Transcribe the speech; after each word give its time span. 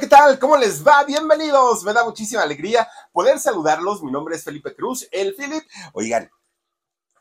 ¿qué 0.00 0.06
tal? 0.06 0.38
¿Cómo 0.38 0.56
les 0.56 0.86
va? 0.86 1.02
Bienvenidos. 1.02 1.82
Me 1.82 1.92
da 1.92 2.04
muchísima 2.04 2.42
alegría 2.42 2.86
poder 3.12 3.40
saludarlos. 3.40 4.00
Mi 4.00 4.12
nombre 4.12 4.36
es 4.36 4.44
Felipe 4.44 4.72
Cruz, 4.76 5.08
el 5.10 5.34
Philip. 5.34 5.64
Oigan, 5.92 6.30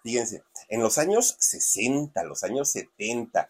fíjense, 0.03 0.43
en 0.69 0.81
los 0.81 0.99
años 0.99 1.37
60, 1.39 2.23
los 2.25 2.43
años 2.43 2.69
70, 2.69 3.49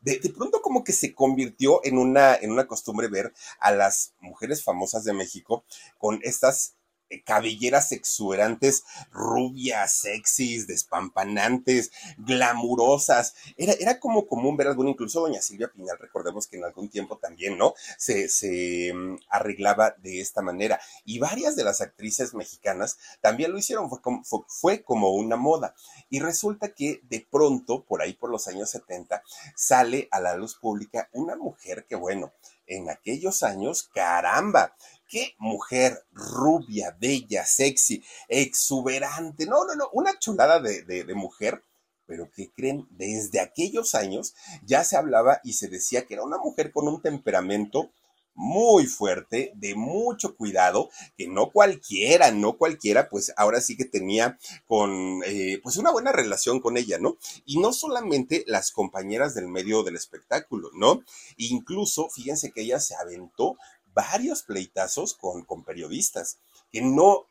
de, 0.00 0.20
de, 0.20 0.30
pronto 0.30 0.62
como 0.62 0.84
que 0.84 0.92
se 0.92 1.12
convirtió 1.12 1.84
en 1.84 1.98
una, 1.98 2.36
en 2.36 2.52
una 2.52 2.68
costumbre 2.68 3.08
ver 3.08 3.34
a 3.58 3.72
las 3.72 4.12
mujeres 4.20 4.62
famosas 4.62 5.02
de 5.02 5.12
México 5.12 5.64
con 5.98 6.20
estas 6.22 6.76
cabelleras 7.24 7.92
exuberantes, 7.92 8.84
rubias, 9.10 9.92
sexys, 9.92 10.66
despampanantes, 10.66 11.90
glamurosas. 12.18 13.34
Era, 13.56 13.72
era 13.72 13.98
como 13.98 14.26
común 14.26 14.56
ver 14.56 14.68
bueno, 14.74 14.90
incluso 14.90 15.20
doña 15.20 15.40
Silvia 15.40 15.70
Pinal, 15.72 15.98
recordemos 15.98 16.46
que 16.46 16.56
en 16.56 16.64
algún 16.64 16.88
tiempo 16.88 17.18
también, 17.18 17.56
¿no? 17.56 17.74
Se, 17.96 18.28
se 18.28 18.92
um, 18.92 19.18
arreglaba 19.28 19.94
de 19.98 20.20
esta 20.20 20.42
manera. 20.42 20.80
Y 21.04 21.18
varias 21.18 21.56
de 21.56 21.64
las 21.64 21.80
actrices 21.80 22.34
mexicanas 22.34 22.98
también 23.20 23.52
lo 23.52 23.58
hicieron, 23.58 23.88
fue 23.88 24.00
como, 24.00 24.22
fue 24.24 24.82
como 24.82 25.14
una 25.14 25.36
moda. 25.36 25.74
Y 26.10 26.20
resulta 26.20 26.74
que 26.74 27.00
de 27.04 27.26
pronto, 27.30 27.84
por 27.84 28.02
ahí 28.02 28.14
por 28.14 28.30
los 28.30 28.48
años 28.48 28.70
70, 28.70 29.22
sale 29.54 30.08
a 30.10 30.20
la 30.20 30.36
luz 30.36 30.56
pública 30.56 31.08
una 31.12 31.36
mujer 31.36 31.86
que, 31.88 31.96
bueno, 31.96 32.32
en 32.66 32.90
aquellos 32.90 33.42
años, 33.42 33.88
caramba, 33.94 34.74
qué 35.08 35.34
mujer 35.38 36.04
rubia, 36.12 36.96
bella, 37.00 37.44
sexy, 37.44 38.04
exuberante. 38.28 39.46
No, 39.46 39.64
no, 39.64 39.74
no, 39.74 39.88
una 39.92 40.18
chulada 40.18 40.60
de, 40.60 41.14
mujer. 41.14 41.62
Pero 42.06 42.30
¿qué 42.34 42.50
creen? 42.54 42.86
Desde 42.90 43.40
aquellos 43.40 43.94
años 43.94 44.34
ya 44.64 44.82
se 44.84 44.96
hablaba 44.96 45.40
y 45.44 45.54
se 45.54 45.68
decía 45.68 46.06
que 46.06 46.14
era 46.14 46.22
una 46.22 46.38
mujer 46.38 46.72
con 46.72 46.88
un 46.88 47.02
temperamento 47.02 47.90
muy 48.38 48.86
fuerte, 48.86 49.50
de 49.56 49.74
mucho 49.74 50.36
cuidado, 50.36 50.90
que 51.16 51.26
no 51.26 51.50
cualquiera, 51.50 52.30
no 52.30 52.56
cualquiera, 52.56 53.10
pues 53.10 53.34
ahora 53.36 53.60
sí 53.60 53.76
que 53.76 53.84
tenía 53.84 54.38
con, 54.68 55.22
eh, 55.26 55.58
pues 55.60 55.76
una 55.76 55.90
buena 55.90 56.12
relación 56.12 56.60
con 56.60 56.76
ella, 56.76 56.98
¿no? 57.00 57.18
Y 57.44 57.58
no 57.58 57.72
solamente 57.72 58.44
las 58.46 58.70
compañeras 58.70 59.34
del 59.34 59.48
medio 59.48 59.82
del 59.82 59.96
espectáculo, 59.96 60.70
¿no? 60.74 61.02
Incluso, 61.36 62.08
fíjense 62.10 62.52
que 62.52 62.62
ella 62.62 62.78
se 62.78 62.94
aventó 62.94 63.58
varios 63.98 64.44
pleitazos 64.44 65.14
con, 65.14 65.44
con 65.44 65.64
periodistas 65.64 66.38
que 66.70 66.80
no, 66.80 67.26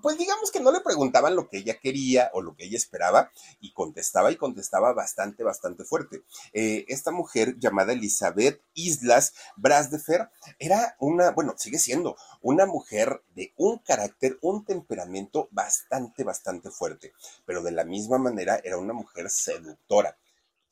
pues 0.00 0.16
digamos 0.16 0.50
que 0.50 0.60
no 0.60 0.72
le 0.72 0.80
preguntaban 0.80 1.36
lo 1.36 1.46
que 1.46 1.58
ella 1.58 1.78
quería 1.78 2.30
o 2.32 2.40
lo 2.40 2.56
que 2.56 2.64
ella 2.64 2.78
esperaba 2.78 3.30
y 3.60 3.74
contestaba 3.74 4.32
y 4.32 4.36
contestaba 4.36 4.94
bastante, 4.94 5.44
bastante 5.44 5.84
fuerte. 5.84 6.22
Eh, 6.54 6.86
esta 6.88 7.10
mujer 7.10 7.58
llamada 7.58 7.92
Elizabeth 7.92 8.62
Islas 8.72 9.34
Brasdefer 9.56 10.30
era 10.58 10.96
una, 11.00 11.32
bueno, 11.32 11.54
sigue 11.58 11.78
siendo 11.78 12.16
una 12.40 12.64
mujer 12.64 13.22
de 13.34 13.52
un 13.56 13.76
carácter, 13.80 14.38
un 14.40 14.64
temperamento 14.64 15.48
bastante, 15.50 16.24
bastante 16.24 16.70
fuerte, 16.70 17.12
pero 17.44 17.62
de 17.62 17.72
la 17.72 17.84
misma 17.84 18.16
manera 18.16 18.58
era 18.64 18.78
una 18.78 18.94
mujer 18.94 19.28
seductora. 19.28 20.16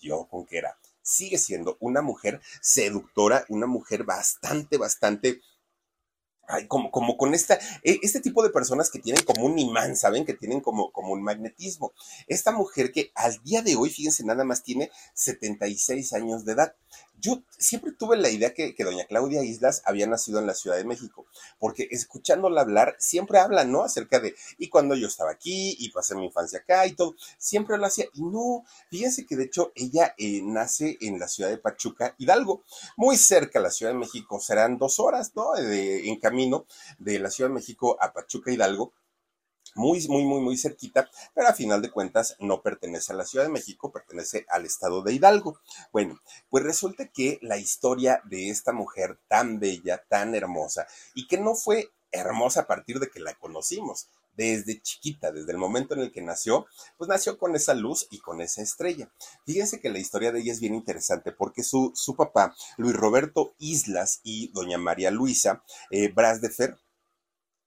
Yo 0.00 0.27
con 0.27 0.47
que 0.47 0.56
era 0.56 0.78
sigue 1.05 1.38
siendo 1.38 1.77
una 1.78 2.02
mujer 2.02 2.41
seductora, 2.60 3.44
una 3.48 3.66
mujer 3.66 4.02
bastante, 4.02 4.78
bastante 4.78 5.41
como, 6.69 6.91
como 6.91 7.16
con 7.16 7.34
esta, 7.34 7.58
este 7.83 8.20
tipo 8.20 8.42
de 8.42 8.50
personas 8.50 8.91
que 8.91 8.98
tienen 8.98 9.25
como 9.25 9.47
un 9.47 9.58
imán, 9.58 9.97
¿saben? 9.97 10.25
Que 10.25 10.34
tienen 10.34 10.60
como, 10.60 10.91
como 10.92 11.12
un 11.12 11.22
magnetismo. 11.22 11.92
Esta 12.27 12.52
mujer 12.52 12.92
que 12.92 13.12
al 13.14 13.42
día 13.42 13.62
de 13.62 13.77
hoy, 13.77 13.91
fíjense, 13.91 14.25
nada 14.25 14.44
más 14.44 14.62
tiene 14.62 14.91
76 15.14 16.12
años 16.12 16.44
de 16.44 16.52
edad. 16.52 16.75
Yo 17.20 17.43
siempre 17.59 17.93
tuve 17.93 18.17
la 18.17 18.29
idea 18.29 18.53
que, 18.53 18.75
que, 18.75 18.84
doña 18.84 19.07
Claudia 19.07 19.43
Islas 19.43 19.83
había 19.87 20.07
nacido 20.07 20.39
en 20.39 20.47
la 20.47 20.55
Ciudad 20.55 20.77
de 20.77 20.84
México, 20.84 21.27
porque 21.59 21.89
escuchándola 21.91 22.61
hablar, 22.61 22.97
siempre 22.98 23.39
habla, 23.39 23.65
¿no? 23.65 23.83
Acerca 23.83 24.21
de, 24.21 24.34
y 24.59 24.69
cuando 24.69 24.95
yo 24.95 25.06
estaba 25.06 25.31
aquí, 25.31 25.77
y 25.79 25.91
pasé 25.91 26.15
mi 26.15 26.27
infancia 26.27 26.59
acá 26.59 26.87
y 26.87 26.93
todo, 26.93 27.15
siempre 27.39 27.79
lo 27.79 27.87
hacía, 27.87 28.06
y 28.12 28.22
no, 28.22 28.65
fíjense 28.91 29.27
que 29.27 29.37
de 29.37 29.44
hecho 29.44 29.72
ella 29.75 30.15
eh, 30.19 30.43
nace 30.43 30.99
en 31.00 31.19
la 31.19 31.28
ciudad 31.28 31.50
de 31.50 31.59
Pachuca, 31.59 32.15
Hidalgo, 32.19 32.62
muy 32.97 33.17
cerca 33.17 33.59
a 33.59 33.62
la 33.62 33.71
Ciudad 33.71 33.93
de 33.93 33.99
México, 33.99 34.41
serán 34.41 34.78
dos 34.78 35.00
horas, 35.00 35.33
¿no? 35.34 35.53
De, 35.55 36.09
en 36.09 36.21
camino 36.21 36.67
de 36.99 37.19
la 37.19 37.31
Ciudad 37.31 37.50
de 37.50 37.55
México 37.55 37.97
a 38.00 38.12
Pachuca, 38.12 38.53
Hidalgo, 38.53 38.93
muy, 39.75 40.07
muy, 40.09 40.25
muy, 40.25 40.41
muy 40.41 40.57
cerquita, 40.57 41.09
pero 41.35 41.49
a 41.49 41.55
final 41.55 41.83
de 41.83 41.91
cuentas 41.91 42.37
no 42.39 42.62
pertenece 42.62 43.12
a 43.12 43.17
la 43.17 43.25
Ciudad 43.25 43.45
de 43.45 43.53
México, 43.53 43.93
pertenece 43.93 44.47
al 44.49 44.65
estado 44.65 45.03
de 45.03 45.12
Hidalgo. 45.12 45.59
Bueno, 45.93 46.21
pues 46.51 46.65
resulta 46.65 47.09
que 47.09 47.39
la 47.43 47.59
historia 47.59 48.21
de 48.25 48.51
esta 48.51 48.73
mujer 48.73 49.19
tan 49.29 49.59
bella, 49.61 50.03
tan 50.09 50.35
hermosa, 50.35 50.87
y 51.15 51.27
que 51.27 51.39
no 51.39 51.55
fue 51.55 51.91
hermosa 52.12 52.61
a 52.61 52.67
partir 52.67 53.01
de 53.01 53.11
que 53.11 53.21
la 53.21 53.35
conocimos, 53.35 54.09
desde 54.37 54.81
chiquita, 54.81 55.33
desde 55.33 55.53
el 55.53 55.59
momento 55.59 55.95
en 55.95 56.01
el 56.01 56.12
que 56.12 56.23
nació, 56.23 56.67
pues 56.97 57.09
nació 57.09 57.39
con 57.39 57.55
esa 57.55 57.75
luz 57.75 58.06
y 58.11 58.19
con 58.19 58.41
esa 58.41 58.62
estrella. 58.62 59.11
Fíjense 59.47 59.81
que 59.81 59.91
la 59.91 59.99
historia 59.99 60.33
de 60.33 60.41
ella 60.41 60.53
es 60.53 60.61
bien 60.61 60.75
interesante 60.75 61.33
porque 61.33 61.62
su, 61.62 61.93
su 61.95 62.17
papá, 62.17 62.55
Luis 62.77 62.97
Roberto 62.97 63.55
Islas 63.59 64.21
y 64.23 64.49
doña 64.53 64.79
María 64.79 65.11
Luisa 65.11 65.62
eh, 65.91 66.09
Brasdefer, 66.09 66.77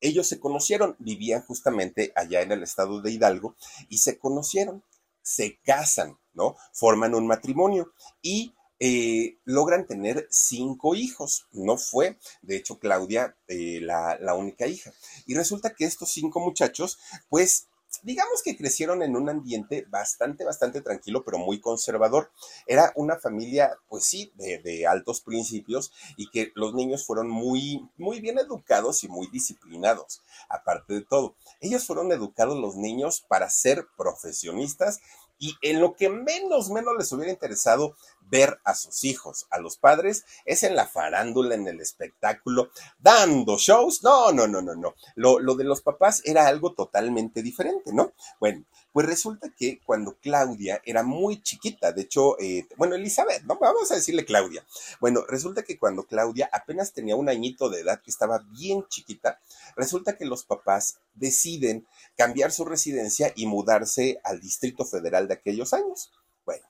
ellos 0.01 0.27
se 0.27 0.39
conocieron, 0.39 0.95
vivían 0.99 1.41
justamente 1.41 2.11
allá 2.15 2.41
en 2.41 2.51
el 2.51 2.63
estado 2.63 3.01
de 3.01 3.11
Hidalgo 3.11 3.55
y 3.89 3.99
se 3.99 4.17
conocieron, 4.17 4.83
se 5.21 5.59
casan, 5.63 6.17
¿no? 6.33 6.55
Forman 6.73 7.15
un 7.15 7.27
matrimonio 7.27 7.91
y 8.21 8.53
eh, 8.79 9.39
logran 9.43 9.87
tener 9.87 10.27
cinco 10.29 10.95
hijos. 10.95 11.47
No 11.51 11.77
fue, 11.77 12.17
de 12.41 12.57
hecho, 12.57 12.79
Claudia 12.79 13.35
eh, 13.47 13.79
la, 13.81 14.17
la 14.19 14.35
única 14.35 14.67
hija. 14.67 14.93
Y 15.25 15.35
resulta 15.35 15.73
que 15.73 15.85
estos 15.85 16.11
cinco 16.11 16.39
muchachos, 16.39 16.99
pues 17.29 17.67
digamos 18.03 18.41
que 18.43 18.57
crecieron 18.57 19.01
en 19.03 19.15
un 19.15 19.29
ambiente 19.29 19.85
bastante, 19.89 20.43
bastante 20.43 20.81
tranquilo, 20.81 21.23
pero 21.23 21.37
muy 21.37 21.59
conservador. 21.59 22.31
Era 22.65 22.91
una 22.95 23.17
familia, 23.17 23.77
pues 23.89 24.05
sí, 24.05 24.31
de, 24.35 24.85
altos 24.87 25.21
principios 25.21 25.91
y 26.15 26.29
que 26.29 26.51
los 26.55 26.73
niños 26.73 27.05
fueron 27.05 27.29
muy, 27.29 27.89
muy 27.97 28.19
bien 28.19 28.39
educados 28.39 29.03
y 29.03 29.07
muy 29.07 29.27
disciplinados, 29.27 30.23
aparte 30.49 30.93
de 30.93 31.01
todo. 31.01 31.35
Ellos 31.61 31.85
fueron 31.85 32.11
educados 32.11 32.57
los 32.57 32.75
niños 32.75 33.21
para 33.21 33.49
ser 33.49 33.87
profesionistas 33.97 34.99
y 35.39 35.55
en 35.61 35.79
lo 35.79 35.95
que 35.95 36.09
menos, 36.09 36.69
menos 36.69 36.95
les 36.97 37.11
hubiera 37.11 37.31
interesado 37.31 37.95
ver 38.29 38.59
a 38.63 38.75
sus 38.75 39.03
hijos, 39.03 39.47
a 39.49 39.59
los 39.59 39.77
padres, 39.77 40.25
es 40.45 40.63
en 40.63 40.75
la 40.75 40.87
farándula, 40.87 41.55
en 41.55 41.67
el 41.67 41.81
espectáculo, 41.81 42.69
dando 42.99 43.57
shows. 43.57 44.03
No, 44.03 44.31
no, 44.31 44.47
no, 44.47 44.61
no, 44.61 44.75
no. 44.75 44.95
Lo, 45.15 45.39
lo 45.39 45.55
de 45.55 45.63
los 45.63 45.81
papás 45.81 46.21
era 46.25 46.47
algo 46.47 46.73
totalmente 46.73 47.41
diferente, 47.41 47.93
¿no? 47.93 48.13
Bueno, 48.39 48.65
pues 48.97 49.05
resulta 49.05 49.53
que 49.55 49.79
cuando 49.85 50.17
Claudia 50.17 50.81
era 50.83 51.03
muy 51.03 51.41
chiquita, 51.41 51.91
de 51.91 52.01
hecho, 52.01 52.39
eh, 52.39 52.67
bueno, 52.77 52.95
Elizabeth, 52.95 53.43
¿no? 53.43 53.57
Vamos 53.59 53.91
a 53.91 53.95
decirle 53.95 54.25
Claudia. 54.25 54.65
Bueno, 54.99 55.23
resulta 55.27 55.63
que 55.63 55.77
cuando 55.77 56.07
Claudia 56.07 56.49
apenas 56.51 56.93
tenía 56.93 57.15
un 57.15 57.29
añito 57.29 57.69
de 57.69 57.81
edad, 57.81 58.01
que 58.01 58.09
estaba 58.09 58.43
bien 58.57 58.87
chiquita, 58.87 59.39
resulta 59.75 60.17
que 60.17 60.25
los 60.25 60.45
papás 60.45 60.99
deciden 61.13 61.85
cambiar 62.15 62.51
su 62.51 62.65
residencia 62.65 63.31
y 63.35 63.45
mudarse 63.45 64.19
al 64.23 64.39
Distrito 64.39 64.83
Federal 64.83 65.27
de 65.27 65.35
aquellos 65.35 65.73
años. 65.73 66.11
Bueno, 66.45 66.65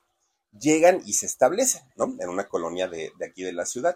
llegan 0.52 1.02
y 1.06 1.13
se 1.13 1.25
establecen, 1.25 1.81
¿no? 1.96 2.16
En 2.19 2.30
una 2.30 2.47
colonia 2.47 2.88
de, 2.88 3.12
aquí 3.28 3.44
de 3.44 3.53
la 3.53 3.66
ciudad. 3.66 3.96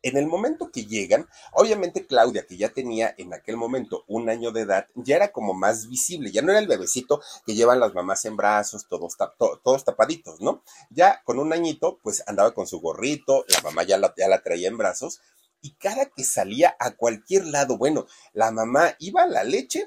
En 0.00 0.16
el 0.16 0.28
momento 0.28 0.70
que 0.70 0.86
llegan, 0.86 1.28
obviamente 1.52 2.06
Claudia, 2.06 2.46
que 2.46 2.56
ya 2.56 2.68
tenía 2.68 3.12
en 3.18 3.34
aquel 3.34 3.56
momento 3.56 4.04
un 4.06 4.28
año 4.30 4.52
de 4.52 4.60
edad, 4.60 4.86
ya 4.94 5.16
era 5.16 5.32
como 5.32 5.54
más 5.54 5.88
visible, 5.88 6.30
ya 6.30 6.40
no 6.40 6.52
era 6.52 6.60
el 6.60 6.68
bebecito 6.68 7.20
que 7.44 7.56
llevan 7.56 7.80
las 7.80 7.94
mamás 7.94 8.24
en 8.24 8.36
brazos, 8.36 8.86
todos, 8.88 9.16
to, 9.16 9.60
todos 9.64 9.84
tapaditos, 9.84 10.40
¿no? 10.40 10.62
Ya 10.90 11.20
con 11.24 11.40
un 11.40 11.52
añito, 11.52 11.98
pues 12.00 12.22
andaba 12.28 12.54
con 12.54 12.68
su 12.68 12.80
gorrito, 12.80 13.44
la 13.48 13.60
mamá 13.62 13.82
ya 13.82 13.98
la, 13.98 14.14
ya 14.16 14.28
la 14.28 14.40
traía 14.40 14.68
en 14.68 14.78
brazos, 14.78 15.20
y 15.60 15.74
cada 15.74 16.06
que 16.06 16.22
salía 16.22 16.76
a 16.78 16.92
cualquier 16.92 17.46
lado, 17.46 17.76
bueno, 17.76 18.06
la 18.32 18.52
mamá 18.52 18.94
iba 19.00 19.22
a 19.22 19.26
la 19.26 19.42
leche, 19.42 19.84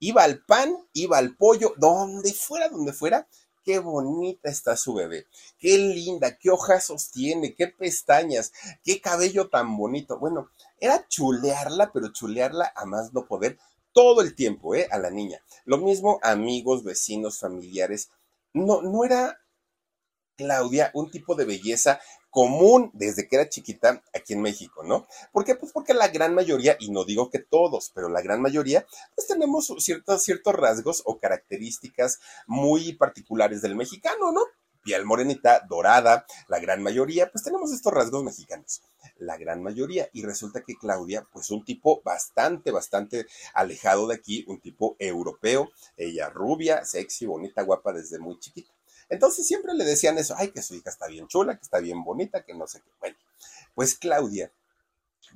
iba 0.00 0.24
al 0.24 0.44
pan, 0.44 0.76
iba 0.92 1.18
al 1.18 1.36
pollo, 1.36 1.74
donde 1.76 2.32
fuera, 2.32 2.68
donde 2.68 2.92
fuera, 2.92 3.28
qué 3.64 3.78
bonita 3.78 4.48
está 4.48 4.76
su 4.76 4.94
bebé, 4.94 5.26
qué 5.58 5.78
linda, 5.78 6.36
qué 6.38 6.50
ojazos 6.50 7.10
tiene, 7.10 7.54
qué 7.54 7.68
pestañas, 7.68 8.52
qué 8.84 9.00
cabello 9.00 9.48
tan 9.48 9.76
bonito. 9.76 10.18
Bueno, 10.18 10.50
era 10.78 11.06
chulearla, 11.08 11.92
pero 11.92 12.12
chulearla 12.12 12.72
a 12.74 12.84
más 12.84 13.12
no 13.12 13.26
poder 13.26 13.58
todo 13.92 14.22
el 14.22 14.34
tiempo, 14.34 14.74
¿eh? 14.74 14.88
A 14.90 14.98
la 14.98 15.10
niña. 15.10 15.42
Lo 15.64 15.78
mismo 15.78 16.18
amigos, 16.22 16.84
vecinos, 16.84 17.38
familiares. 17.38 18.10
No, 18.52 18.82
no 18.82 19.04
era 19.04 19.38
Claudia 20.36 20.90
un 20.94 21.10
tipo 21.10 21.34
de 21.34 21.44
belleza 21.44 22.00
común 22.32 22.90
desde 22.94 23.28
que 23.28 23.36
era 23.36 23.48
chiquita 23.48 24.02
aquí 24.14 24.32
en 24.32 24.40
México, 24.40 24.82
¿no? 24.82 25.06
¿Por 25.32 25.44
qué? 25.44 25.54
Pues 25.54 25.70
porque 25.70 25.92
la 25.92 26.08
gran 26.08 26.34
mayoría, 26.34 26.76
y 26.80 26.90
no 26.90 27.04
digo 27.04 27.30
que 27.30 27.38
todos, 27.38 27.92
pero 27.94 28.08
la 28.08 28.22
gran 28.22 28.40
mayoría, 28.40 28.86
pues 29.14 29.28
tenemos 29.28 29.72
ciertos, 29.78 30.22
ciertos 30.22 30.54
rasgos 30.54 31.02
o 31.04 31.18
características 31.18 32.20
muy 32.46 32.94
particulares 32.94 33.60
del 33.60 33.76
mexicano, 33.76 34.32
¿no? 34.32 34.40
piel 34.82 35.04
morenita, 35.04 35.64
dorada, 35.68 36.26
la 36.48 36.58
gran 36.58 36.82
mayoría, 36.82 37.30
pues 37.30 37.44
tenemos 37.44 37.72
estos 37.72 37.92
rasgos 37.92 38.24
mexicanos, 38.24 38.82
la 39.16 39.36
gran 39.36 39.62
mayoría. 39.62 40.08
Y 40.12 40.24
resulta 40.24 40.62
que 40.62 40.74
Claudia, 40.74 41.24
pues 41.32 41.50
un 41.50 41.64
tipo 41.64 42.02
bastante, 42.02 42.72
bastante 42.72 43.26
alejado 43.54 44.08
de 44.08 44.16
aquí, 44.16 44.44
un 44.48 44.60
tipo 44.60 44.96
europeo, 44.98 45.70
ella 45.96 46.30
rubia, 46.30 46.84
sexy, 46.84 47.26
bonita, 47.26 47.62
guapa 47.62 47.92
desde 47.92 48.18
muy 48.18 48.40
chiquita. 48.40 48.72
Entonces 49.12 49.46
siempre 49.46 49.74
le 49.74 49.84
decían 49.84 50.16
eso, 50.16 50.34
ay, 50.38 50.52
que 50.52 50.62
su 50.62 50.74
hija 50.74 50.88
está 50.88 51.06
bien 51.06 51.28
chula, 51.28 51.56
que 51.56 51.62
está 51.62 51.80
bien 51.80 52.02
bonita, 52.02 52.44
que 52.44 52.54
no 52.54 52.66
sé 52.66 52.80
qué. 52.80 52.90
Bueno, 52.98 53.16
pues 53.74 53.94
Claudia 53.94 54.50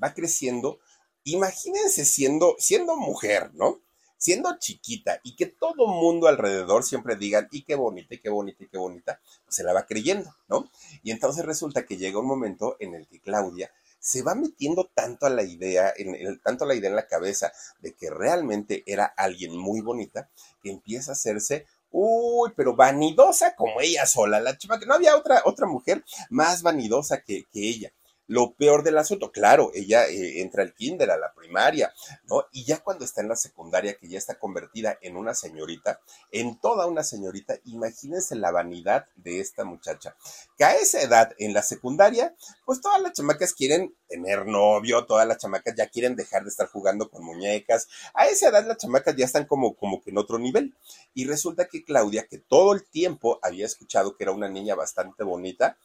va 0.02 0.14
creciendo, 0.14 0.80
imagínense 1.24 2.06
siendo, 2.06 2.56
siendo 2.58 2.96
mujer, 2.96 3.50
¿no? 3.52 3.82
siendo 4.16 4.58
chiquita 4.58 5.20
y 5.22 5.36
que 5.36 5.44
todo 5.44 5.88
mundo 5.88 6.26
alrededor 6.26 6.84
siempre 6.84 7.16
digan, 7.16 7.48
y 7.50 7.64
qué 7.64 7.74
bonita, 7.74 8.14
y 8.14 8.18
qué 8.18 8.30
bonita, 8.30 8.64
y 8.64 8.68
qué 8.68 8.78
bonita, 8.78 9.20
pues 9.44 9.54
se 9.54 9.62
la 9.62 9.74
va 9.74 9.84
creyendo, 9.84 10.34
¿no? 10.48 10.70
Y 11.02 11.10
entonces 11.10 11.44
resulta 11.44 11.84
que 11.84 11.98
llega 11.98 12.18
un 12.18 12.26
momento 12.26 12.76
en 12.80 12.94
el 12.94 13.06
que 13.06 13.20
Claudia 13.20 13.70
se 14.00 14.22
va 14.22 14.34
metiendo 14.34 14.88
tanto 14.94 15.26
a 15.26 15.30
la 15.30 15.42
idea, 15.42 15.92
en, 15.96 16.40
tanto 16.40 16.64
la 16.64 16.74
idea 16.74 16.88
en 16.88 16.96
la 16.96 17.08
cabeza 17.08 17.52
de 17.80 17.92
que 17.92 18.08
realmente 18.08 18.84
era 18.86 19.04
alguien 19.04 19.54
muy 19.54 19.82
bonita, 19.82 20.30
que 20.62 20.70
empieza 20.70 21.10
a 21.10 21.14
hacerse 21.14 21.66
Uy, 21.90 22.52
pero 22.56 22.76
vanidosa 22.76 23.54
como 23.54 23.80
ella 23.80 24.06
sola, 24.06 24.40
la 24.40 24.56
chiva 24.56 24.78
que 24.78 24.86
no 24.86 24.94
había 24.94 25.16
otra, 25.16 25.42
otra 25.44 25.66
mujer 25.66 26.04
más 26.30 26.62
vanidosa 26.62 27.22
que, 27.22 27.44
que 27.52 27.68
ella 27.68 27.92
lo 28.26 28.54
peor 28.54 28.82
del 28.82 28.98
asunto. 28.98 29.32
Claro, 29.32 29.70
ella 29.74 30.06
eh, 30.06 30.40
entra 30.40 30.62
al 30.62 30.74
kinder, 30.74 31.10
a 31.10 31.16
la 31.16 31.32
primaria, 31.34 31.92
¿no? 32.28 32.44
Y 32.52 32.64
ya 32.64 32.78
cuando 32.78 33.04
está 33.04 33.20
en 33.20 33.28
la 33.28 33.36
secundaria, 33.36 33.96
que 33.96 34.08
ya 34.08 34.18
está 34.18 34.38
convertida 34.38 34.98
en 35.00 35.16
una 35.16 35.34
señorita, 35.34 36.00
en 36.32 36.58
toda 36.60 36.86
una 36.86 37.02
señorita, 37.02 37.56
imagínense 37.64 38.34
la 38.36 38.50
vanidad 38.50 39.06
de 39.16 39.40
esta 39.40 39.64
muchacha. 39.64 40.16
Que 40.56 40.64
a 40.64 40.76
esa 40.76 41.00
edad, 41.02 41.34
en 41.38 41.52
la 41.52 41.62
secundaria, 41.62 42.34
pues 42.64 42.80
todas 42.80 43.00
las 43.00 43.12
chamacas 43.12 43.54
quieren 43.54 43.94
tener 44.08 44.46
novio, 44.46 45.04
todas 45.06 45.26
las 45.26 45.38
chamacas 45.38 45.74
ya 45.76 45.88
quieren 45.88 46.16
dejar 46.16 46.44
de 46.44 46.50
estar 46.50 46.68
jugando 46.68 47.10
con 47.10 47.24
muñecas. 47.24 47.88
A 48.14 48.26
esa 48.26 48.48
edad 48.48 48.66
las 48.66 48.78
chamacas 48.78 49.16
ya 49.16 49.24
están 49.24 49.46
como, 49.46 49.74
como 49.74 50.02
que 50.02 50.10
en 50.10 50.18
otro 50.18 50.38
nivel. 50.38 50.74
Y 51.14 51.26
resulta 51.26 51.66
que 51.68 51.84
Claudia, 51.84 52.26
que 52.26 52.38
todo 52.38 52.72
el 52.74 52.84
tiempo 52.84 53.38
había 53.42 53.66
escuchado 53.66 54.16
que 54.16 54.24
era 54.24 54.32
una 54.32 54.48
niña 54.48 54.74
bastante 54.74 55.24
bonita, 55.24 55.76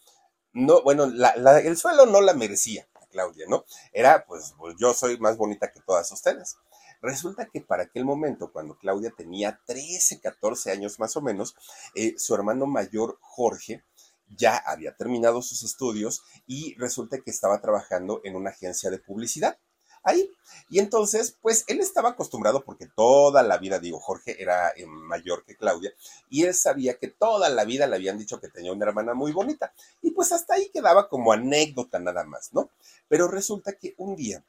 no, 0.54 0.82
bueno, 0.82 1.06
el 1.06 1.78
suelo 1.78 2.06
no 2.06 2.22
la 2.22 2.34
merecía, 2.34 2.88
Claudia, 3.12 3.46
¿no? 3.48 3.66
Era, 3.94 4.26
pues, 4.26 4.54
pues, 4.58 4.76
yo 4.80 4.94
soy 4.94 5.18
más 5.20 5.38
bonita 5.38 5.72
que 5.72 5.82
todas 5.82 6.12
ustedes. 6.12 6.58
Resulta 7.02 7.48
que 7.48 7.62
para 7.62 7.84
aquel 7.84 8.06
momento, 8.06 8.52
cuando 8.52 8.78
Claudia 8.78 9.12
tenía 9.16 9.60
13, 9.66 10.20
14 10.20 10.72
años 10.72 11.00
más 11.00 11.16
o 11.16 11.22
menos, 11.22 11.56
eh, 11.96 12.14
su 12.18 12.36
hermano 12.36 12.68
mayor, 12.68 13.18
Jorge, 13.22 13.84
ya 14.28 14.58
había 14.58 14.96
terminado 14.96 15.42
sus 15.42 15.64
estudios 15.64 16.24
y 16.46 16.76
resulta 16.76 17.20
que 17.20 17.32
estaba 17.32 17.60
trabajando 17.60 18.22
en 18.24 18.36
una 18.36 18.52
agencia 18.52 18.90
de 18.90 19.00
publicidad 19.00 19.58
ahí. 20.04 20.32
Y 20.70 20.80
entonces, 20.80 21.38
pues 21.42 21.66
él 21.68 21.80
estaba 21.80 22.10
acostumbrado 22.10 22.64
porque 22.64 22.88
toda 22.88 23.44
la 23.44 23.58
vida, 23.58 23.80
digo, 23.80 24.00
Jorge 24.00 24.42
era 24.42 24.70
eh, 24.76 24.86
mayor 24.86 25.44
que 25.46 25.56
Claudia, 25.56 25.92
y 26.30 26.44
él 26.44 26.54
sabía 26.54 26.98
que 26.98 27.08
toda 27.08 27.50
la 27.50 27.66
vida 27.66 27.88
le 27.88 27.96
habían 27.96 28.18
dicho 28.18 28.40
que 28.40 28.50
tenía 28.50 28.72
una 28.72 28.86
hermana 28.86 29.14
muy 29.14 29.32
bonita. 29.32 29.74
Y 30.02 30.12
pues 30.12 30.32
hasta 30.32 30.56
ahí 30.56 30.70
quedaba 30.70 31.10
como 31.10 31.34
anécdota 31.34 32.00
nada 32.00 32.24
más, 32.24 32.54
¿no? 32.54 32.70
Pero 33.08 33.28
resulta 33.28 33.74
que 33.74 33.94
un 33.98 34.16
día 34.16 34.44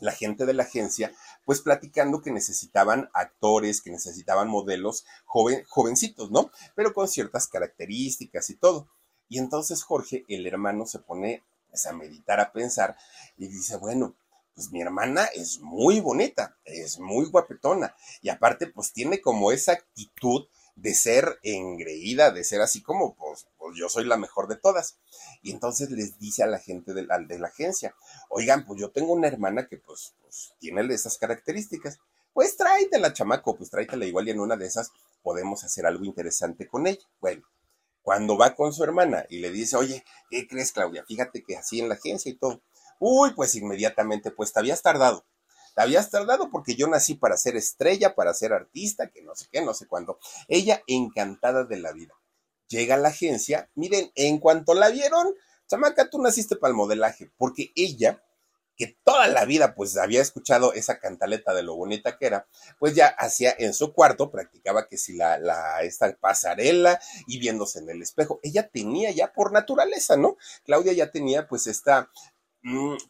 la 0.00 0.12
gente 0.12 0.44
de 0.44 0.54
la 0.54 0.64
agencia, 0.64 1.12
pues 1.44 1.60
platicando 1.60 2.20
que 2.20 2.30
necesitaban 2.30 3.10
actores, 3.12 3.80
que 3.80 3.90
necesitaban 3.90 4.48
modelos 4.48 5.04
joven, 5.24 5.64
jovencitos, 5.68 6.30
¿no? 6.30 6.50
Pero 6.74 6.92
con 6.92 7.08
ciertas 7.08 7.48
características 7.48 8.50
y 8.50 8.56
todo. 8.56 8.88
Y 9.28 9.38
entonces 9.38 9.82
Jorge, 9.82 10.24
el 10.28 10.46
hermano, 10.46 10.86
se 10.86 10.98
pone 10.98 11.42
pues, 11.70 11.86
a 11.86 11.92
meditar, 11.92 12.40
a 12.40 12.52
pensar 12.52 12.96
y 13.36 13.48
dice, 13.48 13.76
bueno, 13.76 14.14
pues 14.54 14.70
mi 14.70 14.80
hermana 14.80 15.24
es 15.34 15.60
muy 15.60 16.00
bonita, 16.00 16.56
es 16.64 16.98
muy 16.98 17.26
guapetona 17.26 17.94
y 18.22 18.28
aparte 18.28 18.66
pues 18.66 18.92
tiene 18.92 19.20
como 19.20 19.52
esa 19.52 19.72
actitud 19.72 20.46
de 20.76 20.94
ser 20.94 21.38
engreída, 21.42 22.30
de 22.30 22.44
ser 22.44 22.60
así 22.60 22.82
como 22.82 23.14
pues, 23.14 23.46
pues 23.58 23.76
yo 23.76 23.88
soy 23.88 24.04
la 24.04 24.16
mejor 24.16 24.48
de 24.48 24.56
todas. 24.56 24.98
Y 25.42 25.52
entonces 25.52 25.90
les 25.90 26.18
dice 26.18 26.42
a 26.42 26.46
la 26.46 26.58
gente 26.58 26.94
de 26.94 27.04
la, 27.04 27.18
de 27.18 27.38
la 27.38 27.48
agencia, 27.48 27.94
oigan, 28.28 28.64
pues 28.66 28.80
yo 28.80 28.90
tengo 28.90 29.12
una 29.12 29.28
hermana 29.28 29.66
que 29.68 29.76
pues, 29.76 30.14
pues 30.20 30.52
tiene 30.58 30.82
esas 30.92 31.18
características. 31.18 31.98
Pues 32.32 32.56
tráetela, 32.56 33.12
chamaco, 33.12 33.56
pues 33.56 33.70
tráetela 33.70 34.04
igual 34.06 34.26
y 34.26 34.32
en 34.32 34.40
una 34.40 34.56
de 34.56 34.66
esas 34.66 34.90
podemos 35.22 35.62
hacer 35.62 35.86
algo 35.86 36.04
interesante 36.04 36.66
con 36.66 36.86
ella. 36.88 37.06
Bueno, 37.20 37.42
cuando 38.02 38.36
va 38.36 38.54
con 38.54 38.72
su 38.72 38.82
hermana 38.82 39.24
y 39.30 39.38
le 39.38 39.50
dice, 39.50 39.76
oye, 39.76 40.04
¿qué 40.28 40.46
crees, 40.46 40.72
Claudia? 40.72 41.04
Fíjate 41.06 41.42
que 41.42 41.56
así 41.56 41.80
en 41.80 41.88
la 41.88 41.94
agencia 41.94 42.30
y 42.30 42.34
todo. 42.34 42.60
Uy, 42.98 43.32
pues 43.34 43.54
inmediatamente, 43.54 44.30
pues 44.30 44.52
te 44.52 44.60
habías 44.60 44.82
tardado. 44.82 45.24
Te 45.74 45.82
habías 45.82 46.10
tardado 46.10 46.50
porque 46.50 46.76
yo 46.76 46.86
nací 46.86 47.14
para 47.14 47.36
ser 47.36 47.56
estrella, 47.56 48.14
para 48.14 48.32
ser 48.34 48.52
artista, 48.52 49.08
que 49.10 49.22
no 49.22 49.34
sé 49.34 49.46
qué, 49.50 49.62
no 49.62 49.74
sé 49.74 49.86
cuándo. 49.86 50.18
Ella 50.48 50.82
encantada 50.86 51.64
de 51.64 51.78
la 51.78 51.92
vida. 51.92 52.14
Llega 52.68 52.94
a 52.94 52.98
la 52.98 53.08
agencia, 53.08 53.70
miren, 53.74 54.10
en 54.14 54.38
cuanto 54.38 54.74
la 54.74 54.88
vieron, 54.88 55.34
chamaca, 55.68 56.08
tú 56.10 56.20
naciste 56.20 56.56
para 56.56 56.70
el 56.70 56.76
modelaje, 56.76 57.30
porque 57.36 57.72
ella, 57.76 58.22
que 58.76 58.96
toda 59.04 59.28
la 59.28 59.44
vida 59.44 59.74
pues 59.74 59.96
había 59.96 60.20
escuchado 60.22 60.72
esa 60.72 60.98
cantaleta 60.98 61.54
de 61.54 61.62
lo 61.62 61.76
bonita 61.76 62.16
que 62.18 62.26
era, 62.26 62.48
pues 62.78 62.94
ya 62.94 63.06
hacía 63.06 63.54
en 63.58 63.74
su 63.74 63.92
cuarto, 63.92 64.30
practicaba 64.30 64.88
que 64.88 64.96
si 64.98 65.14
la, 65.14 65.38
la, 65.38 65.82
esta 65.82 66.16
pasarela 66.16 67.00
y 67.26 67.38
viéndose 67.38 67.78
en 67.80 67.90
el 67.90 68.02
espejo, 68.02 68.40
ella 68.42 68.68
tenía 68.68 69.10
ya 69.12 69.32
por 69.32 69.52
naturaleza, 69.52 70.16
¿no? 70.16 70.36
Claudia 70.64 70.92
ya 70.92 71.10
tenía 71.10 71.46
pues 71.46 71.66
esta 71.68 72.10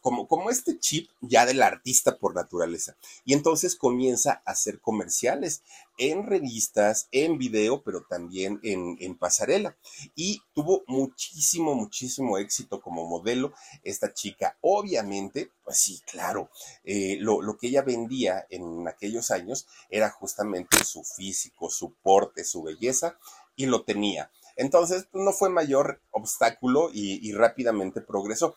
como, 0.01 0.27
como 0.27 0.49
este 0.49 0.79
chip 0.79 1.09
ya 1.21 1.45
del 1.45 1.61
artista 1.61 2.17
por 2.17 2.35
naturaleza. 2.35 2.97
Y 3.23 3.33
entonces 3.33 3.75
comienza 3.75 4.41
a 4.45 4.51
hacer 4.51 4.81
comerciales 4.81 5.63
en 5.97 6.25
revistas, 6.25 7.07
en 7.11 7.37
video, 7.37 7.81
pero 7.81 8.05
también 8.09 8.59
en, 8.63 9.17
pasarela. 9.17 9.77
Y 10.13 10.41
tuvo 10.53 10.83
muchísimo, 10.87 11.73
muchísimo 11.73 12.37
éxito 12.37 12.81
como 12.81 13.07
modelo 13.07 13.53
esta 13.83 14.13
chica. 14.13 14.57
Obviamente, 14.59 15.51
pues 15.63 15.77
sí, 15.77 16.01
claro, 16.11 16.49
eh, 16.83 17.17
lo, 17.21 17.41
lo, 17.41 17.57
que 17.57 17.67
ella 17.67 17.81
vendía 17.81 18.45
en 18.49 18.87
aquellos 18.89 19.31
años 19.31 19.67
era 19.89 20.09
justamente 20.09 20.83
su 20.83 21.03
físico, 21.03 21.69
su 21.69 21.93
porte, 22.03 22.43
su 22.43 22.61
belleza, 22.61 23.17
y 23.55 23.67
lo 23.67 23.83
tenía. 23.83 24.31
Entonces, 24.57 25.07
no 25.13 25.31
fue 25.31 25.49
mayor 25.49 26.01
obstáculo 26.11 26.89
y 26.93 27.31
rápidamente 27.33 28.01
progresó. 28.01 28.55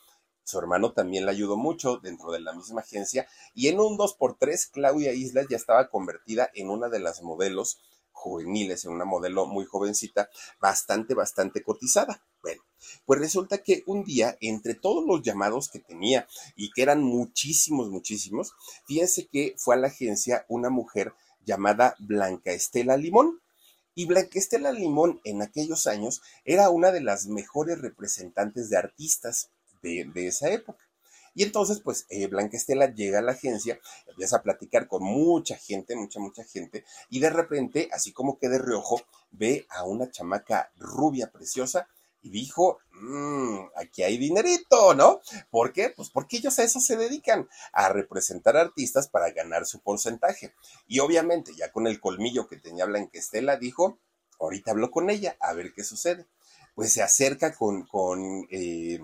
Su 0.48 0.58
hermano 0.58 0.94
también 0.94 1.26
le 1.26 1.32
ayudó 1.32 1.58
mucho 1.58 1.98
dentro 1.98 2.32
de 2.32 2.40
la 2.40 2.54
misma 2.54 2.80
agencia 2.80 3.28
y 3.52 3.68
en 3.68 3.80
un 3.80 3.98
2x3 3.98 4.70
Claudia 4.70 5.12
Islas 5.12 5.46
ya 5.50 5.58
estaba 5.58 5.90
convertida 5.90 6.50
en 6.54 6.70
una 6.70 6.88
de 6.88 7.00
las 7.00 7.20
modelos 7.20 7.78
juveniles, 8.12 8.86
en 8.86 8.92
una 8.92 9.04
modelo 9.04 9.44
muy 9.44 9.66
jovencita, 9.66 10.30
bastante, 10.58 11.12
bastante 11.12 11.62
cotizada. 11.62 12.24
Bueno, 12.40 12.62
pues 13.04 13.20
resulta 13.20 13.58
que 13.58 13.82
un 13.86 14.04
día, 14.04 14.38
entre 14.40 14.74
todos 14.74 15.04
los 15.06 15.20
llamados 15.20 15.68
que 15.68 15.80
tenía, 15.80 16.26
y 16.56 16.70
que 16.70 16.80
eran 16.80 17.02
muchísimos, 17.02 17.90
muchísimos, 17.90 18.54
fíjense 18.86 19.26
que 19.26 19.54
fue 19.58 19.74
a 19.74 19.78
la 19.78 19.88
agencia 19.88 20.46
una 20.48 20.70
mujer 20.70 21.12
llamada 21.44 21.94
Blanca 21.98 22.52
Estela 22.52 22.96
Limón. 22.96 23.42
Y 23.94 24.06
Blanca 24.06 24.38
Estela 24.38 24.72
Limón 24.72 25.20
en 25.24 25.42
aquellos 25.42 25.86
años 25.86 26.22
era 26.46 26.70
una 26.70 26.90
de 26.90 27.02
las 27.02 27.26
mejores 27.26 27.82
representantes 27.82 28.70
de 28.70 28.78
artistas 28.78 29.50
de, 29.82 30.26
esa 30.26 30.50
época. 30.50 30.84
Y 31.34 31.44
entonces, 31.44 31.80
pues, 31.80 32.06
eh, 32.08 32.26
Blanca 32.26 32.56
Estela 32.56 32.92
llega 32.92 33.20
a 33.20 33.22
la 33.22 33.32
agencia, 33.32 33.78
empieza 34.06 34.38
a 34.38 34.42
platicar 34.42 34.88
con 34.88 35.04
mucha 35.04 35.56
gente, 35.56 35.94
mucha, 35.94 36.18
mucha 36.18 36.42
gente, 36.44 36.84
y 37.10 37.20
de 37.20 37.30
repente, 37.30 37.88
así 37.92 38.12
como 38.12 38.38
que 38.38 38.48
de 38.48 38.58
reojo, 38.58 39.00
ve 39.30 39.66
a 39.70 39.84
una 39.84 40.10
chamaca 40.10 40.72
rubia, 40.76 41.30
preciosa, 41.30 41.88
y 42.20 42.30
dijo, 42.30 42.78
mmm, 42.90 43.58
aquí 43.76 44.02
hay 44.02 44.18
dinerito, 44.18 44.94
¿no? 44.94 45.20
¿Por 45.50 45.72
qué? 45.72 45.90
Pues 45.90 46.10
porque 46.10 46.38
ellos 46.38 46.58
a 46.58 46.64
eso 46.64 46.80
se 46.80 46.96
dedican, 46.96 47.48
a 47.72 47.88
representar 47.90 48.56
artistas 48.56 49.08
para 49.08 49.30
ganar 49.30 49.66
su 49.66 49.80
porcentaje. 49.80 50.54
Y 50.86 50.98
obviamente, 50.98 51.52
ya 51.54 51.70
con 51.70 51.86
el 51.86 52.00
colmillo 52.00 52.48
que 52.48 52.56
tenía 52.56 52.86
Blanca 52.86 53.18
Estela, 53.18 53.56
dijo, 53.56 53.98
ahorita 54.40 54.72
hablo 54.72 54.90
con 54.90 55.10
ella, 55.10 55.36
a 55.40 55.52
ver 55.52 55.72
qué 55.72 55.84
sucede. 55.84 56.26
Pues 56.74 56.92
se 56.92 57.02
acerca 57.02 57.54
con, 57.54 57.86
con 57.86 58.46
eh, 58.50 59.00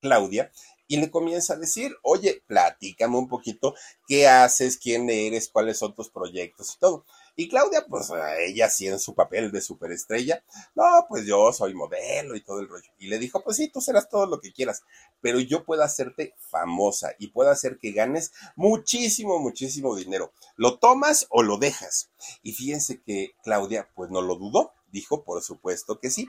Claudia, 0.00 0.50
y 0.88 0.96
le 0.96 1.10
comienza 1.10 1.52
a 1.52 1.58
decir, 1.58 1.94
oye, 2.02 2.42
platícame 2.46 3.18
un 3.18 3.28
poquito 3.28 3.74
qué 4.08 4.26
haces, 4.26 4.78
quién 4.78 5.08
eres, 5.10 5.50
cuáles 5.50 5.78
son 5.78 5.94
tus 5.94 6.08
proyectos 6.08 6.74
y 6.74 6.78
todo. 6.78 7.04
Y 7.36 7.48
Claudia, 7.48 7.86
pues 7.88 8.08
ella 8.40 8.68
sí 8.68 8.88
en 8.88 8.98
su 8.98 9.14
papel 9.14 9.52
de 9.52 9.60
superestrella, 9.60 10.42
no, 10.74 10.84
pues 11.08 11.24
yo 11.24 11.52
soy 11.52 11.74
modelo 11.74 12.34
y 12.34 12.40
todo 12.40 12.58
el 12.58 12.68
rollo. 12.68 12.90
Y 12.98 13.06
le 13.06 13.18
dijo, 13.18 13.44
pues 13.44 13.58
sí, 13.58 13.68
tú 13.68 13.80
serás 13.80 14.08
todo 14.08 14.26
lo 14.26 14.40
que 14.40 14.52
quieras, 14.52 14.82
pero 15.20 15.38
yo 15.38 15.64
puedo 15.64 15.84
hacerte 15.84 16.34
famosa 16.38 17.12
y 17.18 17.28
puedo 17.28 17.50
hacer 17.50 17.78
que 17.78 17.92
ganes 17.92 18.32
muchísimo, 18.56 19.38
muchísimo 19.38 19.94
dinero. 19.94 20.32
¿Lo 20.56 20.78
tomas 20.78 21.26
o 21.28 21.42
lo 21.42 21.58
dejas? 21.58 22.10
Y 22.42 22.54
fíjense 22.54 23.02
que 23.02 23.34
Claudia, 23.44 23.88
pues 23.94 24.10
no 24.10 24.22
lo 24.22 24.34
dudó, 24.34 24.72
dijo, 24.90 25.22
por 25.22 25.42
supuesto 25.42 26.00
que 26.00 26.10
sí 26.10 26.28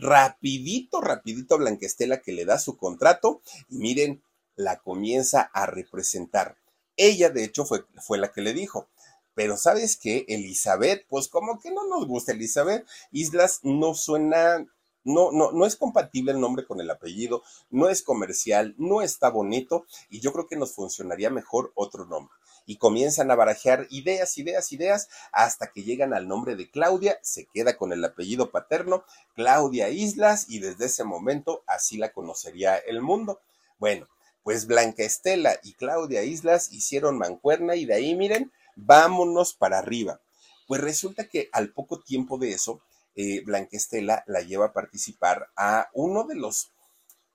rapidito, 0.00 1.00
rapidito 1.00 1.54
a 1.54 1.58
Blanquestela 1.58 2.20
que 2.20 2.32
le 2.32 2.44
da 2.44 2.58
su 2.58 2.76
contrato 2.76 3.42
y 3.68 3.78
miren, 3.78 4.22
la 4.56 4.80
comienza 4.80 5.42
a 5.52 5.66
representar. 5.66 6.56
Ella, 6.96 7.30
de 7.30 7.44
hecho, 7.44 7.64
fue, 7.64 7.84
fue 8.04 8.18
la 8.18 8.32
que 8.32 8.42
le 8.42 8.52
dijo, 8.52 8.88
pero 9.34 9.56
sabes 9.56 9.96
que 9.96 10.24
Elizabeth, 10.28 11.06
pues 11.08 11.28
como 11.28 11.58
que 11.60 11.70
no 11.70 11.86
nos 11.86 12.06
gusta 12.06 12.32
Elizabeth, 12.32 12.86
Islas 13.10 13.60
no 13.62 13.94
suena, 13.94 14.66
no, 15.04 15.32
no, 15.32 15.52
no 15.52 15.66
es 15.66 15.76
compatible 15.76 16.32
el 16.32 16.40
nombre 16.40 16.66
con 16.66 16.80
el 16.80 16.90
apellido, 16.90 17.42
no 17.70 17.88
es 17.88 18.02
comercial, 18.02 18.74
no 18.76 19.02
está 19.02 19.30
bonito 19.30 19.86
y 20.10 20.20
yo 20.20 20.32
creo 20.32 20.46
que 20.46 20.56
nos 20.56 20.72
funcionaría 20.72 21.30
mejor 21.30 21.72
otro 21.74 22.04
nombre. 22.04 22.34
Y 22.66 22.76
comienzan 22.76 23.30
a 23.30 23.34
barajear 23.34 23.86
ideas, 23.90 24.38
ideas, 24.38 24.72
ideas, 24.72 25.08
hasta 25.32 25.72
que 25.72 25.82
llegan 25.82 26.14
al 26.14 26.28
nombre 26.28 26.56
de 26.56 26.70
Claudia, 26.70 27.18
se 27.22 27.46
queda 27.46 27.76
con 27.76 27.92
el 27.92 28.04
apellido 28.04 28.50
paterno, 28.50 29.04
Claudia 29.34 29.88
Islas, 29.88 30.46
y 30.48 30.60
desde 30.60 30.86
ese 30.86 31.04
momento 31.04 31.62
así 31.66 31.96
la 31.96 32.12
conocería 32.12 32.76
el 32.76 33.00
mundo. 33.00 33.40
Bueno, 33.78 34.08
pues 34.42 34.66
Blanca 34.66 35.02
Estela 35.02 35.58
y 35.62 35.74
Claudia 35.74 36.22
Islas 36.22 36.72
hicieron 36.72 37.18
mancuerna 37.18 37.76
y 37.76 37.84
de 37.84 37.94
ahí, 37.94 38.14
miren, 38.14 38.52
vámonos 38.76 39.54
para 39.54 39.78
arriba. 39.78 40.20
Pues 40.66 40.80
resulta 40.80 41.28
que 41.28 41.48
al 41.52 41.70
poco 41.72 42.00
tiempo 42.00 42.38
de 42.38 42.52
eso, 42.52 42.80
eh, 43.16 43.42
Blanca 43.44 43.76
Estela 43.76 44.24
la 44.26 44.40
lleva 44.40 44.66
a 44.66 44.72
participar 44.72 45.48
a 45.56 45.88
uno 45.92 46.24
de 46.24 46.36
los, 46.36 46.70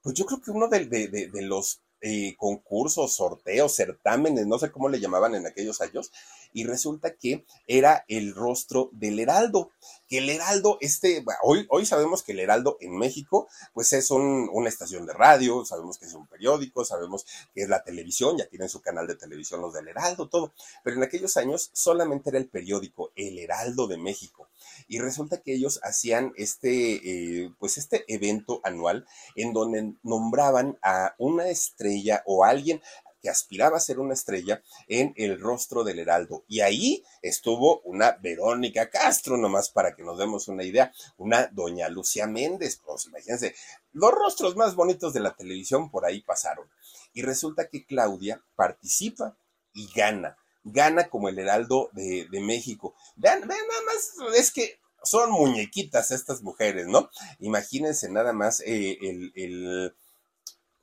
pues 0.01 0.15
yo 0.15 0.25
creo 0.25 0.41
que 0.41 0.51
uno 0.51 0.67
de, 0.67 0.85
de 0.85 1.41
los 1.41 1.81
eh, 2.07 2.35
concursos, 2.37 3.15
sorteos, 3.15 3.73
certámenes, 3.73 4.45
no 4.45 4.59
sé 4.59 4.71
cómo 4.71 4.89
le 4.89 4.99
llamaban 4.99 5.33
en 5.33 5.47
aquellos 5.47 5.81
años, 5.81 6.11
y 6.53 6.63
resulta 6.63 7.15
que 7.15 7.47
era 7.65 8.05
el 8.07 8.35
rostro 8.35 8.91
del 8.93 9.19
Heraldo, 9.19 9.71
que 10.07 10.19
el 10.19 10.29
Heraldo, 10.29 10.77
este, 10.81 11.25
hoy, 11.41 11.65
hoy 11.67 11.87
sabemos 11.87 12.21
que 12.21 12.33
el 12.33 12.41
Heraldo 12.41 12.77
en 12.79 12.95
México, 12.95 13.47
pues 13.73 13.91
es 13.93 14.11
una 14.11 14.69
estación 14.69 15.07
de 15.07 15.13
radio, 15.13 15.65
sabemos 15.65 15.97
que 15.97 16.05
es 16.05 16.13
un 16.13 16.27
periódico, 16.27 16.85
sabemos 16.85 17.25
que 17.55 17.63
es 17.63 17.69
la 17.69 17.83
televisión, 17.83 18.37
ya 18.37 18.45
tienen 18.45 18.69
su 18.69 18.83
canal 18.83 19.07
de 19.07 19.15
televisión 19.15 19.61
los 19.61 19.73
del 19.73 19.87
Heraldo, 19.87 20.29
todo, 20.29 20.53
pero 20.83 20.97
en 20.97 21.03
aquellos 21.03 21.35
años 21.37 21.71
solamente 21.73 22.29
era 22.29 22.37
el 22.37 22.47
periódico, 22.47 23.13
el 23.15 23.39
Heraldo 23.39 23.87
de 23.87 23.97
México, 23.97 24.47
y 24.87 24.99
resulta 24.99 25.41
que 25.41 25.53
ellos 25.53 25.79
hacían 25.83 26.33
este, 26.37 27.43
eh, 27.43 27.51
pues 27.59 27.77
este 27.77 28.05
evento 28.07 28.61
anual 28.63 29.05
en 29.35 29.53
donde 29.53 29.93
nombraban 30.03 30.77
a 30.81 31.15
una 31.17 31.47
estrella 31.47 32.23
o 32.25 32.43
alguien 32.43 32.81
que 33.25 33.31
aspiraba 33.31 33.77
a 33.77 33.79
ser 33.79 33.99
una 33.99 34.13
estrella 34.13 34.61
en 34.87 35.11
el 35.15 35.41
rostro 35.41 35.83
del 35.83 35.97
Heraldo. 35.97 36.43
Y 36.47 36.59
ahí 36.59 37.03
estuvo 37.23 37.81
una 37.81 38.11
Verónica 38.21 38.91
Castro, 38.91 39.35
nomás 39.35 39.69
para 39.69 39.95
que 39.95 40.03
nos 40.03 40.19
demos 40.19 40.47
una 40.47 40.63
idea, 40.63 40.93
una 41.17 41.47
doña 41.47 41.89
Lucia 41.89 42.27
Méndez, 42.27 42.79
pues 42.85 43.07
imagínense, 43.07 43.55
los 43.93 44.11
rostros 44.11 44.55
más 44.55 44.75
bonitos 44.75 45.11
de 45.11 45.21
la 45.21 45.35
televisión 45.35 45.89
por 45.89 46.05
ahí 46.05 46.21
pasaron. 46.21 46.69
Y 47.13 47.23
resulta 47.23 47.67
que 47.67 47.83
Claudia 47.83 48.43
participa 48.55 49.35
y 49.73 49.89
gana, 49.95 50.37
gana 50.65 51.09
como 51.09 51.29
el 51.29 51.39
Heraldo 51.39 51.89
de, 51.93 52.27
México. 52.41 52.95
Vean, 53.15 53.47
vean 53.47 53.67
nada 53.67 53.81
más, 53.85 54.35
es 54.35 54.51
que 54.51 54.79
son 55.03 55.31
muñequitas 55.31 56.11
estas 56.11 56.41
mujeres, 56.41 56.87
¿no? 56.87 57.09
Imagínense 57.39 58.09
nada 58.09 58.33
más 58.33 58.61
eh, 58.65 58.97
el 59.01 59.93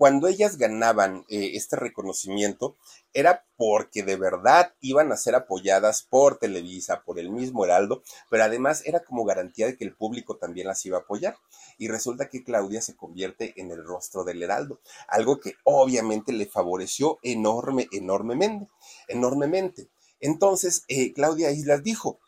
cuando 0.02 0.26
ellas 0.26 0.58
ganaban 0.58 1.24
eh, 1.28 1.52
este 1.54 1.76
reconocimiento, 1.76 2.76
era 3.14 3.44
porque 3.56 4.02
de 4.02 4.16
verdad 4.16 4.74
iban 4.80 5.12
a 5.12 5.16
ser 5.16 5.36
apoyadas 5.36 6.02
por 6.02 6.38
Televisa, 6.38 7.04
por 7.04 7.20
el 7.20 7.30
mismo 7.30 7.64
Heraldo, 7.64 8.02
pero 8.28 8.42
además 8.42 8.82
era 8.84 9.04
como 9.04 9.24
garantía 9.24 9.66
de 9.66 9.76
que 9.76 9.84
el 9.84 9.94
público 9.94 10.38
también 10.38 10.66
las 10.66 10.84
iba 10.84 10.98
a 10.98 11.02
apoyar. 11.02 11.36
Y 11.78 11.86
resulta 11.86 12.28
que 12.28 12.42
Claudia 12.42 12.82
se 12.82 12.96
convierte 12.96 13.54
en 13.60 13.70
el 13.70 13.84
rostro 13.84 14.24
del 14.24 14.42
Heraldo, 14.42 14.80
algo 15.06 15.38
que 15.38 15.54
obviamente 15.62 16.32
le 16.32 16.46
favoreció 16.46 17.20
enorme, 17.22 17.86
enormemente, 17.92 18.66
enormemente. 19.08 19.90
Entonces, 20.20 20.84
eh, 20.88 21.12
Claudia 21.12 21.50
Islas 21.50 21.82
dijo, 21.82 22.20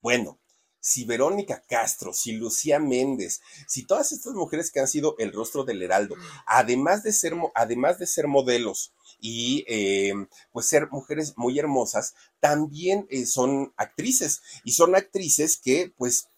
bueno, 0.00 0.40
si 0.80 1.04
Verónica 1.04 1.62
Castro, 1.68 2.12
si 2.12 2.32
Lucía 2.32 2.78
Méndez, 2.78 3.40
si 3.66 3.84
todas 3.84 4.12
estas 4.12 4.34
mujeres 4.34 4.70
que 4.70 4.80
han 4.80 4.88
sido 4.88 5.16
el 5.18 5.32
rostro 5.32 5.64
del 5.64 5.82
Heraldo, 5.82 6.14
además 6.46 7.02
de 7.02 7.12
ser, 7.12 7.34
además 7.54 7.98
de 7.98 8.06
ser 8.06 8.26
modelos 8.26 8.92
y 9.20 9.64
eh, 9.68 10.14
pues 10.52 10.66
ser 10.66 10.88
mujeres 10.90 11.34
muy 11.36 11.58
hermosas, 11.58 12.14
también 12.40 13.06
eh, 13.10 13.26
son 13.26 13.72
actrices 13.76 14.40
y 14.64 14.72
son 14.72 14.94
actrices 14.94 15.56
que 15.56 15.92
pues 15.96 16.28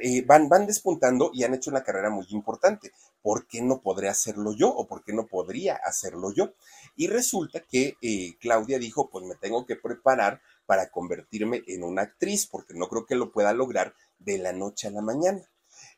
eh, 0.00 0.24
van, 0.26 0.48
van 0.48 0.66
despuntando 0.66 1.30
y 1.32 1.44
han 1.44 1.54
hecho 1.54 1.70
una 1.70 1.84
carrera 1.84 2.10
muy 2.10 2.26
importante. 2.30 2.92
¿Por 3.22 3.46
qué 3.46 3.60
no 3.62 3.80
podré 3.82 4.08
hacerlo 4.08 4.52
yo 4.54 4.68
o 4.68 4.86
por 4.86 5.02
qué 5.02 5.12
no 5.12 5.26
podría 5.26 5.74
hacerlo 5.74 6.32
yo? 6.32 6.54
Y 6.94 7.08
resulta 7.08 7.60
que 7.60 7.96
Claudia 8.40 8.78
dijo, 8.78 9.10
pues 9.10 9.24
me 9.24 9.34
tengo 9.34 9.66
que 9.66 9.76
preparar 9.76 10.40
para 10.64 10.90
convertirme 10.90 11.62
en 11.66 11.82
una 11.82 12.02
actriz, 12.02 12.46
porque 12.46 12.74
no 12.74 12.88
creo 12.88 13.04
que 13.04 13.16
lo 13.16 13.32
pueda 13.32 13.52
lograr 13.52 13.94
de 14.18 14.38
la 14.38 14.52
noche 14.52 14.88
a 14.88 14.92
la 14.92 15.02
mañana. 15.02 15.42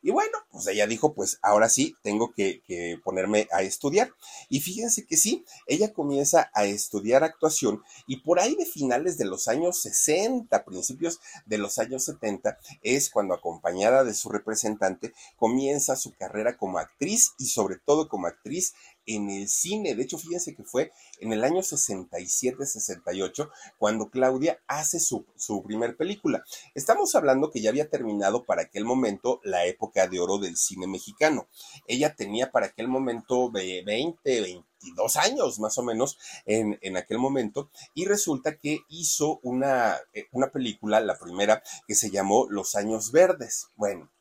Y 0.01 0.11
bueno, 0.11 0.37
pues 0.51 0.67
ella 0.67 0.87
dijo, 0.87 1.13
pues 1.13 1.39
ahora 1.41 1.69
sí, 1.69 1.95
tengo 2.01 2.33
que, 2.33 2.61
ponerme 3.03 3.47
a 3.51 3.61
estudiar. 3.61 4.11
Y 4.49 4.61
fíjense 4.61 5.05
que 5.05 5.17
sí, 5.17 5.45
ella 5.67 5.93
comienza 5.93 6.49
a 6.53 6.65
estudiar 6.65 7.23
actuación 7.23 7.83
y 8.07 8.17
por 8.17 8.39
ahí 8.39 8.55
de 8.55 8.65
finales 8.65 9.17
de 9.17 9.25
los 9.25 9.47
años 9.47 9.81
60, 9.81 10.63
principios 10.63 11.19
de 11.45 11.57
los 11.57 11.77
años 11.79 12.05
70, 12.05 12.57
es 12.81 13.09
cuando 13.09 13.33
acompañada 13.33 14.03
de 14.03 14.13
su 14.13 14.29
representante 14.29 15.13
comienza 15.37 15.95
su 15.95 16.13
carrera 16.13 16.57
como 16.57 16.77
actriz 16.77 17.33
y 17.37 17.47
sobre 17.47 17.77
todo 17.77 18.07
como 18.07 18.27
actriz 18.27 18.73
en 19.09 19.29
el 19.29 19.47
cine. 19.47 19.95
De 19.95 20.03
hecho, 20.03 20.17
fíjense 20.17 20.55
que 20.55 20.63
fue 20.63 20.91
en 21.19 21.33
el 21.33 21.43
año 21.43 21.61
67-68 21.61 23.49
cuando 23.77 24.09
Claudia 24.09 24.59
hace 24.67 24.99
su, 24.99 25.25
su 25.35 25.63
primer 25.63 25.97
película. 25.97 26.43
Estamos 26.75 27.15
hablando 27.15 27.51
que 27.51 27.61
ya 27.61 27.71
había 27.71 27.89
terminado 27.89 28.45
para 28.45 28.61
aquel 28.63 28.85
momento 28.85 29.41
la 29.43 29.65
época 29.65 30.07
de 30.07 30.19
oro 30.19 30.37
del 30.37 30.57
cine 30.57 30.87
mexicano. 30.87 31.47
Ella 31.87 32.15
tenía 32.15 32.51
para 32.51 32.67
aquel 32.67 32.87
momento 32.87 33.49
20, 33.51 34.41
22 34.41 35.15
años 35.15 35.59
más 35.59 35.77
o 35.77 35.83
menos 35.83 36.17
en, 36.45 36.77
en, 36.81 36.95
aquel 36.97 37.17
momento 37.17 37.71
y 37.93 38.05
resulta 38.05 38.57
que 38.57 38.81
hizo 38.87 39.39
una, 39.43 39.97
eh, 40.13 40.27
una 40.31 40.51
película, 40.51 40.99
la 40.99 41.17
primera, 41.17 41.63
que 41.87 41.95
se 41.95 42.11
llamó 42.11 42.47
Los 42.49 42.75
Años 42.75 43.11
Verdes. 43.11 43.69
Bueno, 43.75 44.11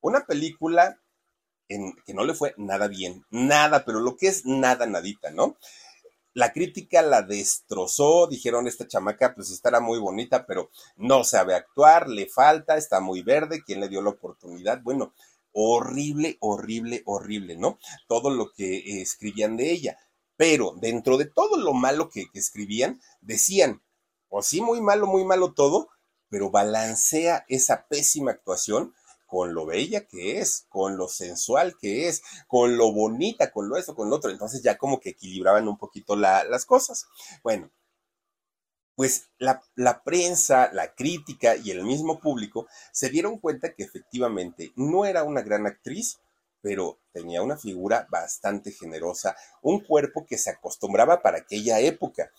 una 0.00 0.24
película 0.24 0.98
que 2.04 2.14
no 2.14 2.24
le 2.24 2.34
fue 2.34 2.54
nada 2.56 2.88
bien, 2.88 3.24
nada, 3.30 3.84
pero 3.84 4.00
lo 4.00 4.16
que 4.16 4.26
es 4.28 4.44
nada, 4.44 4.86
nadita, 4.86 5.30
¿no? 5.30 5.56
La 6.32 6.52
crítica 6.52 7.02
la 7.02 7.22
destrozó, 7.22 8.26
dijeron 8.28 8.66
esta 8.66 8.86
chamaca 8.86 9.34
pues 9.34 9.50
estará 9.50 9.80
muy 9.80 9.98
bonita, 9.98 10.46
pero 10.46 10.70
no 10.96 11.24
sabe 11.24 11.54
actuar, 11.54 12.08
le 12.08 12.28
falta, 12.28 12.76
está 12.76 13.00
muy 13.00 13.22
verde, 13.22 13.62
¿quién 13.64 13.80
le 13.80 13.88
dio 13.88 14.00
la 14.02 14.10
oportunidad? 14.10 14.80
Bueno, 14.82 15.12
horrible, 15.52 16.36
horrible, 16.40 17.02
horrible, 17.04 17.56
¿no? 17.56 17.78
Todo 18.06 18.30
lo 18.30 18.52
que 18.52 18.76
eh, 18.78 19.02
escribían 19.02 19.56
de 19.56 19.72
ella. 19.72 19.98
Pero 20.36 20.74
dentro 20.76 21.18
de 21.18 21.26
todo 21.26 21.56
lo 21.56 21.72
malo 21.72 22.08
que, 22.08 22.30
que 22.30 22.38
escribían, 22.38 23.00
decían, 23.20 23.82
o 24.28 24.36
pues 24.36 24.46
sí, 24.46 24.60
muy 24.60 24.80
malo, 24.80 25.06
muy 25.06 25.24
malo 25.24 25.52
todo, 25.52 25.88
pero 26.28 26.50
balancea 26.50 27.44
esa 27.48 27.86
pésima 27.88 28.30
actuación 28.30 28.94
con 29.30 29.54
lo 29.54 29.64
bella 29.64 30.06
que 30.06 30.40
es, 30.40 30.66
con 30.68 30.96
lo 30.96 31.08
sensual 31.08 31.76
que 31.78 32.08
es, 32.08 32.22
con 32.48 32.76
lo 32.76 32.92
bonita, 32.92 33.52
con 33.52 33.68
lo 33.68 33.76
eso, 33.76 33.94
con 33.94 34.10
lo 34.10 34.16
otro. 34.16 34.30
Entonces 34.30 34.60
ya 34.60 34.76
como 34.76 34.98
que 34.98 35.10
equilibraban 35.10 35.68
un 35.68 35.78
poquito 35.78 36.16
las 36.16 36.66
cosas. 36.66 37.06
Bueno, 37.44 37.70
pues 38.96 39.30
la, 39.38 39.62
la, 39.76 40.02
prensa, 40.02 40.70
la 40.72 40.94
crítica 40.94 41.54
y 41.56 41.70
el 41.70 41.84
mismo 41.84 42.18
público 42.18 42.66
se 42.92 43.08
dieron 43.08 43.38
cuenta 43.38 43.72
que 43.72 43.84
efectivamente 43.84 44.72
no 44.74 45.04
era 45.04 45.22
una 45.22 45.42
gran 45.42 45.66
actriz, 45.66 46.18
pero 46.60 46.98
tenía 47.12 47.40
una 47.40 47.56
figura 47.56 48.08
bastante 48.10 48.72
generosa, 48.72 49.36
un 49.62 49.78
cuerpo 49.78 50.26
que 50.26 50.38
se 50.38 50.50
acostumbraba 50.50 51.22
para 51.22 51.38
aquella 51.38 51.78
época. 51.78 52.32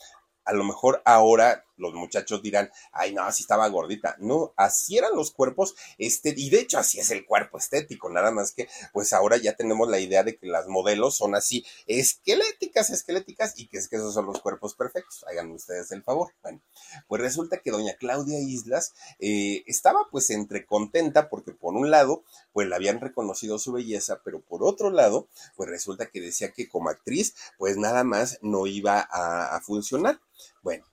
A 0.44 0.52
lo 0.52 0.66
mejor 0.66 1.02
ahora 1.06 1.64
los 1.82 1.94
muchachos 1.94 2.42
dirán, 2.42 2.72
ay, 2.92 3.14
no, 3.14 3.24
así 3.24 3.44
estaba 3.44 3.68
gordita. 3.68 4.16
No, 4.20 4.54
así 4.56 4.98
eran 4.98 5.16
los 5.16 5.32
cuerpos, 5.32 5.76
este, 5.98 6.34
y 6.38 6.50
de 6.50 6.62
hecho 6.62 6.78
así 6.78 7.00
es 7.00 7.12
el 7.12 7.26
cuerpo 7.26 7.58
estético, 7.58 8.10
nada 8.10 8.32
más 8.32 8.52
que, 8.52 8.70
pues 8.94 9.12
ahora 9.14 9.38
ya 9.38 9.56
tenemos 9.56 9.90
la 9.90 10.00
idea 10.00 10.24
de 10.24 10.38
que 10.38 10.48
las 10.48 10.68
modelos 10.68 11.16
son 11.16 11.36
así, 11.36 11.66
esqueléticas, 11.88 12.90
esqueléticas, 12.90 13.58
y 13.58 13.68
que 13.68 13.78
es 13.78 13.88
que 13.88 13.96
esos 13.98 14.14
son 14.14 14.26
los 14.28 14.42
cuerpos 14.42 14.76
perfectos. 14.76 15.26
Hagan 15.28 15.52
ustedes 15.52 15.92
el 15.92 16.04
favor. 16.04 16.34
Bueno, 16.44 16.62
pues 17.08 17.22
resulta 17.22 17.58
que 17.58 17.72
doña 17.72 17.96
Claudia 18.00 18.40
Islas 18.40 18.94
eh, 19.20 19.64
estaba 19.66 20.08
pues 20.12 20.30
entre 20.30 20.66
contenta 20.66 21.30
porque 21.30 21.52
por 21.52 21.74
un 21.74 21.90
lado, 21.90 22.24
pues 22.54 22.68
la 22.68 22.76
habían 22.76 23.00
reconocido 23.00 23.58
su 23.60 23.72
belleza, 23.72 24.22
pero 24.24 24.42
por 24.42 24.64
otro 24.64 24.92
lado, 24.92 25.28
pues 25.56 25.70
resulta 25.70 26.08
que 26.08 26.22
decía 26.22 26.52
que 26.52 26.70
como 26.70 26.90
actriz, 26.90 27.36
pues 27.58 27.78
nada 27.78 28.04
más 28.04 28.40
no 28.42 28.68
iba 28.68 29.00
a 29.00 29.60
funcionar. 29.62 30.20
Bueno, 30.62 30.86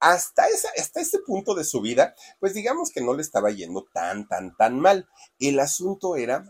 hasta, 0.00 0.46
esa, 0.48 0.68
hasta 0.76 1.00
este 1.00 1.18
punto 1.20 1.54
de 1.54 1.64
su 1.64 1.80
vida, 1.80 2.14
pues 2.40 2.54
digamos 2.54 2.90
que 2.90 3.00
no 3.00 3.14
le 3.14 3.22
estaba 3.22 3.50
yendo 3.50 3.86
tan, 3.92 4.28
tan, 4.28 4.56
tan 4.56 4.78
mal. 4.78 5.08
El 5.38 5.60
asunto 5.60 6.16
era 6.16 6.44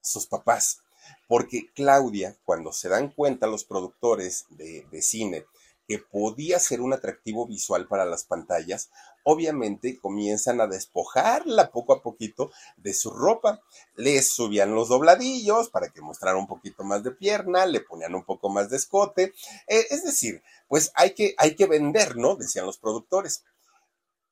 sus 0.00 0.26
papás. 0.26 0.80
Porque 1.28 1.72
Claudia, 1.74 2.36
cuando 2.44 2.72
se 2.72 2.88
dan 2.88 3.10
cuenta 3.10 3.46
los 3.46 3.64
productores 3.64 4.44
de, 4.50 4.86
de 4.90 5.02
cine 5.02 5.46
que 5.88 5.98
podía 5.98 6.58
ser 6.58 6.80
un 6.80 6.92
atractivo 6.92 7.46
visual 7.46 7.88
para 7.88 8.04
las 8.04 8.24
pantallas, 8.24 8.90
obviamente 9.24 9.98
comienzan 9.98 10.60
a 10.60 10.66
despojarla 10.66 11.70
poco 11.70 11.92
a 11.92 12.02
poquito 12.02 12.50
de 12.76 12.94
su 12.94 13.10
ropa. 13.10 13.62
Les 13.96 14.28
subían 14.28 14.74
los 14.74 14.88
dobladillos 14.88 15.68
para 15.68 15.90
que 15.90 16.00
mostrara 16.00 16.38
un 16.38 16.46
poquito 16.46 16.84
más 16.84 17.02
de 17.02 17.12
pierna, 17.12 17.66
le 17.66 17.80
ponían 17.80 18.14
un 18.14 18.24
poco 18.24 18.48
más 18.48 18.70
de 18.70 18.76
escote. 18.76 19.34
Eh, 19.66 19.86
es 19.90 20.04
decir, 20.04 20.42
pues 20.68 20.90
hay 20.94 21.14
que, 21.14 21.34
hay 21.38 21.54
que 21.54 21.66
vender, 21.66 22.16
¿no? 22.16 22.36
Decían 22.36 22.66
los 22.66 22.78
productores. 22.78 23.44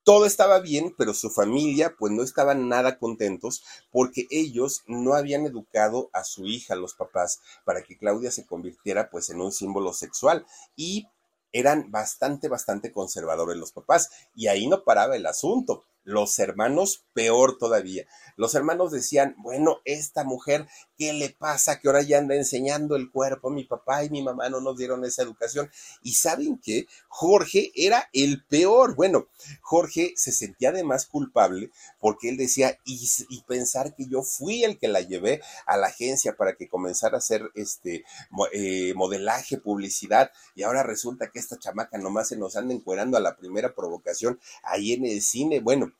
Todo 0.03 0.25
estaba 0.25 0.59
bien, 0.59 0.95
pero 0.97 1.13
su 1.13 1.29
familia 1.29 1.95
pues 1.97 2.11
no 2.11 2.23
estaban 2.23 2.67
nada 2.67 2.97
contentos 2.97 3.63
porque 3.91 4.25
ellos 4.31 4.81
no 4.87 5.13
habían 5.13 5.45
educado 5.45 6.09
a 6.11 6.23
su 6.23 6.47
hija, 6.47 6.75
los 6.75 6.95
papás, 6.95 7.39
para 7.65 7.83
que 7.83 7.97
Claudia 7.97 8.31
se 8.31 8.47
convirtiera 8.47 9.11
pues 9.11 9.29
en 9.29 9.41
un 9.41 9.51
símbolo 9.51 9.93
sexual 9.93 10.47
y 10.75 11.07
eran 11.51 11.91
bastante, 11.91 12.47
bastante 12.47 12.91
conservadores 12.91 13.57
los 13.57 13.71
papás. 13.71 14.09
Y 14.35 14.47
ahí 14.47 14.67
no 14.67 14.83
paraba 14.83 15.15
el 15.15 15.25
asunto. 15.25 15.85
Los 16.03 16.39
hermanos, 16.39 17.05
peor 17.13 17.57
todavía. 17.57 18.05
Los 18.37 18.55
hermanos 18.55 18.91
decían, 18.91 19.35
bueno, 19.37 19.81
esta 19.85 20.23
mujer, 20.23 20.67
¿qué 20.97 21.13
le 21.13 21.29
pasa? 21.29 21.79
Que 21.79 21.87
ahora 21.87 22.01
ya 22.01 22.17
anda 22.17 22.35
enseñando 22.35 22.95
el 22.95 23.11
cuerpo. 23.11 23.49
Mi 23.49 23.65
papá 23.65 24.03
y 24.03 24.09
mi 24.09 24.23
mamá 24.23 24.49
no 24.49 24.61
nos 24.61 24.77
dieron 24.77 25.05
esa 25.05 25.21
educación. 25.21 25.69
Y 26.01 26.13
saben 26.13 26.57
que 26.57 26.87
Jorge 27.07 27.71
era 27.75 28.09
el 28.13 28.43
peor. 28.45 28.95
Bueno, 28.95 29.27
Jorge 29.61 30.13
se 30.15 30.31
sentía 30.31 30.69
además 30.69 31.05
culpable 31.05 31.69
porque 31.99 32.29
él 32.29 32.37
decía, 32.37 32.79
y, 32.83 33.41
pensar 33.47 33.95
que 33.95 34.07
yo 34.07 34.23
fui 34.23 34.63
el 34.63 34.79
que 34.79 34.87
la 34.87 35.01
llevé 35.01 35.41
a 35.65 35.75
la 35.77 35.87
agencia 35.87 36.35
para 36.35 36.55
que 36.55 36.69
comenzara 36.69 37.15
a 37.15 37.19
hacer 37.19 37.51
este 37.55 38.05
eh, 38.53 38.93
modelaje, 38.95 39.57
publicidad. 39.57 40.31
Y 40.55 40.63
ahora 40.63 40.83
resulta 40.83 41.29
que 41.29 41.39
esta 41.39 41.59
chamaca 41.59 41.97
nomás 41.97 42.29
se 42.29 42.37
nos 42.37 42.55
anda 42.55 42.73
encuerando 42.73 43.17
a 43.17 43.19
la 43.19 43.35
primera 43.35 43.75
provocación 43.75 44.39
ahí 44.63 44.93
en 44.93 45.05
el 45.05 45.21
cine. 45.21 45.59
Bueno, 45.59 45.90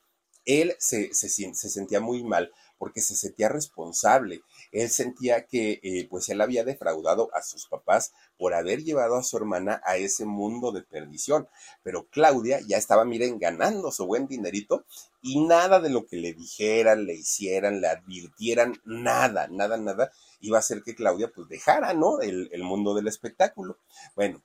él 0.45 0.75
se, 0.79 1.13
se, 1.13 1.29
sentía 1.29 1.99
muy 1.99 2.23
mal 2.23 2.51
porque 2.77 3.01
se 3.01 3.15
sentía 3.15 3.47
responsable. 3.47 4.41
Él 4.71 4.89
sentía 4.89 5.45
que 5.45 5.79
eh, 5.83 6.07
pues 6.09 6.29
él 6.29 6.41
había 6.41 6.63
defraudado 6.63 7.29
a 7.35 7.43
sus 7.43 7.67
papás 7.67 8.11
por 8.37 8.55
haber 8.55 8.83
llevado 8.83 9.17
a 9.17 9.23
su 9.23 9.37
hermana 9.37 9.81
a 9.85 9.97
ese 9.97 10.25
mundo 10.25 10.71
de 10.71 10.81
perdición. 10.81 11.47
Pero 11.83 12.07
Claudia 12.09 12.59
ya 12.67 12.77
estaba, 12.77 13.05
miren, 13.05 13.37
ganando 13.37 13.91
su 13.91 14.07
buen 14.07 14.27
dinerito 14.27 14.85
y 15.21 15.45
nada 15.45 15.79
de 15.79 15.91
lo 15.91 16.07
que 16.07 16.17
le 16.17 16.33
dijeran, 16.33 17.05
le 17.05 17.13
hicieran, 17.13 17.81
le 17.81 17.87
advirtieran, 17.87 18.81
nada, 18.83 19.47
nada, 19.47 19.77
nada, 19.77 20.11
iba 20.39 20.57
a 20.57 20.61
hacer 20.61 20.81
que 20.81 20.95
Claudia 20.95 21.31
pues 21.33 21.47
dejara, 21.49 21.93
¿no? 21.93 22.19
El, 22.19 22.49
el 22.51 22.63
mundo 22.63 22.95
del 22.95 23.07
espectáculo. 23.07 23.77
Bueno, 24.15 24.41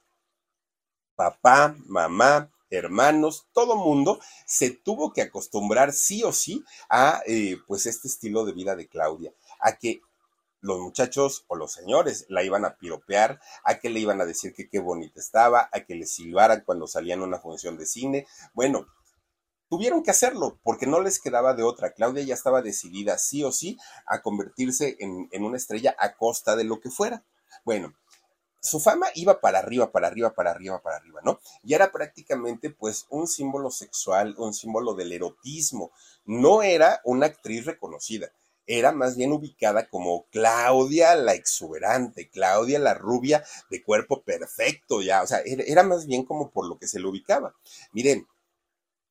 papá, 1.14 1.74
mamá, 1.86 2.50
hermanos, 2.70 3.46
todo 3.52 3.76
mundo 3.76 4.20
se 4.44 4.70
tuvo 4.70 5.12
que 5.12 5.22
acostumbrar 5.22 5.92
sí 5.92 6.22
o 6.24 6.32
sí 6.32 6.64
a 6.88 7.22
eh, 7.26 7.58
pues 7.66 7.86
este 7.86 8.08
estilo 8.08 8.44
de 8.44 8.52
vida 8.52 8.76
de 8.76 8.88
Claudia, 8.88 9.32
a 9.60 9.76
que 9.76 10.00
los 10.60 10.80
muchachos 10.80 11.44
o 11.48 11.56
los 11.56 11.72
señores 11.72 12.26
la 12.28 12.42
iban 12.42 12.64
a 12.64 12.76
piropear, 12.76 13.40
a 13.64 13.78
que 13.78 13.88
le 13.88 14.00
iban 14.00 14.20
a 14.20 14.26
decir 14.26 14.52
que 14.52 14.68
qué 14.68 14.78
bonita 14.78 15.20
estaba, 15.20 15.68
a 15.72 15.80
que 15.80 15.94
le 15.94 16.06
silbaran 16.06 16.62
cuando 16.64 16.86
salían 16.86 17.20
a 17.20 17.24
una 17.24 17.38
función 17.38 17.76
de 17.78 17.86
cine. 17.86 18.26
Bueno, 18.52 18.86
tuvieron 19.68 20.02
que 20.02 20.10
hacerlo 20.10 20.58
porque 20.62 20.86
no 20.86 21.00
les 21.00 21.20
quedaba 21.20 21.54
de 21.54 21.62
otra. 21.62 21.92
Claudia 21.92 22.24
ya 22.24 22.34
estaba 22.34 22.62
decidida 22.62 23.18
sí 23.18 23.44
o 23.44 23.52
sí 23.52 23.78
a 24.06 24.22
convertirse 24.22 24.96
en, 24.98 25.28
en 25.30 25.44
una 25.44 25.56
estrella 25.56 25.94
a 25.98 26.16
costa 26.16 26.56
de 26.56 26.64
lo 26.64 26.80
que 26.80 26.90
fuera. 26.90 27.24
Bueno, 27.64 27.94
su 28.66 28.80
fama 28.80 29.06
iba 29.14 29.40
para 29.40 29.58
arriba, 29.60 29.90
para 29.92 30.08
arriba, 30.08 30.34
para 30.34 30.50
arriba, 30.50 30.82
para 30.82 30.96
arriba, 30.96 31.20
¿no? 31.24 31.40
Y 31.62 31.74
era 31.74 31.92
prácticamente 31.92 32.70
pues 32.70 33.06
un 33.10 33.26
símbolo 33.26 33.70
sexual, 33.70 34.34
un 34.38 34.52
símbolo 34.52 34.94
del 34.94 35.12
erotismo. 35.12 35.92
No 36.24 36.62
era 36.62 37.00
una 37.04 37.26
actriz 37.26 37.64
reconocida, 37.64 38.30
era 38.66 38.92
más 38.92 39.16
bien 39.16 39.32
ubicada 39.32 39.88
como 39.88 40.26
Claudia 40.30 41.14
la 41.14 41.34
exuberante, 41.34 42.28
Claudia 42.28 42.78
la 42.78 42.94
rubia 42.94 43.44
de 43.70 43.82
cuerpo 43.82 44.22
perfecto, 44.22 45.00
ya, 45.02 45.22
o 45.22 45.26
sea, 45.26 45.40
era, 45.44 45.82
más 45.84 46.06
bien 46.06 46.24
como 46.24 46.50
por 46.50 46.66
lo 46.66 46.78
que 46.78 46.88
se 46.88 46.98
le 46.98 47.06
ubicaba. 47.06 47.54
Miren, 47.92 48.26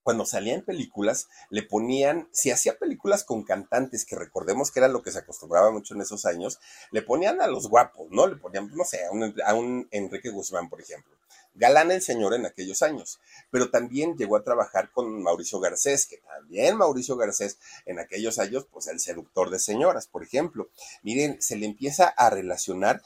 cuando 0.05 0.23
salía 0.23 0.53
en 0.53 0.61
películas, 0.61 1.29
le 1.49 1.63
ponían, 1.63 2.29
si 2.31 2.51
hacía 2.51 2.77
películas 2.77 3.23
con 3.23 3.43
cantantes, 3.43 4.05
que 4.05 4.15
recordemos 4.15 4.69
que 4.69 4.79
era 4.79 4.87
lo 4.87 5.01
que 5.01 5.11
se 5.11 5.17
acostumbraba 5.17 5.71
mucho 5.71 5.95
en 5.95 6.01
esos 6.01 6.27
años, 6.27 6.59
le 6.91 7.01
ponían 7.01 7.41
a 7.41 7.47
los 7.47 7.67
guapos, 7.67 8.11
¿no? 8.11 8.27
Le 8.27 8.35
ponían, 8.35 8.69
no 8.75 8.83
sé, 8.83 9.03
a 9.03 9.09
un, 9.09 9.33
a 9.43 9.55
un 9.55 9.87
Enrique 9.89 10.29
Guzmán, 10.29 10.69
por 10.69 10.79
ejemplo. 10.79 11.11
Galán 11.55 11.89
el 11.89 12.03
señor 12.03 12.35
en 12.35 12.45
aquellos 12.45 12.83
años, 12.83 13.19
pero 13.49 13.71
también 13.71 14.15
llegó 14.15 14.35
a 14.35 14.43
trabajar 14.43 14.91
con 14.91 15.23
Mauricio 15.23 15.59
Garcés, 15.59 16.05
que 16.05 16.17
también 16.17 16.77
Mauricio 16.77 17.17
Garcés 17.17 17.57
en 17.87 17.97
aquellos 17.97 18.37
años, 18.37 18.67
pues 18.71 18.85
el 18.85 18.99
seductor 18.99 19.49
de 19.49 19.57
señoras, 19.57 20.05
por 20.05 20.21
ejemplo. 20.21 20.69
Miren, 21.01 21.41
se 21.41 21.55
le 21.55 21.65
empieza 21.65 22.09
a 22.09 22.29
relacionar 22.29 23.01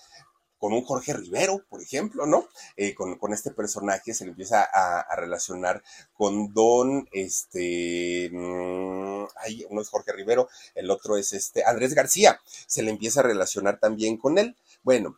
con 0.60 0.74
un 0.74 0.84
Jorge 0.84 1.14
Rivero, 1.14 1.64
por 1.70 1.82
ejemplo, 1.82 2.26
¿no? 2.26 2.48
Eh, 2.76 2.94
con, 2.94 3.18
este 3.34 3.52
personaje 3.52 4.14
se 4.14 4.26
le 4.26 4.32
empieza 4.32 4.62
a, 4.62 5.16
relacionar 5.16 5.82
con 6.14 6.54
Don, 6.54 7.08
este, 7.12 8.30
mmm, 8.32 9.26
uno 9.70 9.82
es 9.82 9.90
Jorge 9.90 10.12
Rivero, 10.12 10.50
el 10.76 10.92
otro 10.92 11.18
es 11.18 11.34
este, 11.34 11.64
Andrés 11.64 11.94
García, 11.94 12.40
se 12.68 12.84
le 12.84 12.92
empieza 12.92 13.22
a 13.22 13.24
relacionar 13.24 13.80
también 13.80 14.18
con 14.18 14.38
él. 14.38 14.56
Bueno, 14.84 15.18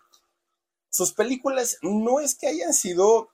sus 0.90 1.14
películas 1.14 1.78
no 1.82 2.20
es 2.20 2.36
que 2.36 2.48
hayan 2.48 2.74
sido 2.74 3.30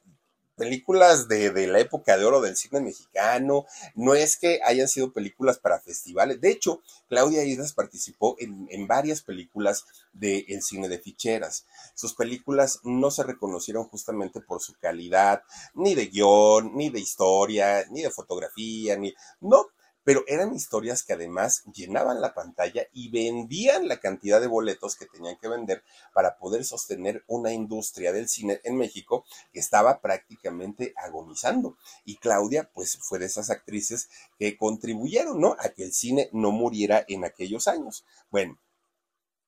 películas 0.58 1.28
de, 1.28 1.52
de, 1.52 1.68
la 1.68 1.80
época 1.80 2.18
de 2.18 2.26
oro 2.26 2.42
del 2.42 2.58
cine 2.58 2.82
mexicano, 2.82 3.66
no 3.96 4.16
es 4.16 4.38
que 4.38 4.60
hayan 4.66 4.88
sido 4.88 5.14
películas 5.14 5.60
para 5.60 5.80
festivales. 5.80 6.42
De 6.42 6.50
hecho, 6.50 6.82
Claudia 7.08 7.44
Islas 7.44 7.74
participó 7.74 8.36
en, 8.40 8.68
en 8.72 8.88
varias 8.88 9.22
películas 9.22 9.86
del 10.14 10.62
cine 10.62 10.90
de 10.90 11.00
ficheras. 11.00 11.66
Sus 11.94 12.14
películas 12.14 12.80
no 12.84 13.12
se 13.12 13.24
reconocieron 13.24 13.86
justamente 13.86 14.42
por 14.42 14.62
su 14.62 14.74
calidad, 14.80 15.44
ni 15.76 15.96
de 15.96 16.08
guion, 16.08 16.76
ni 16.76 16.90
de 16.90 17.00
historia, 17.00 17.86
ni 17.92 18.02
de 18.02 18.10
fotografía, 18.10 18.98
ni... 18.98 19.14
No, 19.40 19.68
pero 20.08 20.24
eran 20.26 20.56
historias 20.56 21.04
que 21.04 21.12
además 21.12 21.66
llenaban 21.66 22.22
la 22.22 22.34
pantalla 22.34 22.88
y 22.94 23.10
vendían 23.10 23.90
la 23.90 24.00
cantidad 24.00 24.40
de 24.40 24.48
boletos 24.48 24.96
que 24.96 25.06
tenían 25.06 25.36
que 25.36 25.50
vender 25.50 25.84
para 26.14 26.38
poder 26.38 26.64
sostener 26.64 27.26
una 27.28 27.52
industria 27.52 28.14
del 28.14 28.30
cine 28.30 28.62
en 28.64 28.78
México 28.78 29.26
que 29.52 29.60
estaba 29.60 30.00
prácticamente 30.00 30.94
agonizando. 30.96 31.76
Y 32.06 32.16
Claudia, 32.16 32.72
pues 32.74 32.98
fue 33.02 33.20
de 33.20 33.26
esas 33.26 33.50
actrices 33.50 34.08
que 34.40 34.56
contribuyeron, 34.56 35.42
¿no? 35.42 35.58
A 35.60 35.68
que 35.76 35.84
el 35.84 35.92
cine 35.92 36.30
no 36.32 36.52
muriera 36.52 37.04
en 37.10 37.26
aquellos 37.26 37.68
años. 37.68 38.06
Bueno, 38.32 38.58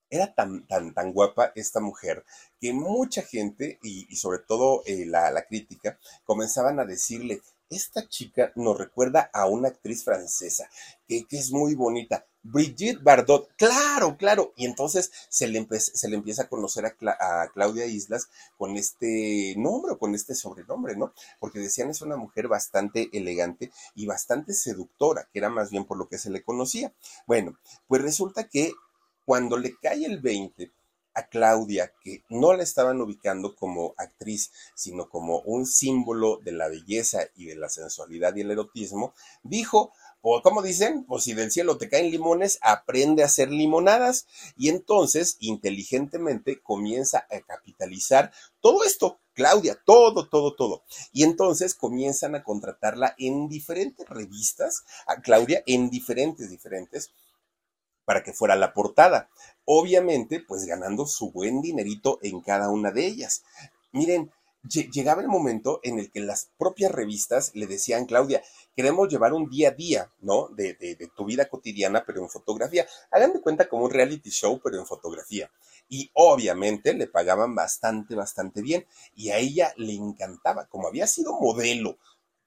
era 0.09 0.33
tan, 0.33 0.67
tan, 0.67 0.93
tan 0.93 1.13
guapa 1.13 1.53
esta 1.55 1.79
mujer 1.79 2.25
que 2.59 2.73
mucha 2.73 3.21
gente, 3.21 3.79
y, 3.81 4.13
sobre 4.17 4.39
todo 4.39 4.83
eh, 4.85 5.05
la, 5.05 5.31
la 5.31 5.45
crítica, 5.45 5.97
comenzaban 6.25 6.81
a 6.81 6.85
decirle, 6.85 7.41
esta 7.69 8.07
chica 8.07 8.51
nos 8.55 8.77
recuerda 8.77 9.29
a 9.33 9.45
una 9.45 9.69
actriz 9.69 10.03
francesa 10.03 10.69
que, 11.07 11.25
es 11.31 11.51
muy 11.51 11.75
bonita. 11.75 12.25
Brigitte 12.41 13.03
Bardot, 13.03 13.49
claro, 13.57 14.15
claro. 14.17 14.53
Y 14.55 14.65
entonces 14.65 15.11
se 15.29 15.47
le, 15.47 15.59
empieza 15.59 16.43
a 16.43 16.47
conocer 16.49 16.85
a, 16.85 17.47
Claudia 17.53 17.85
Islas 17.85 18.29
con 18.57 18.77
este 18.77 19.55
nombre 19.57 19.93
o 19.93 19.99
con 19.99 20.15
este 20.15 20.35
sobrenombre, 20.35 20.95
¿no? 20.95 21.13
Porque 21.39 21.59
decían 21.59 21.89
es 21.89 22.01
una 22.01 22.15
mujer 22.15 22.47
bastante 22.47 23.09
elegante 23.13 23.71
y 23.93 24.05
bastante 24.05 24.53
seductora, 24.53 25.27
que 25.31 25.39
era 25.39 25.49
más 25.49 25.69
bien 25.69 25.85
por 25.85 25.97
lo 25.97 26.07
que 26.07 26.17
se 26.17 26.29
le 26.29 26.43
conocía. 26.43 26.93
Bueno, 27.27 27.57
pues 27.87 28.01
resulta 28.01 28.47
que 28.47 28.71
cuando 29.25 29.57
le 29.57 29.77
cae 29.77 30.05
el 30.05 30.19
20, 30.19 30.71
Claudia, 31.27 31.93
que 32.01 32.23
no 32.29 32.53
la 32.53 32.63
estaban 32.63 33.01
ubicando 33.01 33.55
como 33.55 33.93
actriz, 33.97 34.51
sino 34.75 35.09
como 35.09 35.39
un 35.39 35.65
símbolo 35.65 36.37
de 36.37 36.51
la 36.51 36.67
belleza 36.67 37.21
y 37.35 37.45
de 37.45 37.55
la 37.55 37.69
sensualidad 37.69 38.35
y 38.35 38.41
el 38.41 38.51
erotismo, 38.51 39.13
dijo, 39.43 39.91
o 40.21 40.41
como 40.41 40.61
dicen, 40.61 41.05
pues 41.05 41.23
si 41.23 41.33
del 41.33 41.51
cielo 41.51 41.77
te 41.77 41.89
caen 41.89 42.11
limones, 42.11 42.59
aprende 42.61 43.23
a 43.23 43.27
hacer 43.27 43.51
limonadas. 43.51 44.27
Y 44.57 44.69
entonces, 44.69 45.37
inteligentemente, 45.39 46.61
comienza 46.61 47.25
a 47.29 47.39
capitalizar 47.39 48.31
todo 48.59 48.83
esto. 48.83 49.19
Claudia, 49.33 49.79
todo, 49.85 50.27
todo, 50.27 50.53
todo. 50.55 50.83
Y 51.13 51.23
entonces 51.23 51.73
comienzan 51.73 52.35
a 52.35 52.43
contratarla 52.43 53.15
en 53.17 53.47
diferentes 53.47 54.07
revistas, 54.09 54.83
a 55.07 55.21
Claudia 55.21 55.63
en 55.65 55.89
diferentes, 55.89 56.49
diferentes, 56.49 57.11
para 58.09 58.23
que 58.23 58.33
fuera 58.33 58.55
la 58.55 58.73
portada. 58.73 59.29
Obviamente, 59.65 60.39
pues 60.39 60.65
ganando 60.65 61.05
su 61.05 61.31
buen 61.31 61.61
dinerito 61.61 62.17
en 62.23 62.41
cada 62.41 62.71
una 62.71 62.89
de 62.89 63.05
ellas. 63.05 63.43
Miren, 63.91 64.31
llegaba 64.63 65.21
el 65.21 65.27
momento 65.27 65.79
en 65.83 65.99
el 65.99 66.09
que 66.09 66.19
las 66.19 66.49
propias 66.57 66.91
revistas 66.91 67.51
le 67.53 67.67
decían, 67.67 68.07
Claudia, 68.07 68.41
queremos 68.75 69.09
llevar 69.09 69.33
un 69.33 69.47
día 69.47 69.69
a 69.69 69.73
día, 69.73 70.11
¿no? 70.21 70.47
De, 70.47 70.97
tu 71.15 71.25
vida 71.25 71.49
cotidiana, 71.49 72.03
pero 72.03 72.23
en 72.23 72.31
fotografía. 72.31 72.87
Hagan 73.11 73.31
de 73.31 73.41
cuenta 73.41 73.69
como 73.69 73.85
un 73.85 73.91
reality 73.91 74.31
show, 74.31 74.59
pero 74.63 74.79
en 74.79 74.87
fotografía. 74.87 75.51
Y 75.87 76.09
obviamente 76.15 76.95
le 76.95 77.05
pagaban 77.05 77.53
bastante, 77.53 78.15
bastante 78.15 78.63
bien. 78.63 78.87
Y 79.13 79.29
a 79.29 79.37
ella 79.37 79.71
le 79.77 79.93
encantaba, 79.93 80.65
como 80.65 80.87
había 80.87 81.05
sido 81.05 81.39
modelo 81.39 81.99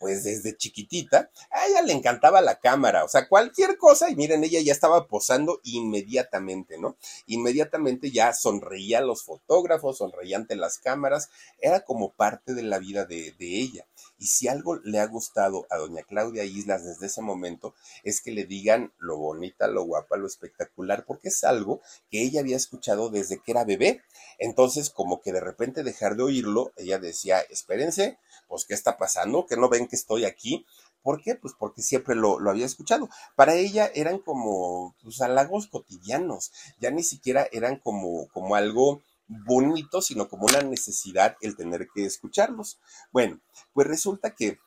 pues 0.03 0.25
desde 0.25 0.57
chiquitita, 0.57 1.31
a 1.53 1.67
ella 1.69 1.81
le 1.81 1.93
encantaba 1.93 2.41
la 2.41 2.59
cámara, 2.59 3.05
o 3.05 3.09
sea, 3.09 3.29
cualquier 3.29 3.79
cosa, 3.79 4.11
y 4.11 4.17
miren, 4.17 4.43
ella 4.43 4.61
ya 4.61 4.73
estaba 4.73 5.07
posando 5.07 5.61
inmediatamente, 5.63 6.77
¿no? 6.77 6.97
Inmediatamente 7.27 8.11
ya 8.11 8.33
sonreía 8.33 8.99
a 8.99 9.03
los 9.03 9.23
fotógrafos, 9.23 9.99
sonreía 9.99 10.39
ante 10.39 10.57
las 10.57 10.79
cámaras, 10.79 11.31
era 11.61 11.85
como 11.85 12.11
parte 12.15 12.53
de 12.53 12.65
la 12.65 12.81
vida 12.81 13.05
de, 13.05 13.33
de 13.39 13.61
ella. 13.61 13.87
Y 14.19 14.27
si 14.27 14.49
algo 14.49 14.77
le 14.77 14.99
ha 14.99 15.07
gustado 15.07 15.67
a 15.71 15.77
doña 15.77 16.03
Claudia 16.03 16.45
Islas 16.45 16.85
desde 16.85 17.07
ese 17.07 17.23
momento, 17.23 17.75
es 18.03 18.21
que 18.21 18.33
le 18.33 18.45
digan 18.45 18.93
lo 18.99 19.17
bonita, 19.19 19.69
lo 19.69 19.85
guapa, 19.85 20.17
lo 20.17 20.27
espectacular, 20.27 21.05
porque 21.05 21.29
es 21.29 21.45
algo 21.45 21.81
que 22.11 22.23
ella 22.23 22.41
había 22.41 22.57
escuchado 22.57 23.09
desde 23.09 23.39
que 23.39 23.53
era 23.53 23.65
bebé. 23.65 24.03
Entonces, 24.39 24.91
como 24.91 25.21
que 25.21 25.33
de 25.33 25.41
repente 25.41 25.85
dejar 25.85 26.17
de 26.17 26.25
oírlo, 26.25 26.73
ella 26.77 26.99
decía, 26.99 27.41
espérense, 27.51 28.19
pues, 28.53 28.67
¿qué 28.67 28.75
está 28.75 28.99
pasando? 28.99 29.47
¿Que 29.47 29.57
no 29.57 29.71
ven 29.71 29.89
que 29.89 29.97
estoy 29.97 30.27
aquí? 30.27 30.67
¿Por 31.03 31.23
qué? 31.23 31.37
Pues 31.37 31.55
porque 31.59 31.81
siempre 31.81 32.15
lo, 32.15 32.39
había 32.51 32.67
escuchado. 32.67 33.09
Para 33.35 33.55
ella 33.55 33.91
eran 33.95 34.19
como 34.19 34.95
pues, 35.03 35.23
halagos 35.23 35.69
cotidianos, 35.69 36.53
ya 36.79 36.91
ni 36.91 37.03
siquiera 37.03 37.49
eran 37.51 37.79
como, 37.79 38.29
como 38.29 38.55
algo 38.55 39.01
bonito, 39.27 40.03
sino 40.03 40.29
como 40.29 40.45
una 40.45 40.61
necesidad 40.61 41.39
el 41.41 41.57
tener 41.57 41.89
que 41.95 42.05
escucharlos. 42.05 42.79
Bueno, 43.11 43.41
pues 43.73 43.87
resulta 43.87 44.35
que 44.35 44.59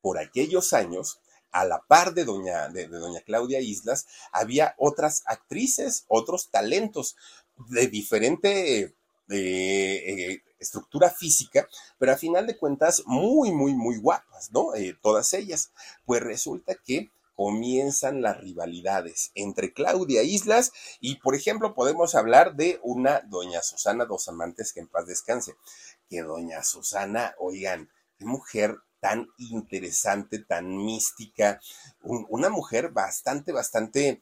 por 0.00 0.18
aquellos 0.18 0.72
años, 0.72 1.20
a 1.52 1.64
la 1.64 1.82
par 1.86 2.12
de 2.12 2.24
doña, 2.24 2.70
de, 2.70 2.88
doña 2.88 3.20
Claudia 3.20 3.60
Islas, 3.60 4.08
había 4.32 4.74
otras 4.78 5.22
actrices, 5.26 6.06
otros 6.08 6.50
talentos 6.50 7.14
de 7.68 7.86
diferente 7.86 8.96
eh, 9.30 10.42
estructura 10.58 11.10
física, 11.10 11.66
pero 11.98 12.12
a 12.12 12.16
final 12.16 12.46
de 12.46 12.56
cuentas 12.56 13.02
muy, 13.06 13.52
muy, 13.52 13.74
muy 13.74 13.96
guapas, 13.96 14.50
¿no? 14.52 14.74
Eh, 14.74 14.96
todas 15.02 15.32
ellas. 15.32 15.72
Pues 16.04 16.22
resulta 16.22 16.74
que 16.74 17.10
comienzan 17.34 18.20
las 18.20 18.38
rivalidades 18.38 19.32
entre 19.34 19.72
Claudia 19.72 20.22
Islas 20.22 20.72
y, 21.00 21.16
por 21.16 21.34
ejemplo, 21.34 21.74
podemos 21.74 22.14
hablar 22.14 22.54
de 22.54 22.78
una 22.82 23.20
doña 23.20 23.62
Susana 23.62 24.04
Dos 24.04 24.28
Amantes, 24.28 24.72
que 24.72 24.80
en 24.80 24.88
paz 24.88 25.06
descanse. 25.06 25.54
Que 26.08 26.22
doña 26.22 26.62
Susana, 26.62 27.34
oigan, 27.38 27.88
qué 28.18 28.26
mujer 28.26 28.76
tan 29.00 29.30
interesante, 29.38 30.40
tan 30.40 30.76
mística, 30.76 31.60
una 32.02 32.50
mujer 32.50 32.90
bastante, 32.90 33.52
bastante 33.52 34.20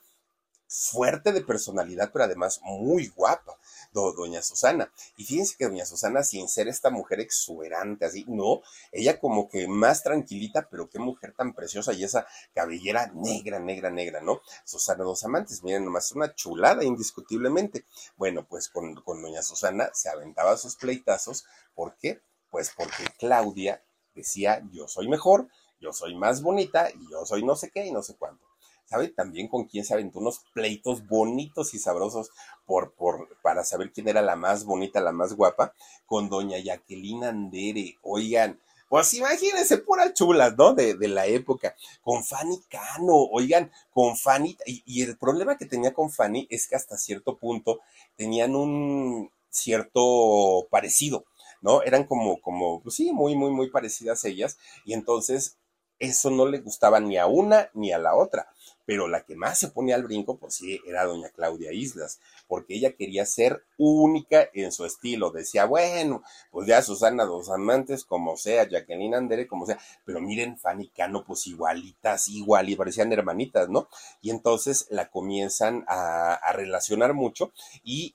fuerte 0.68 1.32
de 1.32 1.40
personalidad, 1.40 2.10
pero 2.12 2.26
además 2.26 2.60
muy 2.62 3.08
guapa 3.08 3.58
doña 3.92 4.42
Susana. 4.42 4.92
Y 5.16 5.24
fíjense 5.24 5.56
que 5.56 5.66
doña 5.66 5.86
Susana, 5.86 6.22
sin 6.22 6.48
ser 6.48 6.68
esta 6.68 6.90
mujer 6.90 7.20
exuberante, 7.20 8.04
así, 8.04 8.24
no, 8.28 8.62
ella 8.92 9.18
como 9.18 9.48
que 9.48 9.66
más 9.68 10.02
tranquilita, 10.02 10.68
pero 10.70 10.88
qué 10.88 10.98
mujer 10.98 11.34
tan 11.36 11.54
preciosa 11.54 11.92
y 11.92 12.04
esa 12.04 12.26
cabellera 12.54 13.10
negra, 13.14 13.58
negra, 13.58 13.90
negra, 13.90 14.20
¿no? 14.20 14.40
Susana 14.64 15.04
dos 15.04 15.24
amantes, 15.24 15.62
miren 15.62 15.84
nomás, 15.84 16.12
una 16.12 16.34
chulada 16.34 16.84
indiscutiblemente. 16.84 17.84
Bueno, 18.16 18.46
pues 18.46 18.68
con, 18.68 18.94
con 18.96 19.22
doña 19.22 19.42
Susana 19.42 19.90
se 19.92 20.08
aventaba 20.08 20.56
sus 20.56 20.76
pleitazos, 20.76 21.44
¿por 21.74 21.96
qué? 21.96 22.20
Pues 22.50 22.72
porque 22.76 23.04
Claudia 23.18 23.82
decía, 24.14 24.62
yo 24.72 24.88
soy 24.88 25.08
mejor, 25.08 25.48
yo 25.80 25.92
soy 25.92 26.14
más 26.14 26.42
bonita 26.42 26.90
y 26.90 27.10
yo 27.10 27.24
soy 27.24 27.44
no 27.44 27.54
sé 27.54 27.70
qué 27.70 27.86
y 27.86 27.92
no 27.92 28.02
sé 28.02 28.16
cuánto. 28.16 28.47
¿Sabe 28.88 29.08
también 29.08 29.48
con 29.48 29.64
quién 29.64 29.84
se 29.84 29.92
aventó 29.92 30.18
unos 30.18 30.40
pleitos 30.54 31.06
bonitos 31.06 31.74
y 31.74 31.78
sabrosos 31.78 32.30
por, 32.64 32.94
por, 32.94 33.28
para 33.42 33.62
saber 33.62 33.92
quién 33.92 34.08
era 34.08 34.22
la 34.22 34.34
más 34.34 34.64
bonita, 34.64 35.00
la 35.00 35.12
más 35.12 35.34
guapa? 35.34 35.74
Con 36.06 36.30
doña 36.30 36.58
Jacqueline 36.58 37.24
Andere. 37.24 37.98
Oigan, 38.02 38.58
pues 38.88 39.12
imagínense, 39.12 39.76
puras 39.76 40.14
chulas, 40.14 40.56
¿no? 40.56 40.72
De, 40.72 40.94
de, 40.94 41.08
la 41.08 41.26
época. 41.26 41.76
Con 42.02 42.24
Fanny 42.24 42.62
Cano, 42.70 43.14
oigan, 43.30 43.70
con 43.92 44.16
Fanny. 44.16 44.56
Y, 44.64 44.82
y, 44.86 45.02
el 45.02 45.18
problema 45.18 45.58
que 45.58 45.66
tenía 45.66 45.92
con 45.92 46.10
Fanny 46.10 46.46
es 46.48 46.66
que 46.66 46.76
hasta 46.76 46.96
cierto 46.96 47.36
punto 47.36 47.80
tenían 48.16 48.56
un 48.56 49.30
cierto 49.50 50.66
parecido, 50.70 51.26
¿no? 51.60 51.82
Eran 51.82 52.04
como, 52.04 52.40
como, 52.40 52.80
pues 52.80 52.94
sí, 52.94 53.12
muy, 53.12 53.36
muy, 53.36 53.50
muy 53.50 53.68
parecidas 53.70 54.24
ellas. 54.24 54.56
Y 54.86 54.94
entonces 54.94 55.58
eso 55.98 56.30
no 56.30 56.46
le 56.46 56.60
gustaba 56.60 57.00
ni 57.00 57.18
a 57.18 57.26
una 57.26 57.70
ni 57.74 57.92
a 57.92 57.98
la 57.98 58.14
otra 58.14 58.48
pero 58.88 59.06
la 59.06 59.20
que 59.26 59.36
más 59.36 59.58
se 59.58 59.68
ponía 59.68 59.96
al 59.96 60.04
brinco, 60.04 60.38
pues 60.38 60.54
sí, 60.54 60.80
era 60.86 61.04
doña 61.04 61.28
Claudia 61.28 61.74
Islas, 61.74 62.20
porque 62.46 62.74
ella 62.74 62.96
quería 62.96 63.26
ser 63.26 63.62
única 63.76 64.48
en 64.54 64.72
su 64.72 64.86
estilo. 64.86 65.30
Decía, 65.30 65.66
bueno, 65.66 66.22
pues 66.50 66.66
ya 66.66 66.80
Susana 66.80 67.26
Dos 67.26 67.50
Amantes, 67.50 68.06
como 68.06 68.38
sea, 68.38 68.66
Jacqueline 68.66 69.14
Andere, 69.14 69.46
como 69.46 69.66
sea, 69.66 69.78
pero 70.06 70.22
miren, 70.22 70.56
Fanny 70.56 70.88
Cano, 70.88 71.22
pues 71.26 71.46
igualitas, 71.46 72.28
igual, 72.28 72.70
y 72.70 72.76
parecían 72.76 73.12
hermanitas, 73.12 73.68
¿no? 73.68 73.90
Y 74.22 74.30
entonces 74.30 74.86
la 74.88 75.10
comienzan 75.10 75.84
a, 75.86 76.40
relacionar 76.54 77.12
mucho 77.12 77.52
y 77.84 78.14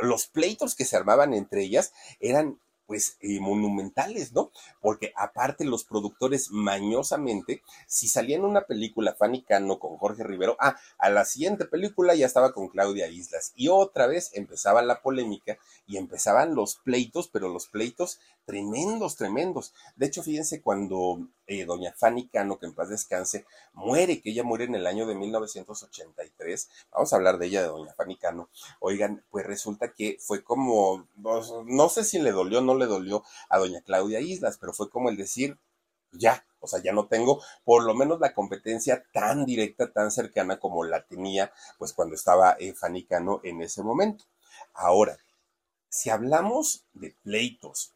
los 0.00 0.28
pleitos 0.28 0.74
que 0.74 0.86
se 0.86 0.96
armaban 0.96 1.34
entre 1.34 1.62
ellas 1.62 1.92
eran 2.20 2.58
pues 2.86 3.16
eh, 3.20 3.40
monumentales, 3.40 4.32
¿no? 4.32 4.50
Porque 4.80 5.12
aparte 5.16 5.64
los 5.64 5.84
productores 5.84 6.50
mañosamente, 6.50 7.62
si 7.86 8.08
salía 8.08 8.36
en 8.36 8.44
una 8.44 8.62
película 8.62 9.14
Fanny 9.14 9.42
Cano 9.42 9.78
con 9.78 9.96
Jorge 9.96 10.24
Rivero, 10.24 10.56
ah, 10.60 10.76
a 10.98 11.10
la 11.10 11.24
siguiente 11.24 11.64
película 11.64 12.14
ya 12.14 12.26
estaba 12.26 12.52
con 12.52 12.68
Claudia 12.68 13.08
Islas 13.08 13.52
y 13.56 13.68
otra 13.68 14.06
vez 14.06 14.30
empezaba 14.34 14.82
la 14.82 15.00
polémica 15.00 15.58
y 15.86 15.96
empezaban 15.96 16.54
los 16.54 16.76
pleitos, 16.76 17.28
pero 17.28 17.48
los 17.48 17.66
pleitos 17.66 18.20
tremendos, 18.44 19.16
tremendos. 19.16 19.72
De 19.96 20.06
hecho, 20.06 20.22
fíjense 20.22 20.62
cuando 20.62 21.28
eh, 21.46 21.64
doña 21.64 21.92
Fanny 21.92 22.28
Cano, 22.28 22.58
que 22.58 22.66
en 22.66 22.74
paz 22.74 22.88
descanse, 22.88 23.44
muere, 23.72 24.20
que 24.20 24.30
ella 24.30 24.44
muere 24.44 24.64
en 24.64 24.74
el 24.74 24.86
año 24.86 25.06
de 25.06 25.14
1983, 25.14 26.70
vamos 26.92 27.12
a 27.12 27.16
hablar 27.16 27.38
de 27.38 27.46
ella, 27.46 27.62
de 27.62 27.68
doña 27.68 27.94
Fanny 27.94 28.16
Cano, 28.16 28.48
oigan, 28.80 29.24
pues 29.30 29.46
resulta 29.46 29.92
que 29.92 30.18
fue 30.20 30.42
como, 30.44 31.06
no 31.16 31.88
sé 31.88 32.04
si 32.04 32.18
le 32.18 32.32
dolió 32.32 32.58
o 32.58 32.62
no 32.62 32.76
le 32.76 32.86
dolió 32.86 33.24
a 33.48 33.58
doña 33.58 33.80
Claudia 33.82 34.20
Islas, 34.20 34.58
pero 34.58 34.72
fue 34.72 34.90
como 34.90 35.08
el 35.08 35.16
decir, 35.16 35.58
ya, 36.12 36.44
o 36.60 36.66
sea, 36.66 36.80
ya 36.82 36.92
no 36.92 37.06
tengo 37.06 37.42
por 37.64 37.84
lo 37.84 37.94
menos 37.94 38.20
la 38.20 38.34
competencia 38.34 39.04
tan 39.12 39.44
directa, 39.44 39.92
tan 39.92 40.10
cercana 40.10 40.58
como 40.58 40.84
la 40.84 41.04
tenía, 41.04 41.52
pues 41.78 41.92
cuando 41.92 42.14
estaba 42.14 42.56
eh, 42.58 42.72
Fanny 42.72 43.04
Cano 43.04 43.40
en 43.44 43.62
ese 43.62 43.82
momento. 43.82 44.24
Ahora, 44.72 45.18
si 45.88 46.10
hablamos 46.10 46.84
de 46.92 47.14
pleitos, 47.22 47.93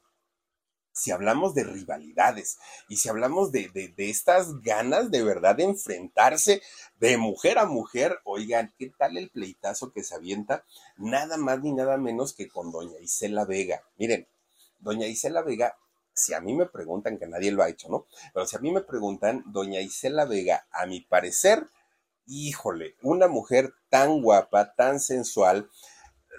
si 0.98 1.11
hablamos 1.11 1.54
de 1.54 1.64
rivalidades 1.64 2.58
y 2.88 2.96
si 2.96 3.08
hablamos 3.08 3.52
de, 3.52 3.68
de, 3.72 3.88
de, 3.88 4.11
estas 4.11 4.61
ganas 4.62 5.11
de 5.11 5.22
verdad 5.22 5.56
de 5.56 5.64
enfrentarse 5.64 6.62
de 6.98 7.16
mujer 7.16 7.58
a 7.58 7.66
mujer, 7.66 8.18
oigan, 8.24 8.74
¿qué 8.78 8.90
tal 8.98 9.16
el 9.16 9.30
pleitazo 9.30 9.92
que 9.92 10.02
se 10.02 10.14
avienta? 10.14 10.64
Nada 10.96 11.37
más 11.37 11.61
ni 11.61 11.72
nada 11.72 11.96
menos 11.96 12.32
que 12.32 12.48
con 12.48 12.72
doña 12.72 12.98
Isela 13.00 13.44
Vega. 13.44 13.82
Miren, 13.96 14.26
doña 14.80 15.06
Isela 15.06 15.42
Vega, 15.42 15.76
si 16.14 16.34
a 16.34 16.40
mí 16.40 16.54
me 16.54 16.66
preguntan, 16.66 17.18
que 17.18 17.26
nadie 17.26 17.52
lo 17.52 17.62
ha 17.62 17.68
hecho, 17.68 17.88
¿no? 17.88 18.06
Pero 18.34 18.46
si 18.46 18.56
a 18.56 18.58
mí 18.58 18.72
me 18.72 18.80
preguntan, 18.80 19.44
doña 19.46 19.80
Isela 19.80 20.24
Vega, 20.24 20.66
a 20.72 20.87
mi 20.87 21.00
parecer, 21.00 21.68
híjole, 22.26 22.96
una 23.02 23.28
mujer 23.28 23.72
tan 23.88 24.20
guapa, 24.20 24.74
tan 24.74 25.00
sensual, 25.00 25.70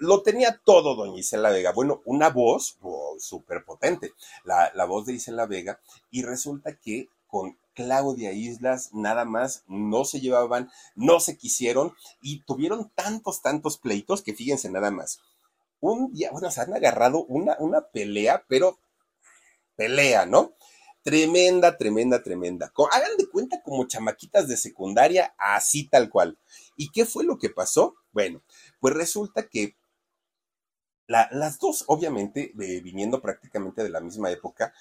lo 0.00 0.22
tenía 0.22 0.60
todo 0.64 0.96
doña 0.96 1.18
Isela 1.18 1.50
Vega. 1.50 1.72
Bueno, 1.72 2.02
una 2.04 2.28
voz 2.30 2.76
oh, 2.82 3.16
súper 3.18 3.64
potente, 3.64 4.12
la, 4.44 4.70
la 4.74 4.84
voz 4.84 5.06
de 5.06 5.14
Isela 5.14 5.46
Vega, 5.46 5.80
y 6.10 6.22
resulta 6.22 6.76
que 6.76 7.08
con 7.26 7.56
Claudia 7.74 8.32
Islas 8.32 8.90
nada 8.92 9.24
más 9.24 9.62
no 9.68 10.04
se 10.04 10.20
llevaban, 10.20 10.70
no 10.96 11.20
se 11.20 11.36
quisieron 11.36 11.94
y 12.20 12.42
tuvieron 12.42 12.90
tantos, 12.94 13.40
tantos 13.40 13.78
pleitos 13.78 14.22
que 14.22 14.34
fíjense 14.34 14.68
nada 14.68 14.90
más 14.90 15.20
un 15.80 16.12
día, 16.12 16.30
bueno, 16.30 16.50
se 16.50 16.60
han 16.60 16.74
agarrado 16.74 17.24
una, 17.24 17.56
una 17.58 17.80
pelea, 17.80 18.44
pero 18.48 18.78
pelea, 19.76 20.26
¿no? 20.26 20.54
Tremenda, 21.02 21.78
tremenda, 21.78 22.22
tremenda. 22.22 22.72
Hagan 22.92 23.16
de 23.16 23.26
cuenta 23.28 23.62
como 23.62 23.86
chamaquitas 23.86 24.46
de 24.46 24.58
secundaria, 24.58 25.34
así 25.38 25.88
tal 25.88 26.10
cual. 26.10 26.38
¿Y 26.76 26.90
qué 26.90 27.06
fue 27.06 27.24
lo 27.24 27.38
que 27.38 27.48
pasó? 27.48 27.94
Bueno, 28.12 28.42
pues 28.80 28.94
resulta 28.94 29.48
que 29.48 29.76
las 31.10 31.58
dos, 31.58 31.84
obviamente, 31.88 32.52
viniendo 32.54 33.20
prácticamente 33.20 33.82
de 33.82 33.90
la 33.90 34.00
misma 34.00 34.30
época, 34.30 34.72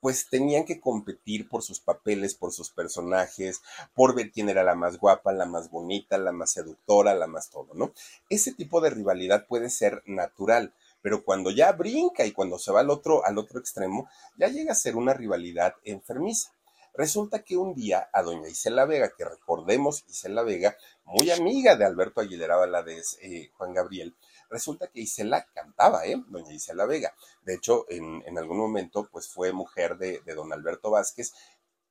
pues 0.00 0.28
tenían 0.28 0.64
que 0.64 0.80
competir 0.80 1.48
por 1.48 1.62
sus 1.62 1.80
papeles, 1.80 2.34
por 2.34 2.52
sus 2.52 2.70
personajes, 2.70 3.62
por 3.94 4.14
ver 4.14 4.30
quién 4.32 4.48
era 4.48 4.62
la 4.62 4.74
más 4.74 4.98
guapa, 4.98 5.32
la 5.32 5.46
más 5.46 5.70
bonita, 5.70 6.18
la 6.18 6.32
más 6.32 6.52
seductora, 6.52 7.14
la 7.14 7.26
más 7.26 7.48
todo, 7.48 7.72
¿no? 7.74 7.92
Ese 8.28 8.52
tipo 8.52 8.80
de 8.80 8.90
rivalidad 8.90 9.46
puede 9.46 9.70
ser 9.70 10.02
natural, 10.06 10.74
pero 11.00 11.24
cuando 11.24 11.50
ya 11.50 11.72
brinca 11.72 12.26
y 12.26 12.32
cuando 12.32 12.58
se 12.58 12.72
va 12.72 12.80
al 12.80 12.90
otro, 12.90 13.24
al 13.24 13.38
otro 13.38 13.58
extremo, 13.58 14.08
ya 14.36 14.48
llega 14.48 14.72
a 14.72 14.76
ser 14.76 14.96
una 14.96 15.14
rivalidad 15.14 15.74
enfermiza. 15.84 16.50
Resulta 16.96 17.42
que 17.42 17.56
un 17.56 17.74
día 17.74 18.08
a 18.12 18.22
doña 18.22 18.48
Isela 18.48 18.84
Vega, 18.84 19.10
que 19.16 19.24
recordemos 19.24 20.04
Isela 20.08 20.42
Vega, 20.42 20.76
muy 21.04 21.30
amiga 21.30 21.76
de 21.76 21.84
Alberto 21.84 22.20
Aguilera 22.20 22.56
Valadez, 22.56 23.18
eh, 23.20 23.50
Juan 23.56 23.74
Gabriel, 23.74 24.14
resulta 24.54 24.86
que 24.86 25.00
Isela 25.00 25.46
cantaba, 25.52 26.06
¿eh? 26.06 26.16
Doña 26.28 26.52
Isela 26.52 26.86
Vega. 26.86 27.12
De 27.42 27.54
hecho, 27.54 27.86
en, 27.88 28.38
algún 28.38 28.56
momento, 28.56 29.08
pues 29.10 29.28
fue 29.28 29.52
mujer 29.52 29.98
de, 29.98 30.20
don 30.34 30.52
Alberto 30.52 30.92
Vázquez, 30.92 31.34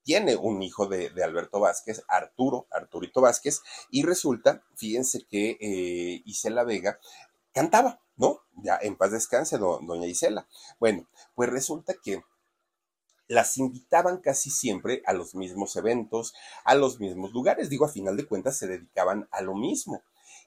tiene 0.04 0.38
un 0.38 0.63
hijo 0.63 0.88
de, 0.88 1.12
Alberto 1.21 1.60
Vázquez, 1.60 2.04
Arturo, 2.08 2.67
Arturito 2.71 3.19
Vázquez, 3.19 3.62
y 3.91 4.04
resulta, 4.04 4.63
fíjense 4.76 5.26
que 5.30 5.58
eh, 5.60 6.21
Isela 6.26 6.63
Vega 6.63 6.99
cantaba, 7.52 8.02
¿no? 8.15 8.39
Ya 8.63 8.80
en 8.82 8.95
paz 8.95 9.12
descanse, 9.12 9.58
doña 9.58 10.08
Isela. 10.08 10.47
Bueno, 10.80 11.06
pues 11.36 11.49
resulta 11.49 11.93
que 12.02 12.23
las 13.28 13.58
invitaban 13.58 14.19
casi 14.19 14.49
siempre 14.49 15.02
a 15.06 15.12
los 15.12 15.36
mismos 15.36 15.76
eventos, 15.76 16.34
a 16.63 16.76
los 16.76 16.99
mismos 17.02 17.34
lugares. 17.34 17.69
Digo, 17.69 17.86
a 17.86 17.89
final 17.89 18.15
de 18.15 18.26
cuentas 18.26 18.58
se 18.58 18.67
dedicaban 18.67 19.28
a 19.32 19.41
lo 19.41 19.54
mismo. 19.54 20.02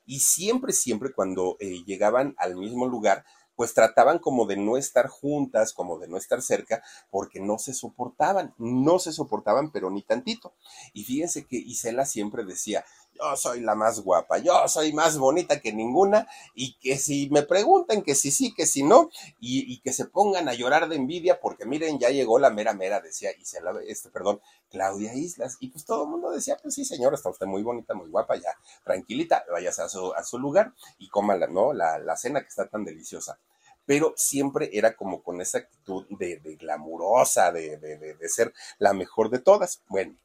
Y 0.07 0.21
siempre, 0.21 0.73
siempre 0.73 1.12
cuando 1.12 1.57
eh, 1.61 1.85
llegaban 1.85 2.35
al 2.38 2.57
mismo 2.57 2.87
lugar, 2.87 3.25
pues 3.57 3.75
trataban 3.75 4.19
como 4.19 4.47
de 4.47 4.57
no 4.57 4.77
estar 4.77 5.09
juntas, 5.09 5.73
como 5.73 5.99
de 5.99 6.09
no 6.09 6.19
estar 6.19 6.42
cerca, 6.42 6.83
porque 7.11 7.40
no 7.40 7.59
se 7.59 7.73
soportaban, 7.73 8.55
no 8.59 8.99
se 8.99 9.12
soportaban, 9.12 9.73
pero 9.73 9.90
ni 9.90 10.03
tantito. 10.03 10.55
Y 10.92 11.05
fíjense 11.05 11.47
que 11.47 11.57
Isela 11.57 12.05
siempre 12.05 12.45
decía, 12.45 12.85
yo 13.18 13.37
soy 13.37 13.61
la 13.61 13.74
más 13.74 14.00
guapa, 14.00 14.38
yo 14.38 14.66
soy 14.68 14.92
más 14.92 15.18
bonita 15.18 15.61
que 15.61 15.72
ninguna, 15.72 16.26
y 16.55 16.74
que 16.79 16.98
si 16.98 17.29
me 17.31 17.42
preguntan 17.42 18.02
que 18.02 18.14
si 18.14 18.31
sí, 18.31 18.55
que 18.55 18.66
si 18.66 18.83
no, 18.83 19.11
y, 19.40 19.81
que 19.81 19.92
se 19.92 20.07
pongan 20.07 20.48
a 20.48 20.55
llorar 20.55 20.88
de 20.88 20.96
envidia, 20.96 21.40
porque 21.40 21.64
miren, 21.66 21.98
ya 21.98 22.11
llegó 22.11 22.38
la 22.38 22.50
mera 22.50 22.74
mera, 22.74 23.00
decía 23.00 23.31
Isela, 23.38 23.74
este, 23.87 24.11
perdón, 24.11 24.40
Claudia 24.70 25.14
Islas, 25.14 25.57
y 25.61 25.68
pues 25.68 25.85
todo 25.85 26.05
el 26.05 26.11
mundo 26.11 26.31
decía, 26.31 26.57
pues 26.62 26.74
sí, 26.74 26.85
señor, 26.85 27.14
está 27.14 27.31
usted 27.31 27.46
muy 27.46 27.62
bonita, 27.62 27.94
muy 27.94 28.09
guapa, 28.09 28.37
ya, 28.37 28.57
tranquilita, 28.85 29.44
váyase 29.50 29.83
a 29.83 29.88
su, 29.88 30.12
a 30.12 30.24
su 30.24 30.38
lugar 30.38 30.72
y 30.98 31.09
cómala, 31.09 31.46
¿no? 31.46 31.72
La, 31.72 31.98
la 31.98 32.16
cena 32.16 32.40
que 32.40 32.48
está 32.48 32.68
tan 32.68 32.85
deliciosa 32.85 33.38
pero 33.87 34.12
siempre 34.16 34.68
era 34.72 34.96
como 34.96 35.22
con 35.22 35.40
esa 35.40 35.59
actitud 35.59 36.07
de, 36.11 36.38
de 36.38 36.57
glamurosa, 36.57 37.52
de, 37.52 37.79
de, 37.79 38.14
de, 38.14 38.29
ser 38.29 38.52
la 38.79 38.92
mejor 38.92 39.31
de 39.31 39.38
todas. 39.38 39.81
Bueno, 39.88 40.16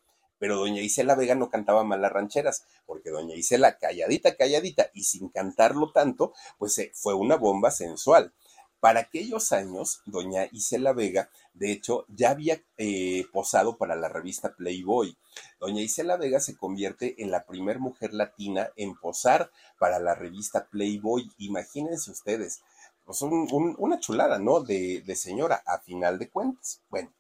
pero 0.42 0.58
doña 0.58 0.82
Isela 0.82 1.14
Vega 1.14 1.36
no 1.36 1.52
cantaba 1.52 1.84
mal 1.84 2.02
las 2.02 2.12
rancheras, 2.12 2.66
porque 2.88 3.12
doña 3.12 3.36
Isela, 3.36 3.78
calladita, 3.78 4.36
calladita, 4.36 4.90
y 4.92 5.04
sin 5.04 5.30
cantarlo 5.30 5.92
tanto, 5.92 6.34
pues 6.58 6.80
eh, 6.80 6.92
fue 6.96 7.14
una 7.14 7.36
bomba 7.36 7.70
sensual. 7.70 8.34
Para 8.80 9.02
aquellos 9.02 9.52
años, 9.52 10.02
doña 10.08 10.48
Isela 10.52 10.94
Vega, 10.94 11.30
de 11.54 11.72
hecho, 11.72 12.06
ya 12.08 12.32
había 12.32 12.60
eh, 12.80 13.26
posado 13.32 13.78
para 13.78 13.96
la 13.96 14.10
revista 14.10 14.56
Playboy. 14.56 15.16
Doña 15.60 15.84
Isela 15.84 16.18
Vega 16.18 16.40
se 16.40 16.58
convierte 16.58 17.22
en 17.22 17.30
la 17.30 17.46
primer 17.46 17.78
mujer 17.78 18.12
latina 18.12 18.72
en 18.78 18.96
posar 18.96 19.52
para 19.78 20.00
la 20.00 20.16
revista 20.16 20.66
Playboy. 20.72 21.30
Imagínense 21.38 22.10
ustedes, 22.10 22.62
pues 23.06 23.22
una 23.22 24.00
chulada, 24.00 24.40
¿no? 24.40 24.62
De, 24.62 25.04
de, 25.06 25.16
señora, 25.16 25.62
a 25.68 25.78
final 25.78 26.18
de 26.18 26.32
cuentas. 26.32 26.82
Bueno, 26.90 27.14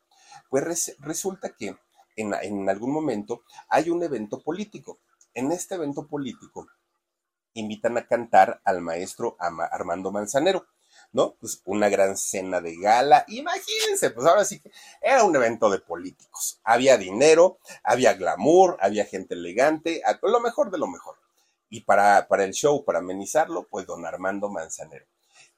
pues 0.49 0.95
resulta 0.97 1.49
que 1.49 1.77
en, 2.15 2.69
algún 2.69 2.91
momento 2.91 3.43
hay 3.69 3.89
un 3.89 4.04
evento 4.04 4.41
político. 4.41 5.00
En 5.34 5.52
este 5.52 5.76
evento 5.76 6.08
político 6.08 6.67
invitan 7.54 7.97
a 7.97 8.06
cantar 8.06 8.62
al 8.63 8.82
maestro 8.82 9.36
Armando 9.39 10.12
Manzanero. 10.12 10.65
¿no? 11.13 11.36
Pues 11.39 11.62
una 11.65 11.89
gran 11.89 12.17
cena 12.17 12.62
de 12.62 12.78
gala. 12.78 13.26
Imagínense, 13.28 14.12
pues 14.12 14.26
ahora 14.28 14.45
sí 14.45 14.60
que 14.60 14.71
era 15.02 15.24
un 15.24 15.36
evento 15.36 15.69
de 15.69 15.80
políticos. 15.80 16.60
Había 16.63 16.97
dinero, 16.97 17.60
había 17.84 18.13
glamour, 18.13 18.78
había 18.82 19.06
gente 19.06 19.34
elegante, 19.34 20.02
lo 20.21 20.39
mejor 20.39 20.71
de 20.71 20.78
lo 20.78 20.88
mejor. 20.88 21.17
Y 21.69 21.82
para, 21.82 22.28
para 22.28 22.43
el 22.43 22.54
show, 22.54 22.84
para 22.84 23.00
amenizarlo, 23.00 23.67
pues 23.69 23.86
don 23.86 24.06
Armando 24.06 24.50
Manzanero. 24.50 25.06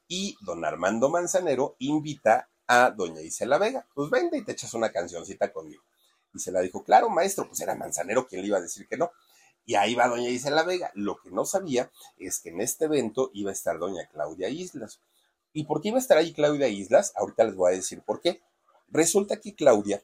Y 0.06 0.36
don 0.40 0.64
Armando 0.64 1.08
Manzanero 1.08 1.76
invita 1.78 2.48
a 2.66 2.90
doña 2.90 3.20
Isela 3.20 3.58
Vega. 3.58 3.86
Pues 3.94 4.10
vende 4.10 4.38
y 4.38 4.44
te 4.44 4.52
echas 4.52 4.74
una 4.74 4.92
cancioncita 4.92 5.52
conmigo. 5.52 5.82
Y 6.34 6.40
se 6.40 6.52
la 6.52 6.60
dijo, 6.60 6.84
claro, 6.84 7.08
maestro, 7.08 7.46
pues 7.46 7.60
era 7.60 7.74
Manzanero 7.74 8.26
quien 8.26 8.42
le 8.42 8.48
iba 8.48 8.58
a 8.58 8.62
decir 8.62 8.86
que 8.88 8.96
no. 8.96 9.12
Y 9.64 9.76
ahí 9.76 9.94
va 9.94 10.08
doña 10.08 10.28
Isela 10.28 10.64
Vega. 10.64 10.90
Lo 10.94 11.16
que 11.16 11.30
no 11.30 11.44
sabía 11.44 11.90
es 12.18 12.40
que 12.40 12.50
en 12.50 12.60
este 12.60 12.86
evento 12.86 13.30
iba 13.32 13.50
a 13.50 13.54
estar 13.54 13.78
doña 13.78 14.08
Claudia 14.12 14.48
Islas. 14.48 15.00
¿Y 15.52 15.64
por 15.64 15.80
qué 15.80 15.88
iba 15.88 15.98
a 15.98 16.00
estar 16.00 16.18
ahí 16.18 16.32
Claudia 16.32 16.68
Islas? 16.68 17.12
Ahorita 17.16 17.44
les 17.44 17.54
voy 17.54 17.72
a 17.72 17.76
decir 17.76 18.02
por 18.02 18.20
qué. 18.20 18.42
Resulta 18.88 19.40
que 19.40 19.54
Claudia, 19.54 20.02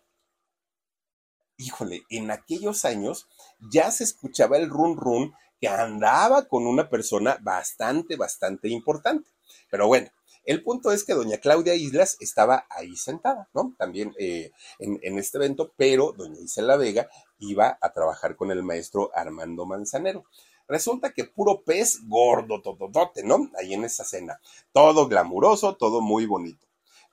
híjole, 1.56 2.04
en 2.08 2.30
aquellos 2.30 2.84
años 2.84 3.28
ya 3.70 3.90
se 3.90 4.04
escuchaba 4.04 4.56
el 4.56 4.70
run 4.70 4.96
run 4.96 5.34
que 5.60 5.68
andaba 5.68 6.46
con 6.48 6.66
una 6.66 6.88
persona 6.88 7.36
bastante, 7.42 8.16
bastante 8.16 8.68
importante. 8.68 9.28
Pero 9.70 9.88
bueno, 9.88 10.10
el 10.44 10.62
punto 10.62 10.90
es 10.90 11.04
que 11.04 11.14
doña 11.14 11.38
Claudia 11.38 11.74
Islas 11.74 12.16
estaba 12.20 12.66
ahí 12.70 12.96
sentada, 12.96 13.48
¿no? 13.52 13.74
También 13.78 14.14
eh, 14.18 14.52
en, 14.78 15.18
este 15.18 15.38
evento, 15.38 15.72
pero 15.76 16.12
doña 16.12 16.40
Isela 16.40 16.76
Vega 16.76 17.08
iba 17.38 17.78
a 17.80 17.92
trabajar 17.92 18.36
con 18.36 18.50
el 18.50 18.62
maestro 18.62 19.10
Armando 19.14 19.66
Manzanero. 19.66 20.24
Resulta 20.66 21.12
que 21.12 21.24
puro 21.24 21.62
pez 21.62 22.00
gordo, 22.06 22.62
tototote, 22.62 23.22
¿no? 23.22 23.50
Ahí 23.58 23.74
en 23.74 23.84
esa 23.84 24.04
cena. 24.04 24.40
Todo 24.72 25.08
glamuroso, 25.08 25.76
todo 25.76 26.00
muy 26.00 26.26
bonito. 26.26 26.66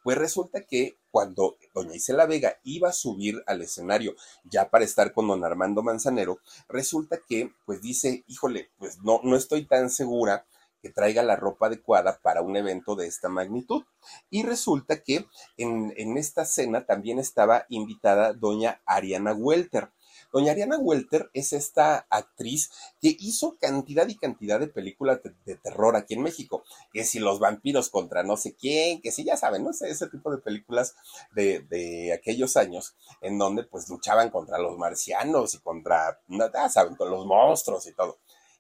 Pues 0.03 0.17
resulta 0.17 0.63
que 0.63 0.97
cuando 1.11 1.57
doña 1.73 1.95
Isela 1.95 2.27
Vega 2.27 2.59
iba 2.63 2.89
a 2.89 2.93
subir 2.93 3.43
al 3.45 3.61
escenario 3.61 4.15
ya 4.45 4.69
para 4.69 4.85
estar 4.85 5.11
con 5.11 5.27
don 5.27 5.43
Armando 5.43 5.83
Manzanero, 5.83 6.39
resulta 6.69 7.19
que 7.27 7.51
pues 7.65 7.81
dice, 7.81 8.23
híjole, 8.27 8.69
pues 8.77 8.99
no, 9.03 9.19
no 9.23 9.35
estoy 9.35 9.65
tan 9.65 9.89
segura 9.89 10.45
que 10.81 10.89
traiga 10.89 11.23
la 11.23 11.35
ropa 11.35 11.67
adecuada 11.67 12.19
para 12.21 12.41
un 12.41 12.55
evento 12.55 12.95
de 12.95 13.07
esta 13.07 13.29
magnitud. 13.29 13.83
Y 14.29 14.43
resulta 14.43 15.03
que 15.03 15.25
en, 15.57 15.93
en 15.97 16.17
esta 16.17 16.45
cena 16.45 16.85
también 16.85 17.19
estaba 17.19 17.65
invitada 17.69 18.33
doña 18.33 18.81
Ariana 18.85 19.33
Welter. 19.33 19.91
Doña 20.31 20.51
Ariana 20.51 20.77
Welter 20.77 21.29
es 21.33 21.53
esta 21.53 22.05
actriz 22.09 22.69
que 23.01 23.15
hizo 23.19 23.57
cantidad 23.59 24.07
y 24.07 24.15
cantidad 24.15 24.59
de 24.59 24.67
películas 24.67 25.19
de, 25.45 25.55
terror 25.55 25.95
aquí 25.95 26.15
en 26.15 26.21
México, 26.21 26.63
que 26.91 27.03
si 27.05 27.19
los 27.19 27.39
vampiros 27.39 27.89
contra 27.89 28.23
no 28.23 28.35
sé 28.35 28.53
quién, 28.53 29.01
que 29.01 29.11
si 29.11 29.23
ya 29.23 29.37
saben, 29.37 29.63
¿no? 29.63 29.71
Ese, 29.71 29.89
ese 29.89 30.07
tipo 30.07 30.29
de 30.31 30.39
películas 30.39 30.95
de, 31.33 31.61
de, 31.61 32.13
aquellos 32.13 32.57
años 32.57 32.95
en 33.21 33.37
donde 33.37 33.63
pues 33.63 33.89
luchaban 33.89 34.29
contra 34.29 34.57
los 34.59 34.77
marcianos 34.77 35.53
y 35.55 35.59
contra, 35.59 36.19
ya 36.27 36.69
saben, 36.69 36.95
con 36.95 37.09
los 37.09 37.25
monstruos 37.25 37.87
y 37.87 37.93
todo. 37.93 38.17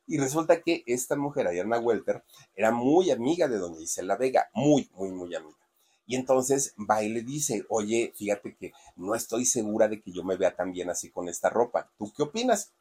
Y 0.07 0.17
resulta 0.17 0.61
que 0.61 0.83
esta 0.87 1.17
mujer, 1.17 1.47
Ariana 1.47 1.79
Welter, 1.79 2.23
era 2.55 2.71
muy 2.71 3.11
amiga 3.11 3.47
de 3.47 3.57
doña 3.57 3.81
Isela 3.81 4.15
Vega, 4.15 4.49
muy, 4.53 4.89
muy, 4.93 5.09
muy 5.11 5.35
amiga. 5.35 5.57
Y 6.05 6.15
entonces 6.15 6.73
va 6.89 7.03
y 7.03 7.09
le 7.09 7.21
dice, 7.21 7.65
oye, 7.67 8.13
fíjate 8.15 8.55
que 8.55 8.71
no 8.95 9.13
estoy 9.13 9.45
segura 9.45 9.89
de 9.89 10.01
que 10.01 10.13
yo 10.13 10.23
me 10.23 10.37
vea 10.37 10.55
tan 10.55 10.71
bien 10.71 10.89
así 10.89 11.11
con 11.11 11.27
esta 11.27 11.49
ropa. 11.49 11.91
¿Tú 11.97 12.13
qué 12.15 12.23
opinas? 12.23 12.71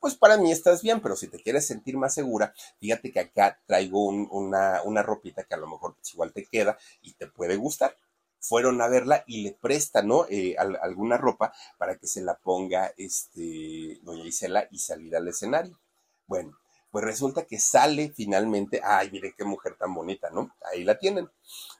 Pues 0.00 0.16
para 0.16 0.38
mí 0.38 0.50
estás 0.50 0.82
bien, 0.82 1.00
pero 1.00 1.14
si 1.14 1.28
te 1.28 1.38
quieres 1.38 1.66
sentir 1.66 1.98
más 1.98 2.14
segura, 2.14 2.54
fíjate 2.80 3.12
que 3.12 3.20
acá 3.20 3.60
traigo 3.66 4.06
una, 4.06 4.82
una 4.84 5.02
ropita 5.02 5.44
que 5.44 5.54
a 5.54 5.58
lo 5.58 5.68
mejor 5.68 5.94
pues, 5.94 6.14
igual 6.14 6.32
te 6.32 6.46
queda 6.46 6.78
y 7.02 7.12
te 7.12 7.26
puede 7.26 7.56
gustar 7.56 7.96
fueron 8.42 8.82
a 8.82 8.88
verla 8.88 9.22
y 9.28 9.44
le 9.44 9.52
prestan, 9.52 10.08
¿no? 10.08 10.26
Eh, 10.28 10.56
alguna 10.58 11.16
ropa 11.16 11.52
para 11.78 11.96
que 11.96 12.08
se 12.08 12.22
la 12.22 12.36
ponga 12.36 12.92
este, 12.96 14.00
doña 14.02 14.26
Isela 14.26 14.66
y 14.70 14.78
salir 14.78 15.14
al 15.14 15.28
escenario. 15.28 15.78
Bueno, 16.26 16.58
pues 16.92 17.04
resulta 17.06 17.46
que 17.46 17.58
sale 17.58 18.12
finalmente, 18.14 18.82
ay, 18.84 19.10
mire 19.10 19.34
qué 19.36 19.44
mujer 19.44 19.76
tan 19.78 19.94
bonita, 19.94 20.28
¿no? 20.30 20.54
Ahí 20.70 20.84
la 20.84 20.98
tienen. 20.98 21.28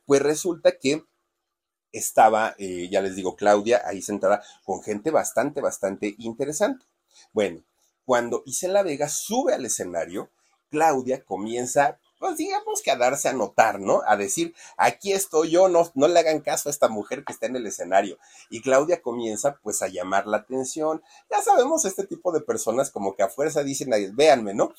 Pues 0.06 0.22
resulta 0.22 0.78
que 0.78 1.04
estaba, 1.92 2.54
eh, 2.56 2.88
ya 2.90 3.02
les 3.02 3.14
digo, 3.14 3.36
Claudia 3.36 3.82
ahí 3.84 4.00
sentada 4.00 4.42
con 4.64 4.82
gente 4.82 5.10
bastante, 5.10 5.60
bastante 5.60 6.14
interesante. 6.16 6.86
Bueno, 7.34 7.62
cuando 8.06 8.42
Isela 8.46 8.82
Vega 8.82 9.08
sube 9.10 9.52
al 9.52 9.66
escenario, 9.66 10.30
Claudia 10.70 11.22
comienza 11.22 12.00
pues 12.22 12.36
digamos 12.36 12.82
que 12.82 12.92
a 12.92 12.96
darse 12.96 13.28
a 13.28 13.32
notar, 13.32 13.80
¿no? 13.80 14.00
A 14.06 14.16
decir, 14.16 14.54
aquí 14.76 15.12
estoy 15.12 15.50
yo, 15.50 15.68
no, 15.68 15.90
no 15.96 16.06
le 16.06 16.20
hagan 16.20 16.38
caso 16.38 16.68
a 16.68 16.70
esta 16.70 16.88
mujer 16.88 17.24
que 17.24 17.32
está 17.32 17.46
en 17.46 17.56
el 17.56 17.66
escenario. 17.66 18.16
Y 18.48 18.62
Claudia 18.62 19.02
comienza 19.02 19.58
pues 19.60 19.82
a 19.82 19.88
llamar 19.88 20.28
la 20.28 20.36
atención. 20.36 21.02
Ya 21.28 21.42
sabemos 21.42 21.84
este 21.84 22.06
tipo 22.06 22.30
de 22.30 22.40
personas 22.40 22.92
como 22.92 23.16
que 23.16 23.24
a 23.24 23.28
fuerza 23.28 23.64
dicen, 23.64 23.90
véanme, 24.14 24.54
¿no? 24.54 24.72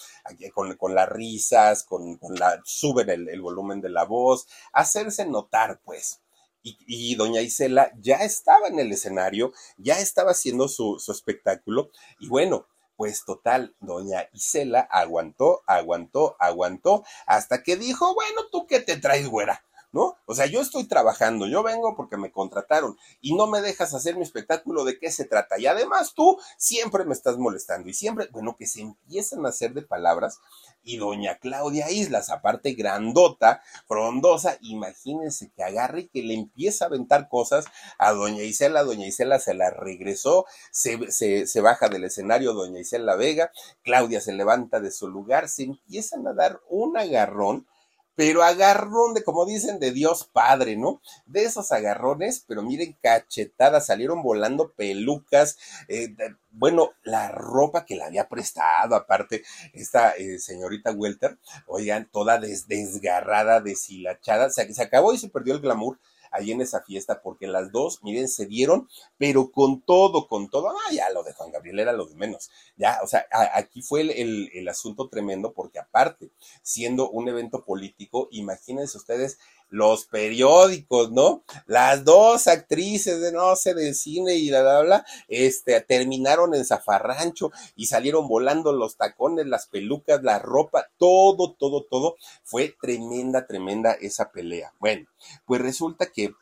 Con, 0.53 0.73
con 0.77 0.95
las 0.95 1.09
risas, 1.09 1.83
con, 1.83 2.15
con 2.15 2.35
la, 2.35 2.61
suben 2.63 3.09
el, 3.09 3.41
volumen 3.41 3.81
de 3.81 3.89
la 3.89 4.05
voz, 4.05 4.47
hacerse 4.71 5.25
notar 5.25 5.81
pues. 5.83 6.21
Y, 6.61 6.77
y, 6.87 7.15
doña 7.15 7.41
Isela 7.41 7.91
ya 7.99 8.23
estaba 8.23 8.69
en 8.69 8.79
el 8.79 8.89
escenario, 8.93 9.51
ya 9.75 9.99
estaba 9.99 10.31
haciendo 10.31 10.69
su, 10.69 10.97
su 10.97 11.11
espectáculo 11.11 11.91
y 12.21 12.29
bueno, 12.29 12.67
pues 12.95 13.25
total, 13.25 13.75
doña 13.79 14.29
Isela 14.33 14.81
aguantó, 14.81 15.63
aguantó, 15.67 16.35
aguantó, 16.39 17.03
hasta 17.25 17.63
que 17.63 17.75
dijo, 17.75 18.13
bueno, 18.13 18.41
¿tú 18.51 18.67
qué 18.67 18.79
te 18.79 18.97
traes, 18.97 19.27
güera? 19.27 19.63
¿No? 19.93 20.17
O 20.25 20.33
sea, 20.33 20.47
yo 20.47 20.59
estoy 20.59 20.85
trabajando, 20.85 21.47
yo 21.47 21.61
vengo 21.63 21.95
porque 21.95 22.17
me 22.17 22.31
contrataron 22.31 22.97
y 23.21 23.35
no 23.35 23.47
me 23.47 23.61
dejas 23.61 23.93
hacer 23.93 24.17
mi 24.17 24.23
espectáculo, 24.23 24.83
¿de 24.83 24.97
qué 24.97 25.11
se 25.11 25.23
trata? 25.23 25.59
Y 25.59 25.67
además 25.67 26.13
tú 26.15 26.39
siempre 26.57 27.05
me 27.05 27.13
estás 27.13 27.37
molestando 27.37 27.87
y 27.87 27.93
siempre, 27.93 28.27
bueno, 28.31 28.55
que 28.57 28.65
se 28.65 28.81
empiezan 28.81 29.45
a 29.45 29.49
hacer 29.49 29.73
de 29.73 29.83
palabras 29.83 30.39
y 30.83 30.97
doña 30.97 31.37
Claudia 31.37 31.91
Islas, 31.91 32.31
aparte 32.31 32.73
grandota, 32.73 33.61
frondosa, 33.87 34.57
imagínense 34.61 35.51
que 35.55 35.63
agarre 35.63 36.01
y 36.01 36.07
que 36.07 36.23
le 36.23 36.33
empieza 36.33 36.85
a 36.85 36.87
aventar 36.87 37.29
cosas 37.29 37.65
a 37.99 38.11
doña 38.13 38.41
Isela, 38.41 38.83
doña 38.83 39.05
Isela 39.05 39.39
se 39.39 39.53
la 39.53 39.69
regresó, 39.69 40.45
se, 40.71 41.11
se, 41.11 41.45
se 41.45 41.61
baja 41.61 41.87
del 41.87 42.05
escenario 42.05 42.53
doña 42.53 42.79
Isela 42.79 43.15
Vega, 43.15 43.51
Claudia 43.83 44.21
se 44.21 44.33
levanta 44.33 44.79
de 44.79 44.89
su 44.89 45.07
lugar, 45.07 45.47
se 45.49 45.63
empiezan 45.63 46.27
a 46.27 46.33
dar 46.33 46.61
un 46.67 46.97
agarrón 46.97 47.67
pero 48.15 48.43
agarrón 48.43 49.13
de, 49.13 49.23
como 49.23 49.45
dicen, 49.45 49.79
de 49.79 49.91
Dios 49.91 50.29
Padre, 50.31 50.77
¿no? 50.77 51.01
De 51.25 51.43
esos 51.43 51.71
agarrones, 51.71 52.43
pero 52.47 52.61
miren, 52.61 52.97
cachetadas, 53.01 53.87
salieron 53.87 54.21
volando 54.21 54.71
pelucas, 54.73 55.57
eh, 55.87 56.15
bueno, 56.51 56.91
la 57.03 57.29
ropa 57.29 57.85
que 57.85 57.95
le 57.95 58.03
había 58.03 58.29
prestado, 58.29 58.95
aparte, 58.95 59.43
esta 59.73 60.11
eh, 60.11 60.39
señorita 60.39 60.91
Welter, 60.91 61.37
oigan, 61.67 62.09
toda 62.11 62.39
desgarrada, 62.39 63.61
deshilachada, 63.61 64.49
se 64.49 64.81
acabó 64.81 65.13
y 65.13 65.17
se 65.17 65.29
perdió 65.29 65.53
el 65.53 65.61
glamour 65.61 65.99
ahí 66.33 66.51
en 66.51 66.61
esa 66.61 66.81
fiesta, 66.81 67.21
porque 67.21 67.47
las 67.47 67.71
dos, 67.71 68.03
miren, 68.03 68.27
se 68.27 68.45
dieron, 68.45 68.89
pero 69.17 69.51
con 69.51 69.81
todo, 69.81 70.27
con 70.27 70.49
todo, 70.49 70.69
ah, 70.69 70.91
ya 70.93 71.09
lo 71.11 71.23
de 71.23 71.33
Juan 71.33 71.51
Gabriel 71.51 71.79
era 71.79 71.93
lo 71.93 72.05
de 72.05 72.15
menos, 72.15 72.51
ya, 72.75 72.99
o 73.03 73.07
sea, 73.07 73.25
aquí 73.53 73.81
fue 73.81 74.01
el, 74.01 74.49
el 74.53 74.67
asunto 74.67 75.07
tremendo, 75.09 75.53
porque 75.53 75.79
aparte, 75.79 76.31
siendo 76.61 77.09
un 77.09 77.29
evento 77.29 77.63
político, 77.63 78.27
imagínense 78.31 78.97
ustedes 78.97 79.39
los 79.73 80.05
periódicos, 80.05 81.11
¿no? 81.11 81.43
Las 81.65 82.05
dos 82.05 82.47
actrices 82.47 83.19
de 83.21 83.31
no 83.31 83.55
sé, 83.55 83.73
del 83.73 83.95
cine 83.95 84.35
y 84.35 84.51
la 84.51 84.61
bla, 84.61 84.81
bla, 84.81 85.05
este, 85.27 85.81
terminaron 85.81 86.53
en 86.53 86.63
zafarrancho 86.63 87.51
y 87.75 87.87
salieron 87.87 88.27
volando 88.27 88.71
los 88.71 88.97
tacones, 88.97 89.47
las 89.47 89.65
pelucas, 89.65 90.21
la 90.21 90.37
ropa, 90.37 90.91
todo, 90.97 91.53
todo, 91.53 91.85
todo. 91.89 92.17
Fue 92.43 92.75
tremenda, 92.79 93.47
tremenda 93.47 93.93
esa 93.93 94.31
pelea. 94.31 94.71
Bueno, 94.79 95.07
pues 95.47 95.59
resulta 95.59 96.05
que 96.05 96.35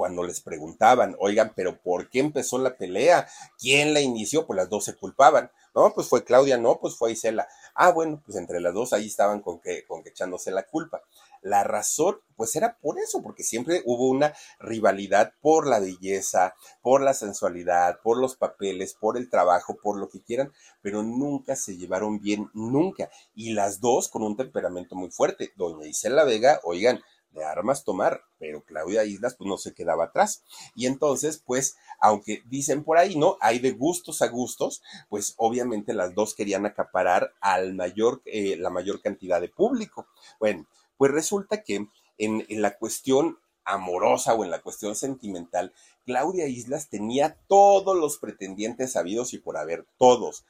cuando 0.00 0.22
les 0.22 0.40
preguntaban, 0.40 1.16
oigan, 1.18 1.52
pero 1.56 1.82
¿por 1.82 2.08
qué 2.08 2.20
empezó 2.20 2.58
la 2.58 2.76
pelea? 2.76 3.28
¿Quién 3.58 3.92
la 3.92 4.00
inició? 4.00 4.46
Pues 4.46 4.56
las 4.56 4.70
dos 4.70 4.84
se 4.84 4.96
culpaban. 4.96 5.50
No, 5.74 5.92
pues 5.94 6.08
fue 6.08 6.24
Claudia, 6.24 6.56
no, 6.56 6.78
pues 6.80 6.96
fue 6.96 7.12
Isela. 7.12 7.46
Ah, 7.74 7.90
bueno, 7.90 8.22
pues 8.24 8.38
entre 8.38 8.60
las 8.60 8.72
dos 8.72 8.92
ahí 8.92 9.08
estaban 9.08 9.40
con 9.40 9.60
que, 9.60 9.84
con 9.86 10.02
que 10.02 10.08
echándose 10.08 10.52
la 10.52 10.62
culpa. 10.62 11.02
La 11.42 11.64
razón, 11.64 12.20
pues 12.36 12.54
era 12.54 12.76
por 12.78 12.98
eso, 12.98 13.22
porque 13.22 13.42
siempre 13.42 13.82
hubo 13.86 14.08
una 14.08 14.34
rivalidad 14.58 15.32
por 15.40 15.66
la 15.66 15.80
belleza, 15.80 16.54
por 16.82 17.00
la 17.00 17.14
sensualidad, 17.14 18.00
por 18.02 18.18
los 18.18 18.36
papeles, 18.36 18.94
por 18.94 19.16
el 19.16 19.30
trabajo, 19.30 19.76
por 19.82 19.98
lo 19.98 20.08
que 20.08 20.22
quieran, 20.22 20.52
pero 20.82 21.02
nunca 21.02 21.56
se 21.56 21.76
llevaron 21.76 22.20
bien, 22.20 22.50
nunca. 22.52 23.10
Y 23.34 23.54
las 23.54 23.80
dos 23.80 24.08
con 24.08 24.22
un 24.22 24.36
temperamento 24.36 24.94
muy 24.96 25.10
fuerte. 25.10 25.52
Doña 25.56 25.86
Isela 25.86 26.24
Vega, 26.24 26.60
oigan, 26.64 27.00
de 27.32 27.44
armas 27.44 27.84
tomar, 27.84 28.22
pero 28.38 28.64
Claudia 28.64 29.04
Islas 29.04 29.34
pues 29.36 29.48
no 29.48 29.56
se 29.56 29.74
quedaba 29.74 30.04
atrás. 30.04 30.42
Y 30.74 30.86
entonces, 30.86 31.42
pues, 31.44 31.76
aunque 32.00 32.42
dicen 32.46 32.84
por 32.84 32.98
ahí, 32.98 33.16
¿no? 33.16 33.36
Hay 33.40 33.58
de 33.58 33.72
gustos 33.72 34.22
a 34.22 34.28
gustos, 34.28 34.82
pues 35.08 35.34
obviamente 35.36 35.94
las 35.94 36.14
dos 36.14 36.34
querían 36.34 36.66
acaparar 36.66 37.32
al 37.40 37.74
mayor, 37.74 38.22
eh, 38.24 38.56
la 38.56 38.70
mayor 38.70 39.00
cantidad 39.00 39.40
de 39.40 39.48
público. 39.48 40.06
Bueno, 40.38 40.66
pues 41.00 41.12
resulta 41.12 41.62
que 41.62 41.86
en, 42.18 42.44
la 42.60 42.76
cuestión 42.76 43.38
amorosa 43.64 44.34
o 44.34 44.44
en 44.44 44.50
la 44.50 44.60
cuestión 44.60 44.94
sentimental, 44.94 45.72
Claudia 46.04 46.46
Islas 46.46 46.90
tenía 46.90 47.38
todos 47.48 47.96
los 47.96 48.18
pretendientes 48.18 48.92
sabidos 48.92 49.32
y 49.32 49.38
por 49.38 49.56
haber, 49.56 49.86
todos. 49.96 50.44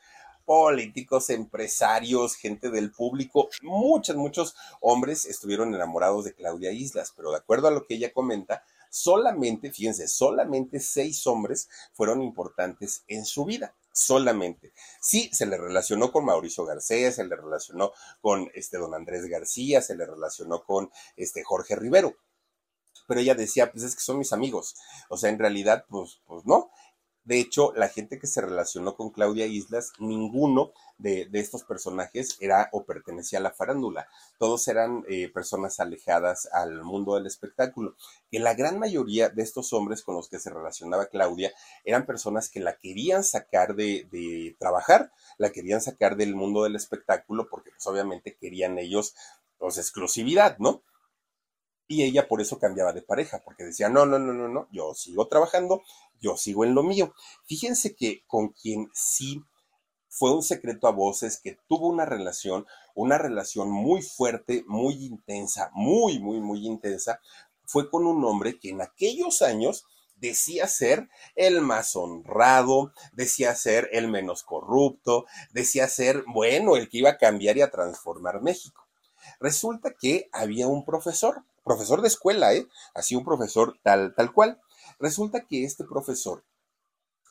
Políticos, 0.45 1.31
empresarios, 1.31 2.35
gente 2.35 2.69
del 2.71 2.91
público, 2.91 3.49
muchos, 3.63 4.17
muchos 4.17 4.57
hombres 4.81 5.25
estuvieron 5.25 5.73
enamorados 5.73 6.25
de 6.25 6.35
Claudia 6.35 6.73
Islas, 6.73 7.13
pero 7.17 7.31
de 7.31 7.37
acuerdo 7.37 7.69
a 7.69 7.71
lo 7.71 7.87
que 7.87 7.95
ella 7.95 8.13
comenta, 8.13 8.65
solamente, 8.89 9.71
fíjense, 9.71 10.09
solamente 10.09 10.81
seis 10.81 11.29
hombres 11.29 11.69
fueron 11.93 12.23
importantes 12.23 13.05
en 13.07 13.25
su 13.25 13.45
vida 13.45 13.73
solamente. 13.93 14.73
Sí, 15.01 15.31
se 15.33 15.47
le 15.47 15.57
relacionó 15.57 16.13
con 16.13 16.25
Mauricio 16.25 16.65
García, 16.65 17.13
se 17.13 17.25
le 17.25 17.37
relacionó 17.37 17.93
con 18.21 18.51
este 18.55 18.79
don 18.79 18.95
Andrés 18.95 19.27
García, 19.27 19.83
se 19.83 19.97
le 19.97 20.07
relacionó 20.07 20.65
con 20.65 20.91
este 21.17 21.43
Jorge 21.43 21.77
Rivero. 21.77 22.15
Pero 23.07 23.21
ella 23.21 23.35
decía, 23.35 23.73
pues 23.73 23.85
es 23.85 23.95
que 23.97 24.03
son 24.03 24.19
mis 24.19 24.33
amigos. 24.33 24.77
O 25.09 25.17
sea, 25.17 25.31
en 25.31 25.39
realidad, 25.39 25.85
pues, 25.89 26.21
pues 26.27 26.45
no. 26.47 26.71
De 27.25 27.39
hecho, 27.39 27.73
la 27.75 27.89
gente 27.89 28.19
que 28.19 28.27
se 28.27 28.41
relacionó 28.41 28.95
con 28.95 29.11
Claudia 29.11 29.47
Islas, 29.47 29.93
ninguno 29.99 30.73
de, 30.99 31.29
estos 31.33 31.65
personajes 31.65 32.37
era 32.41 32.69
o 32.73 32.85
pertenecía 32.85 33.39
a 33.39 33.43
la 33.43 33.53
farándula. 33.53 34.09
Todos 34.39 34.67
eran 34.69 35.05
eh, 35.09 35.31
personas 35.33 35.81
alejadas 35.81 36.49
al 36.53 36.83
mundo 36.83 37.15
del 37.15 37.27
espectáculo. 37.27 37.95
Que 38.31 38.39
la 38.39 38.55
gran 38.55 38.79
mayoría 38.79 39.29
de 39.29 39.43
estos 39.43 39.73
hombres 39.73 40.03
con 40.03 40.15
los 40.15 40.29
que 40.29 40.39
se 40.39 40.51
relacionaba 40.51 41.07
Claudia 41.07 41.53
eran 41.85 42.07
personas 42.07 42.49
que 42.49 42.61
la 42.61 42.77
querían 42.77 43.23
sacar 43.23 43.75
de, 43.75 44.09
de 44.11 44.57
trabajar, 44.59 45.13
la 45.39 45.51
querían 45.51 45.81
sacar 45.81 46.17
del 46.17 46.35
mundo 46.35 46.65
del 46.65 46.77
espectáculo 46.77 47.49
porque 47.51 47.71
pues 47.71 47.87
obviamente 47.87 48.37
querían 48.41 48.79
ellos 48.79 49.15
pues 49.59 49.77
exclusividad, 49.77 50.57
¿no? 50.59 50.83
Y 51.91 52.05
ella 52.05 52.29
por 52.29 52.41
eso 52.41 52.61
cambiaba 52.61 52.93
de 52.93 53.03
pareja, 53.03 53.43
porque 53.45 53.65
decía, 53.65 53.89
no, 53.89 54.07
no, 54.07 54.17
no, 54.21 54.33
no, 54.33 54.47
no, 54.47 54.69
yo 54.71 54.95
sigo 54.95 55.27
trabajando, 55.27 55.83
yo 56.21 56.37
sigo 56.37 56.65
en 56.65 56.73
lo 56.73 56.85
mío. 56.85 57.13
Fíjense 57.47 57.97
que 57.97 58.23
con 58.29 58.51
quien 58.51 58.89
sí 58.95 59.43
fue 60.09 60.33
un 60.33 60.45
secreto 60.45 60.87
a 60.87 60.93
voces, 60.93 61.41
que 61.43 61.59
tuvo 61.69 61.89
una 61.89 62.07
relación, 62.07 62.65
una 62.95 63.19
relación 63.19 63.73
muy 63.73 64.03
fuerte, 64.03 64.63
muy 64.69 65.05
intensa, 65.05 65.73
muy, 65.75 66.21
muy, 66.21 66.39
muy 66.39 66.65
intensa, 66.65 67.21
fue 67.65 67.91
con 67.91 68.07
un 68.07 68.25
hombre 68.25 68.61
que 68.61 68.71
en 68.71 68.83
aquellos 68.83 69.43
años 69.43 69.85
decía 70.15 70.69
ser 70.69 71.09
el 71.35 71.61
más 71.61 71.97
honrado, 71.97 72.93
decía 73.15 73.53
ser 73.57 73.89
el 73.91 74.07
menos 74.07 74.45
corrupto, 74.45 75.27
decía 75.53 75.89
ser, 75.89 76.23
bueno, 76.29 76.77
el 76.77 76.89
que 76.89 76.99
iba 76.99 77.11
a 77.11 77.19
cambiar 77.19 77.57
y 77.57 77.63
a 77.63 77.71
transformar 77.73 78.43
México. 78.43 78.87
Resulta 79.41 79.93
que 79.99 80.29
había 80.33 80.69
un 80.69 80.85
profesor, 80.85 81.43
profesor 81.71 82.03
de 82.03 82.09
escuela, 82.09 82.53
¿eh? 82.53 82.67
Así 82.95 83.15
un 83.15 83.25
profesor 83.25 83.79
tal, 83.85 84.13
tal 84.17 84.33
cual. 84.33 84.61
Resulta 84.99 85.47
que 85.47 85.65
este 85.65 85.85
profesor 85.85 86.45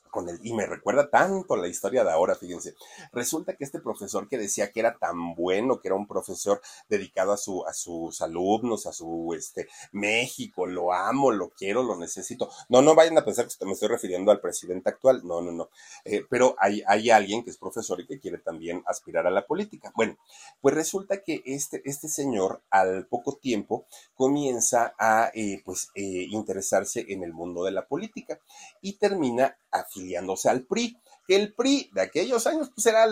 con 0.09 0.29
el, 0.29 0.39
y 0.43 0.53
me 0.53 0.65
recuerda 0.65 1.09
tanto 1.09 1.55
la 1.55 1.67
historia 1.67 2.03
de 2.03 2.11
ahora, 2.11 2.35
fíjense. 2.35 2.75
Resulta 3.11 3.55
que 3.55 3.63
este 3.63 3.79
profesor 3.79 4.27
que 4.27 4.37
decía 4.37 4.71
que 4.71 4.79
era 4.79 4.97
tan 4.97 5.35
bueno, 5.35 5.79
que 5.79 5.87
era 5.87 5.95
un 5.95 6.07
profesor 6.07 6.61
dedicado 6.87 7.31
a 7.31 7.37
su, 7.37 7.65
a 7.65 7.73
sus 7.73 8.21
alumnos, 8.21 8.85
a 8.85 8.93
su 8.93 9.33
este 9.35 9.67
México, 9.91 10.65
lo 10.65 10.93
amo, 10.93 11.31
lo 11.31 11.49
quiero, 11.49 11.83
lo 11.83 11.95
necesito. 11.97 12.49
No, 12.69 12.81
no 12.81 12.95
vayan 12.95 13.17
a 13.17 13.25
pensar 13.25 13.47
que 13.47 13.65
me 13.65 13.73
estoy 13.73 13.87
refiriendo 13.87 14.31
al 14.31 14.41
presidente 14.41 14.89
actual, 14.89 15.21
no, 15.25 15.41
no, 15.41 15.51
no. 15.51 15.69
Eh, 16.05 16.25
pero 16.29 16.55
hay, 16.59 16.83
hay 16.87 17.09
alguien 17.09 17.43
que 17.43 17.49
es 17.49 17.57
profesor 17.57 17.99
y 17.99 18.07
que 18.07 18.19
quiere 18.19 18.37
también 18.37 18.83
aspirar 18.85 19.27
a 19.27 19.31
la 19.31 19.45
política. 19.45 19.91
Bueno, 19.95 20.17
pues 20.61 20.75
resulta 20.75 21.23
que 21.23 21.41
este, 21.45 21.81
este 21.85 22.07
señor 22.07 22.61
al 22.69 23.05
poco 23.07 23.37
tiempo 23.37 23.85
comienza 24.15 24.93
a 24.97 25.31
eh, 25.33 25.61
pues 25.65 25.89
eh, 25.95 26.27
interesarse 26.29 27.05
en 27.09 27.23
el 27.23 27.33
mundo 27.33 27.63
de 27.63 27.71
la 27.71 27.85
política 27.85 28.39
y 28.81 28.93
termina 28.93 29.57
afiliándose 29.99 30.49
al 30.49 30.65
PRI, 30.65 30.97
que 31.27 31.35
el 31.35 31.53
PRI 31.53 31.89
de 31.93 32.01
aquellos 32.01 32.47
años 32.47 32.71
pues 32.73 32.85
era 32.87 33.05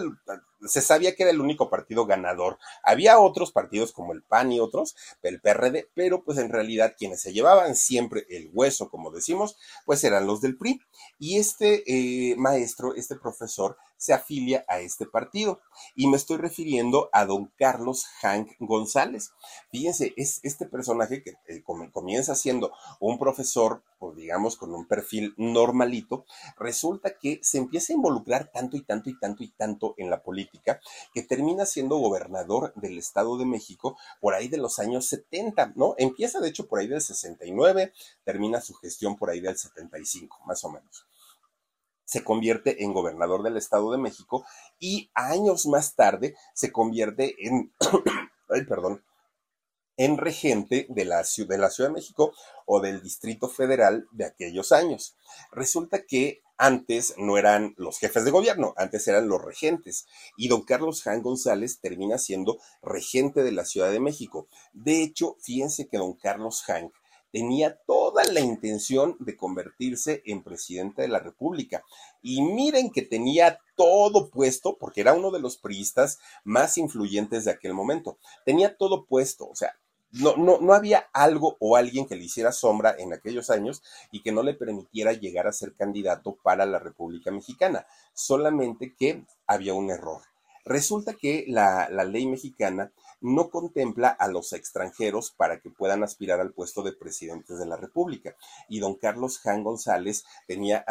se 0.65 0.81
sabía 0.81 1.15
que 1.15 1.23
era 1.23 1.31
el 1.31 1.41
único 1.41 1.69
partido 1.69 2.05
ganador. 2.05 2.57
Había 2.83 3.19
otros 3.19 3.51
partidos 3.51 3.91
como 3.91 4.13
el 4.13 4.23
PAN 4.23 4.51
y 4.51 4.59
otros, 4.59 4.95
el 5.21 5.41
PRD, 5.41 5.89
pero 5.93 6.23
pues 6.23 6.37
en 6.37 6.49
realidad 6.49 6.95
quienes 6.97 7.21
se 7.21 7.33
llevaban 7.33 7.75
siempre 7.75 8.25
el 8.29 8.49
hueso, 8.53 8.89
como 8.89 9.11
decimos, 9.11 9.57
pues 9.85 10.03
eran 10.03 10.27
los 10.27 10.41
del 10.41 10.57
PRI. 10.57 10.81
Y 11.19 11.37
este 11.37 11.83
eh, 11.87 12.35
maestro, 12.37 12.95
este 12.95 13.15
profesor, 13.15 13.77
se 13.97 14.13
afilia 14.13 14.63
a 14.67 14.79
este 14.79 15.05
partido. 15.05 15.59
Y 15.95 16.07
me 16.07 16.17
estoy 16.17 16.37
refiriendo 16.37 17.09
a 17.11 17.25
don 17.25 17.51
Carlos 17.57 18.05
Hank 18.21 18.51
González. 18.59 19.31
Fíjense, 19.71 20.13
es 20.17 20.39
este 20.43 20.65
personaje 20.65 21.23
que 21.23 21.33
eh, 21.47 21.63
comienza 21.91 22.35
siendo 22.35 22.71
un 22.99 23.19
profesor, 23.19 23.83
pues 23.99 24.15
digamos, 24.15 24.55
con 24.55 24.73
un 24.73 24.87
perfil 24.87 25.33
normalito, 25.37 26.25
resulta 26.57 27.17
que 27.17 27.39
se 27.41 27.57
empieza 27.57 27.93
a 27.93 27.95
involucrar 27.95 28.51
tanto 28.51 28.77
y 28.77 28.81
tanto 28.81 29.09
y 29.09 29.19
tanto 29.19 29.43
y 29.43 29.49
tanto 29.49 29.95
en 29.97 30.09
la 30.09 30.21
política 30.21 30.46
que 31.13 31.21
termina 31.23 31.65
siendo 31.65 31.97
gobernador 31.97 32.73
del 32.75 32.97
Estado 32.97 33.37
de 33.37 33.45
México 33.45 33.97
por 34.19 34.33
ahí 34.33 34.47
de 34.47 34.57
los 34.57 34.79
años 34.79 35.07
70, 35.07 35.73
¿no? 35.75 35.95
Empieza 35.97 36.39
de 36.39 36.49
hecho 36.49 36.67
por 36.67 36.79
ahí 36.79 36.87
del 36.87 37.01
69, 37.01 37.93
termina 38.23 38.61
su 38.61 38.73
gestión 38.75 39.17
por 39.17 39.29
ahí 39.29 39.39
del 39.39 39.57
75, 39.57 40.39
más 40.45 40.63
o 40.63 40.69
menos 40.69 41.05
se 42.07 42.23
convierte 42.23 42.85
en 42.85 42.93
gobernador 42.93 43.43
del 43.43 43.57
Estado 43.57 43.91
de 43.91 43.97
México 43.97 44.45
y 44.79 45.11
años 45.13 45.65
más 45.65 45.93
tarde 45.93 46.37
se 46.53 46.71
convierte 46.71 47.35
en, 47.45 47.73
perdón, 48.47 49.03
en 49.97 50.17
regente 50.17 50.85
de 50.89 51.05
la, 51.05 51.17
de 51.17 51.57
la 51.57 51.69
Ciudad 51.69 51.89
de 51.89 51.95
México 51.95 52.33
o 52.65 52.79
del 52.79 53.01
Distrito 53.01 53.49
Federal 53.49 54.07
de 54.11 54.25
aquellos 54.25 54.71
años. 54.71 55.17
Resulta 55.51 56.05
que 56.05 56.41
antes 56.57 57.13
no 57.17 57.37
eran 57.37 57.73
los 57.77 57.99
jefes 57.99 58.25
de 58.25 58.31
gobierno, 58.31 58.73
antes 58.77 59.07
eran 59.07 59.27
los 59.27 59.41
regentes. 59.41 60.07
Y 60.35 60.47
don 60.47 60.63
Carlos 60.63 61.03
Jan 61.03 61.21
González 61.21 61.79
termina 61.79 62.17
siendo 62.17 62.59
regente 62.81 63.43
de 63.43 63.51
la 63.51 63.65
Ciudad 63.65 63.91
de 63.91 63.99
México. 63.99 64.47
De 64.73 65.01
hecho, 65.01 65.37
fíjense 65.41 65.87
que 65.87 65.97
don 65.97 66.13
Carlos 66.13 66.63
Hank 66.63 66.93
tenía 67.31 67.77
toda 67.85 68.23
la 68.25 68.39
intención 68.39 69.15
de 69.19 69.35
convertirse 69.35 70.23
en 70.25 70.43
presidente 70.43 71.03
de 71.03 71.07
la 71.07 71.19
República. 71.19 71.83
Y 72.21 72.41
miren 72.41 72.89
que 72.89 73.01
tenía 73.01 73.59
todo 73.75 74.29
puesto, 74.29 74.77
porque 74.77 75.01
era 75.01 75.13
uno 75.13 75.31
de 75.31 75.39
los 75.39 75.57
priistas 75.57 76.19
más 76.43 76.77
influyentes 76.77 77.45
de 77.45 77.51
aquel 77.51 77.73
momento. 77.73 78.17
Tenía 78.45 78.75
todo 78.75 79.05
puesto, 79.05 79.47
o 79.47 79.55
sea, 79.55 79.77
no, 80.11 80.35
no, 80.37 80.59
no 80.59 80.73
había 80.73 81.07
algo 81.13 81.57
o 81.59 81.75
alguien 81.75 82.07
que 82.07 82.15
le 82.15 82.23
hiciera 82.23 82.51
sombra 82.51 82.95
en 82.97 83.13
aquellos 83.13 83.49
años 83.49 83.83
y 84.11 84.21
que 84.21 84.31
no 84.31 84.43
le 84.43 84.53
permitiera 84.53 85.13
llegar 85.13 85.47
a 85.47 85.53
ser 85.53 85.73
candidato 85.73 86.37
para 86.41 86.65
la 86.65 86.79
República 86.79 87.31
Mexicana, 87.31 87.85
solamente 88.13 88.93
que 88.97 89.23
había 89.45 89.73
un 89.73 89.91
error. 89.91 90.21
Resulta 90.65 91.13
que 91.13 91.45
la, 91.47 91.87
la 91.89 92.03
ley 92.03 92.25
mexicana 92.25 92.91
no 93.19 93.49
contempla 93.49 94.09
a 94.09 94.27
los 94.27 94.53
extranjeros 94.53 95.31
para 95.31 95.59
que 95.59 95.69
puedan 95.69 96.03
aspirar 96.03 96.39
al 96.39 96.53
puesto 96.53 96.83
de 96.83 96.93
presidentes 96.93 97.59
de 97.59 97.65
la 97.65 97.77
República. 97.77 98.35
Y 98.69 98.79
don 98.79 98.95
Carlos 98.95 99.39
Jan 99.39 99.63
González 99.63 100.23
tenía, 100.47 100.85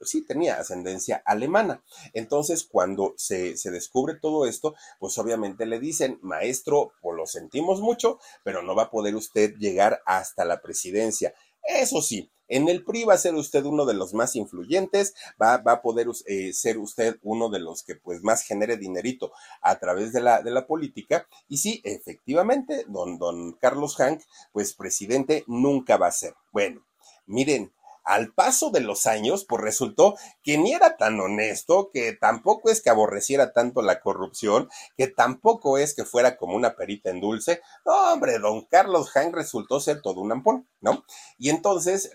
sí, 0.00 0.24
tenía 0.24 0.56
ascendencia 0.56 1.22
alemana. 1.24 1.82
Entonces, 2.12 2.64
cuando 2.64 3.14
se, 3.16 3.56
se 3.56 3.70
descubre 3.70 4.14
todo 4.20 4.46
esto, 4.46 4.74
pues 4.98 5.18
obviamente 5.18 5.66
le 5.66 5.80
dicen, 5.80 6.18
maestro, 6.22 6.92
pues 7.00 7.16
lo 7.16 7.26
sentimos 7.26 7.80
mucho, 7.80 8.18
pero 8.44 8.62
no 8.62 8.74
va 8.74 8.84
a 8.84 8.90
poder 8.90 9.14
usted 9.16 9.54
llegar 9.56 10.02
hasta 10.06 10.44
la 10.44 10.60
presidencia. 10.60 11.34
Eso 11.62 12.02
sí, 12.02 12.30
en 12.54 12.68
el 12.68 12.84
PRI 12.84 13.04
va 13.04 13.14
a 13.14 13.18
ser 13.18 13.34
usted 13.34 13.64
uno 13.64 13.84
de 13.84 13.94
los 13.94 14.14
más 14.14 14.36
influyentes, 14.36 15.14
va, 15.42 15.56
va 15.58 15.72
a 15.72 15.82
poder 15.82 16.06
eh, 16.26 16.52
ser 16.52 16.78
usted 16.78 17.18
uno 17.22 17.48
de 17.48 17.58
los 17.58 17.82
que 17.82 17.96
pues 17.96 18.22
más 18.22 18.42
genere 18.42 18.76
dinerito 18.76 19.32
a 19.60 19.78
través 19.80 20.12
de 20.12 20.20
la, 20.20 20.40
de 20.40 20.52
la 20.52 20.68
política. 20.68 21.26
Y 21.48 21.56
sí, 21.56 21.80
efectivamente, 21.82 22.84
don, 22.88 23.18
don 23.18 23.54
Carlos 23.54 23.96
Hank, 23.96 24.22
pues 24.52 24.72
presidente 24.74 25.42
nunca 25.48 25.96
va 25.96 26.06
a 26.06 26.12
ser. 26.12 26.34
Bueno, 26.52 26.86
miren, 27.26 27.72
al 28.04 28.32
paso 28.32 28.70
de 28.70 28.80
los 28.80 29.06
años, 29.06 29.44
pues 29.48 29.62
resultó 29.62 30.16
que 30.42 30.58
ni 30.58 30.72
era 30.72 30.96
tan 30.96 31.18
honesto, 31.20 31.90
que 31.92 32.12
tampoco 32.12 32.70
es 32.70 32.82
que 32.82 32.90
aborreciera 32.90 33.52
tanto 33.52 33.82
la 33.82 34.00
corrupción, 34.00 34.68
que 34.96 35.08
tampoco 35.08 35.78
es 35.78 35.94
que 35.94 36.04
fuera 36.04 36.36
como 36.36 36.54
una 36.54 36.76
perita 36.76 37.10
en 37.10 37.20
dulce. 37.20 37.60
No, 37.84 38.12
hombre, 38.12 38.38
don 38.38 38.62
Carlos 38.66 39.10
Hank 39.10 39.34
resultó 39.34 39.80
ser 39.80 40.02
todo 40.02 40.20
un 40.20 40.32
ampón, 40.32 40.68
¿no? 40.80 41.04
Y 41.38 41.50
entonces, 41.50 42.12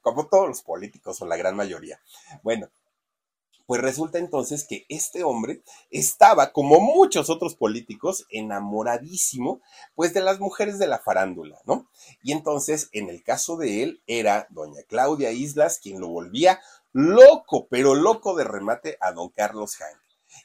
como 0.00 0.28
todos 0.28 0.48
los 0.48 0.62
políticos 0.62 1.20
o 1.20 1.26
la 1.26 1.36
gran 1.36 1.56
mayoría. 1.56 2.00
Bueno, 2.42 2.68
pues 3.66 3.80
resulta 3.80 4.18
entonces 4.18 4.66
que 4.68 4.84
este 4.88 5.24
hombre 5.24 5.62
estaba, 5.90 6.52
como 6.52 6.80
muchos 6.80 7.30
otros 7.30 7.54
políticos, 7.54 8.26
enamoradísimo, 8.30 9.60
pues 9.94 10.14
de 10.14 10.20
las 10.20 10.40
mujeres 10.40 10.78
de 10.78 10.86
la 10.86 10.98
farándula, 10.98 11.60
¿no? 11.66 11.88
Y 12.22 12.32
entonces, 12.32 12.88
en 12.92 13.08
el 13.08 13.22
caso 13.22 13.56
de 13.56 13.82
él, 13.82 14.02
era 14.06 14.46
doña 14.50 14.82
Claudia 14.88 15.32
Islas 15.32 15.78
quien 15.82 16.00
lo 16.00 16.08
volvía 16.08 16.60
loco, 16.92 17.66
pero 17.68 17.94
loco 17.94 18.36
de 18.36 18.44
remate 18.44 18.96
a 19.00 19.12
don 19.12 19.30
Carlos 19.30 19.76
Hank. 19.76 19.98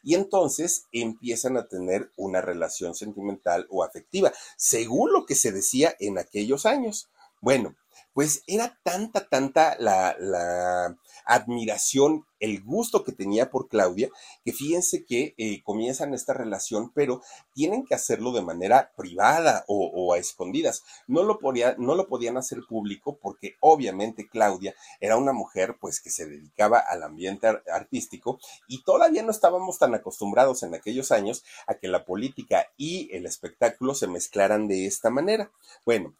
Y 0.03 0.15
entonces 0.15 0.85
empiezan 0.91 1.57
a 1.57 1.67
tener 1.67 2.11
una 2.15 2.41
relación 2.41 2.95
sentimental 2.95 3.67
o 3.69 3.83
afectiva, 3.83 4.31
según 4.57 5.13
lo 5.13 5.25
que 5.25 5.35
se 5.35 5.51
decía 5.51 5.95
en 5.99 6.17
aquellos 6.17 6.65
años. 6.65 7.09
Bueno, 7.41 7.75
pues 8.17 8.41
era 8.47 8.79
tanta, 8.81 9.29
tanta 9.29 9.77
la, 9.77 10.97
admiración, 11.23 12.25
el 12.39 12.63
gusto 12.63 13.03
que 13.03 13.11
tenía 13.11 13.51
por 13.51 13.67
Claudia, 13.67 14.09
que 14.43 14.53
fíjense 14.53 15.05
que 15.05 15.35
eh, 15.37 15.61
comienzan 15.61 16.15
esta 16.15 16.33
relación, 16.33 16.91
pero 16.95 17.21
tienen 17.53 17.85
que 17.85 17.93
hacerlo 17.93 18.31
de 18.31 18.41
manera 18.41 18.91
privada 18.97 19.65
o, 19.67 20.15
a 20.15 20.17
escondidas. 20.17 20.81
No 21.05 21.21
lo, 21.21 21.37
no 21.77 21.93
lo 21.93 22.07
podían 22.07 22.37
hacer 22.37 22.61
público 22.67 23.19
porque 23.21 23.53
obviamente 23.59 24.27
Claudia 24.27 24.73
era 24.99 25.15
una 25.15 25.31
mujer 25.31 25.77
pues 25.79 26.01
que 26.01 26.09
se 26.09 26.25
dedicaba 26.25 26.79
al 26.79 27.03
ambiente 27.03 27.45
artístico 27.71 28.39
y 28.67 28.81
todavía 28.81 29.21
no 29.21 29.29
estábamos 29.29 29.77
tan 29.77 29.93
acostumbrados 29.93 30.63
en 30.63 30.73
aquellos 30.73 31.11
años 31.11 31.43
a 31.67 31.75
que 31.75 31.87
la 31.87 32.03
política 32.03 32.65
y 32.77 33.15
el 33.15 33.27
espectáculo 33.27 33.93
se 33.93 34.07
mezclaran 34.07 34.67
de 34.67 34.87
esta 34.87 35.11
manera. 35.11 35.51
Bueno, 35.85 36.15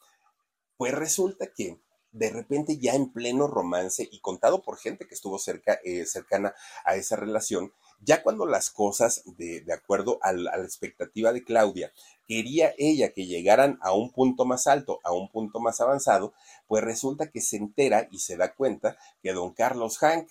pues 0.77 0.93
resulta 0.93 1.47
que 1.47 1.79
de 2.11 2.29
repente 2.29 2.77
ya 2.77 2.93
en 2.93 3.11
pleno 3.11 3.47
romance 3.47 4.07
y 4.11 4.19
contado 4.19 4.61
por 4.61 4.77
gente 4.77 5.07
que 5.07 5.15
estuvo 5.15 5.37
cerca, 5.39 5.79
eh, 5.83 6.05
cercana 6.05 6.53
a 6.85 6.95
esa 6.95 7.15
relación, 7.15 7.73
ya 8.01 8.21
cuando 8.23 8.45
las 8.45 8.69
cosas, 8.69 9.23
de, 9.37 9.61
de 9.61 9.73
acuerdo 9.73 10.19
a 10.21 10.33
la, 10.33 10.55
expectativa 10.57 11.33
de 11.33 11.43
Claudia, 11.43 11.91
quería 12.27 12.73
ella 12.77 13.11
que 13.13 13.25
llegaran 13.25 13.79
a 13.81 13.93
un 13.93 14.11
punto 14.11 14.45
más 14.45 14.67
alto, 14.67 14.99
a 15.03 15.11
un 15.11 15.29
punto 15.29 15.59
más 15.59 15.81
avanzado, 15.81 16.33
pues 16.67 16.83
resulta 16.83 17.29
que 17.31 17.41
se 17.41 17.57
entera 17.57 18.07
y 18.11 18.19
se 18.19 18.37
da 18.37 18.53
cuenta 18.53 18.97
que 19.21 19.33
don 19.33 19.53
Carlos 19.53 19.97
Hank, 19.99 20.27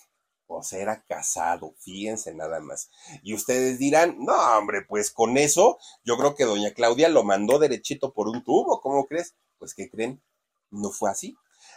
pues 0.47 0.73
era 0.73 1.03
casado, 1.03 1.75
fíjense 1.79 2.33
nada 2.33 2.61
más. 2.61 2.91
Y 3.23 3.35
ustedes 3.35 3.79
dirán, 3.79 4.17
no, 4.21 4.35
hombre, 4.57 4.83
pues 4.89 5.11
con 5.11 5.37
eso, 5.37 5.79
yo 6.05 6.17
creo 6.17 6.35
que 6.37 6.45
doña 6.45 6.73
Claudia 6.73 7.09
lo 7.09 7.25
mandó 7.25 7.59
derechito 7.59 8.13
por 8.13 8.29
un 8.29 8.45
tubo, 8.45 8.81
¿cómo 8.81 9.07
crees? 9.07 9.35
Pues, 9.59 9.75
¿qué 9.75 9.91
creen? 9.91 10.23
No 10.71 10.91
fue 10.91 11.11
así. 11.11 11.37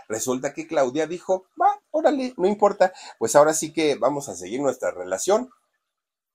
Resulta 0.09 0.53
que 0.53 0.67
Claudia 0.67 1.05
dijo, 1.05 1.45
va, 1.61 1.79
órale, 1.91 2.33
no 2.35 2.47
importa, 2.47 2.91
pues 3.19 3.35
ahora 3.35 3.53
sí 3.53 3.71
que 3.71 3.95
vamos 3.95 4.27
a 4.27 4.35
seguir 4.35 4.59
nuestra 4.59 4.89
relación 4.89 5.51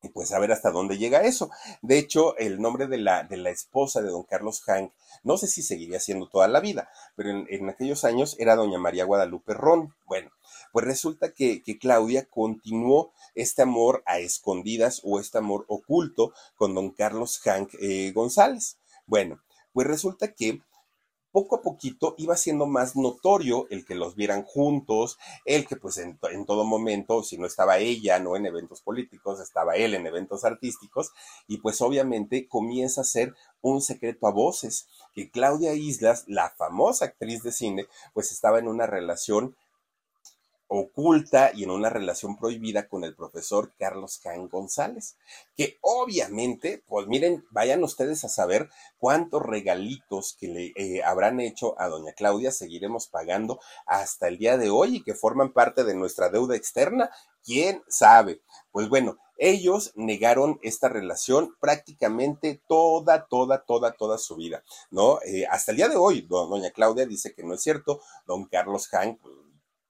y 0.05 0.11
pues 0.11 0.33
a 0.33 0.39
ver 0.39 0.53
hasta 0.53 0.70
dónde 0.70 0.99
llega 0.99 1.22
eso. 1.22 1.51
De 1.83 1.99
hecho, 1.99 2.37
el 2.37 2.61
nombre 2.61 2.87
de 2.87 2.99
la, 2.99 3.25
de 3.25 3.37
la 3.37 3.51
esposa 3.51 4.01
de 4.01 4.11
don 4.11 4.22
Carlos 4.22 4.62
Hank, 4.62 4.93
no 5.25 5.39
sé 5.39 5.49
si 5.49 5.62
seguiría 5.62 5.99
siendo 5.99 6.29
toda 6.29 6.47
la 6.47 6.61
vida, 6.61 6.89
pero 7.16 7.31
en, 7.31 7.68
aquellos 7.68 8.05
años 8.05 8.37
era 8.39 8.55
doña 8.55 8.79
María 8.79 9.07
Guadalupe 9.07 9.55
Ron. 9.55 9.95
Bueno, 10.07 10.31
pues 10.72 10.85
resulta 10.85 11.33
que, 11.33 11.62
Claudia 11.81 12.27
continuó 12.27 13.12
este 13.35 13.62
amor 13.62 14.03
a 14.07 14.18
escondidas 14.18 15.01
o 15.05 15.18
este 15.18 15.39
amor 15.39 15.64
oculto 15.68 16.33
con 16.55 16.75
don 16.75 16.91
Carlos 16.91 17.41
Hank 17.41 17.75
eh, 17.81 18.12
González. 18.14 18.79
Bueno, 19.07 19.41
pues 19.72 19.87
resulta 19.87 20.33
que 20.33 20.61
poco 21.35 21.57
a 21.57 21.62
poquito 21.62 22.14
iba 22.16 22.37
siendo 22.37 22.66
más 22.66 22.95
notorio 22.95 23.66
el 23.68 23.85
que 23.85 23.97
los 23.97 24.14
vieran 24.14 24.45
juntos, 24.45 25.18
el 25.45 25.66
que 25.66 25.74
pues 25.74 25.99
en, 25.99 26.16
todo 26.47 26.64
momento, 26.64 27.24
si 27.24 27.37
no 27.39 27.45
estaba 27.45 27.78
ella, 27.78 28.20
no 28.20 28.37
en 28.37 28.47
eventos 28.47 28.82
políticos, 28.82 29.41
estaba 29.41 29.74
él 29.74 29.95
en 29.95 30.07
eventos 30.07 30.45
artísticos, 30.45 31.11
y 31.49 31.57
pues 31.57 31.80
obviamente 31.80 32.47
comienza 32.47 33.01
a 33.01 33.05
ser 33.05 33.35
un 33.62 33.82
secreto 33.82 34.28
a 34.28 34.30
voces, 34.30 34.87
que 35.12 35.28
Claudia 35.28 35.74
Islas, 35.74 36.22
la 36.28 36.51
famosa 36.51 37.07
actriz 37.07 37.43
de 37.43 37.51
cine, 37.51 37.89
pues 38.12 38.30
estaba 38.30 38.61
en 38.61 38.68
una 38.68 38.87
relación 38.87 39.57
oculta 40.68 41.50
y 41.54 41.64
en 41.64 41.70
una 41.70 41.90
relación 41.90 42.36
prohibida 42.36 42.88
con 42.88 43.04
el 43.04 43.14
profesor 43.14 43.72
Carlos 43.78 44.18
Can 44.18 44.48
González, 44.48 45.16
que 45.56 45.78
obviamente, 45.80 46.82
pues 46.86 47.06
miren, 47.06 47.44
vayan 47.50 47.84
ustedes 47.84 48.24
a 48.24 48.28
saber 48.28 48.70
cuántos 48.98 49.42
regalitos 49.42 50.36
que 50.38 50.48
le 50.48 50.72
eh, 50.76 51.02
habrán 51.04 51.40
hecho 51.40 51.80
a 51.80 51.88
doña 51.88 52.12
Claudia 52.12 52.50
seguiremos 52.50 53.08
pagando 53.08 53.60
hasta 53.86 54.28
el 54.28 54.38
día 54.38 54.56
de 54.56 54.70
hoy 54.70 54.96
y 54.96 55.02
que 55.02 55.14
forman 55.14 55.52
parte 55.52 55.84
de 55.84 55.94
nuestra 55.94 56.30
deuda 56.30 56.56
externa, 56.56 57.10
quién 57.44 57.82
sabe. 57.88 58.40
Pues 58.72 58.88
bueno, 58.88 59.18
ellos 59.36 59.92
negaron 59.96 60.58
esta 60.62 60.88
relación 60.88 61.54
prácticamente 61.60 62.62
toda, 62.68 63.26
toda, 63.26 63.64
toda, 63.64 63.92
toda 63.92 64.18
su 64.18 64.36
vida, 64.36 64.62
¿no? 64.90 65.20
Eh, 65.22 65.44
hasta 65.50 65.72
el 65.72 65.76
día 65.76 65.88
de 65.88 65.96
hoy, 65.96 66.22
doña 66.22 66.70
Claudia 66.70 67.06
dice 67.06 67.34
que 67.34 67.42
no 67.42 67.54
es 67.54 67.62
cierto, 67.62 68.00
don 68.26 68.46
Carlos 68.46 68.88
Hank, 68.88 69.20
pues, 69.20 69.34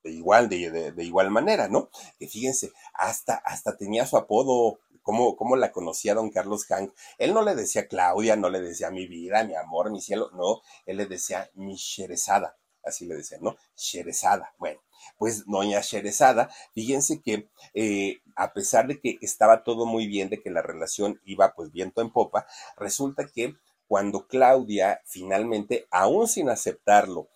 de 0.05 0.13
igual, 0.13 0.49
de, 0.49 0.93
de, 0.93 1.05
igual 1.05 1.31
manera, 1.31 1.69
¿no? 1.69 1.89
Que 2.19 2.29
fíjense, 2.29 2.73
hasta, 2.93 3.35
hasta 3.37 3.77
tenía 3.77 4.07
su 4.07 4.17
apodo, 4.17 4.79
¿cómo, 5.03 5.35
cómo 5.35 5.57
la 5.57 5.73
conocía 5.73 6.15
don 6.15 6.31
Carlos 6.31 6.67
Hank? 6.67 6.93
Él 7.19 7.33
no 7.33 7.43
le 7.43 7.55
decía 7.55 7.89
Claudia, 7.89 8.37
no 8.37 8.51
le 8.51 8.61
decía 8.61 8.91
mi 8.91 9.07
vida, 9.07 9.43
mi 9.45 9.55
amor, 9.55 9.91
mi 9.91 10.01
cielo, 10.01 10.31
no, 10.35 10.61
él 10.87 10.99
le 10.99 11.07
decía 11.07 11.51
mi 11.55 11.75
Sherezada, 11.75 12.57
así 12.85 13.07
le 13.07 13.17
decía, 13.17 13.39
¿no? 13.41 13.57
Sherezada, 13.77 14.55
bueno. 14.59 14.81
Pues 15.19 15.45
doña 15.47 15.81
Sherezada, 15.81 16.51
fíjense 16.73 17.21
que 17.21 17.51
eh, 17.75 18.21
a 18.37 18.53
pesar 18.53 18.87
de 18.87 19.01
que 19.01 19.19
estaba 19.21 19.63
todo 19.63 19.87
muy 19.87 20.07
bien, 20.07 20.31
de 20.31 20.41
que 20.41 20.51
la 20.51 20.63
relación 20.63 21.21
iba 21.25 21.53
pues 21.55 21.71
viento 21.73 22.01
en 22.01 22.11
popa, 22.11 22.47
resulta 22.77 23.27
que 23.27 23.55
cuando 23.87 24.27
Claudia 24.27 25.03
finalmente, 25.05 25.87
aún 25.91 26.27
sin 26.27 26.49
aceptarlo, 26.49 27.29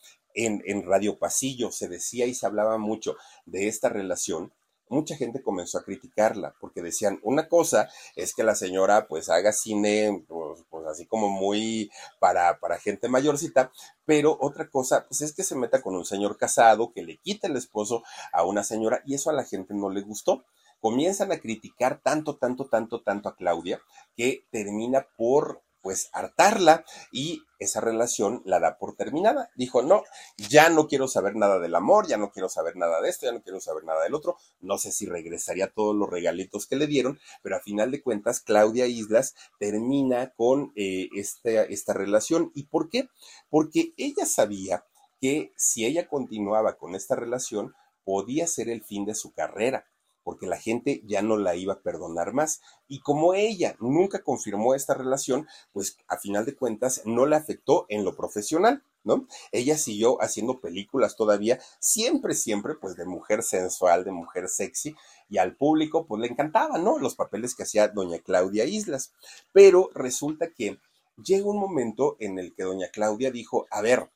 en, 0.47 0.83
Radio 0.85 1.19
Pasillo 1.19 1.71
se 1.73 1.89
decía 1.89 2.27
y 2.27 2.35
se 2.35 2.47
hablaba 2.47 2.79
mucho 2.79 3.17
de 3.47 3.69
esta 3.69 3.89
relación, 3.89 4.53
mucha 4.89 5.17
gente 5.17 5.43
comenzó 5.43 5.79
a 5.79 5.85
criticarla 5.85 6.55
porque 6.61 6.83
decían, 6.83 7.21
una 7.23 7.49
cosa 7.49 7.89
es 8.17 8.35
que 8.35 8.45
la 8.45 8.55
señora 8.55 9.07
pues 9.07 9.29
haga 9.29 9.53
cine 9.53 10.25
pues, 10.27 10.65
pues 10.71 10.87
así 10.87 11.07
como 11.07 11.29
muy 11.29 11.91
para, 12.21 12.59
para 12.59 12.79
gente 12.79 13.09
mayorcita, 13.09 13.73
pero 14.05 14.39
otra 14.41 14.71
cosa 14.71 15.07
pues 15.09 15.21
es 15.21 15.35
que 15.35 15.43
se 15.43 15.57
meta 15.57 15.83
con 15.83 15.95
un 15.95 16.05
señor 16.05 16.39
casado, 16.39 16.93
que 16.93 17.03
le 17.03 17.19
quita 17.19 17.49
el 17.49 17.57
esposo 17.57 18.03
a 18.33 18.45
una 18.45 18.65
señora 18.65 19.03
y 19.05 19.15
eso 19.15 19.31
a 19.31 19.35
la 19.35 19.45
gente 19.45 19.75
no 19.75 19.91
le 19.91 20.03
gustó. 20.03 20.45
Comienzan 20.81 21.33
a 21.33 21.41
criticar 21.41 22.01
tanto, 22.01 22.37
tanto, 22.37 22.67
tanto, 22.67 23.03
tanto 23.03 23.29
a 23.29 23.35
Claudia 23.35 23.81
que 24.17 24.47
termina 24.53 25.09
por 25.17 25.61
pues 25.83 26.09
hartarla 26.13 26.85
y 27.13 27.43
esa 27.59 27.81
relación 27.81 28.43
la 28.45 28.61
da 28.61 28.79
por 28.79 28.97
terminada. 28.97 29.51
Dijo, 29.57 29.83
no, 29.83 30.03
ya 30.37 30.69
no 30.71 30.87
quiero 30.87 31.09
saber 31.09 31.37
nada 31.37 31.59
del 31.59 31.75
amor, 31.75 32.07
ya 32.07 32.17
no 32.17 32.31
quiero 32.31 32.49
saber 32.49 32.77
nada 32.77 33.01
de 33.01 33.09
esto, 33.09 33.27
ya 33.27 33.33
no 33.33 33.43
quiero 33.43 33.61
saber 33.61 33.85
nada 33.85 34.03
del 34.05 34.15
otro. 34.15 34.37
No 34.61 34.79
sé 34.79 34.93
si 34.93 35.07
regresaría 35.07 35.73
todos 35.73 35.95
los 35.95 36.09
regalitos 36.09 36.67
que 36.67 36.77
le 36.77 36.87
dieron, 36.87 37.19
pero 37.43 37.57
a 37.57 37.61
final 37.61 37.91
de 37.91 38.03
cuentas, 38.03 38.41
Claudia 38.41 38.87
Islas 38.87 39.35
termina 39.59 40.33
con 40.37 40.73
eh, 40.77 41.09
esta, 41.15 41.51
esta 41.51 41.93
relación. 41.93 42.51
¿Y 42.55 42.65
por 42.65 42.89
qué? 42.89 43.09
Porque 43.51 43.93
ella 43.97 44.27
sabía 44.27 44.85
que 45.21 45.53
si 45.57 45.85
ella 45.85 46.09
continuaba 46.09 46.77
con 46.77 46.95
esta 46.95 47.17
relación, 47.17 47.75
podía 48.05 48.47
ser 48.47 48.69
el 48.69 48.83
fin 48.83 49.05
de 49.05 49.15
su 49.15 49.33
carrera 49.33 49.87
porque 50.29 50.47
la 50.47 50.59
gente 50.59 51.01
ya 51.07 51.23
no 51.23 51.39
la 51.39 51.57
iba 51.57 51.73
a 51.73 51.81
perdonar 51.81 52.35
más. 52.35 52.61
Y 52.87 53.01
como 53.01 53.33
ella 53.33 53.77
nunca 53.81 54.23
confirmó 54.23 54.75
esta 54.75 54.93
relación, 54.93 55.49
pues 55.73 55.97
a 56.07 56.19
final 56.19 56.45
de 56.45 56.55
cuentas 56.55 57.01
no 57.07 57.25
le 57.25 57.35
afectó 57.35 57.87
en 57.89 58.05
lo 58.05 58.15
profesional. 58.15 58.83
¿No? 59.05 59.27
Ella 59.53 59.79
siguió 59.79 60.21
haciendo 60.21 60.61
películas 60.61 61.17
todavía, 61.17 61.59
siempre, 61.81 62.35
siempre, 62.35 62.75
pues 62.75 62.95
de 62.95 63.07
mujer 63.07 63.43
sensual, 63.43 64.05
de 64.05 64.11
mujer 64.11 64.51
sexy, 64.51 64.95
y 65.31 65.39
al 65.39 65.57
público, 65.57 66.05
pues 66.05 66.21
le 66.21 66.27
encantaba, 66.27 66.77
¿no? 66.77 66.99
Los 66.99 67.15
papeles 67.15 67.55
que 67.55 67.63
hacía 67.63 67.89
doña 67.89 68.19
Claudia 68.19 68.67
Islas. 68.67 69.15
Pero 69.55 69.89
resulta 69.95 70.51
que 70.51 70.79
llega 71.17 71.47
un 71.47 71.59
momento 71.59 72.17
en 72.21 72.39
el 72.39 72.55
que 72.55 72.65
doña 72.65 72.89
Claudia 72.93 73.31
dijo, 73.31 73.67
a 73.71 73.81
ver, 73.81 74.11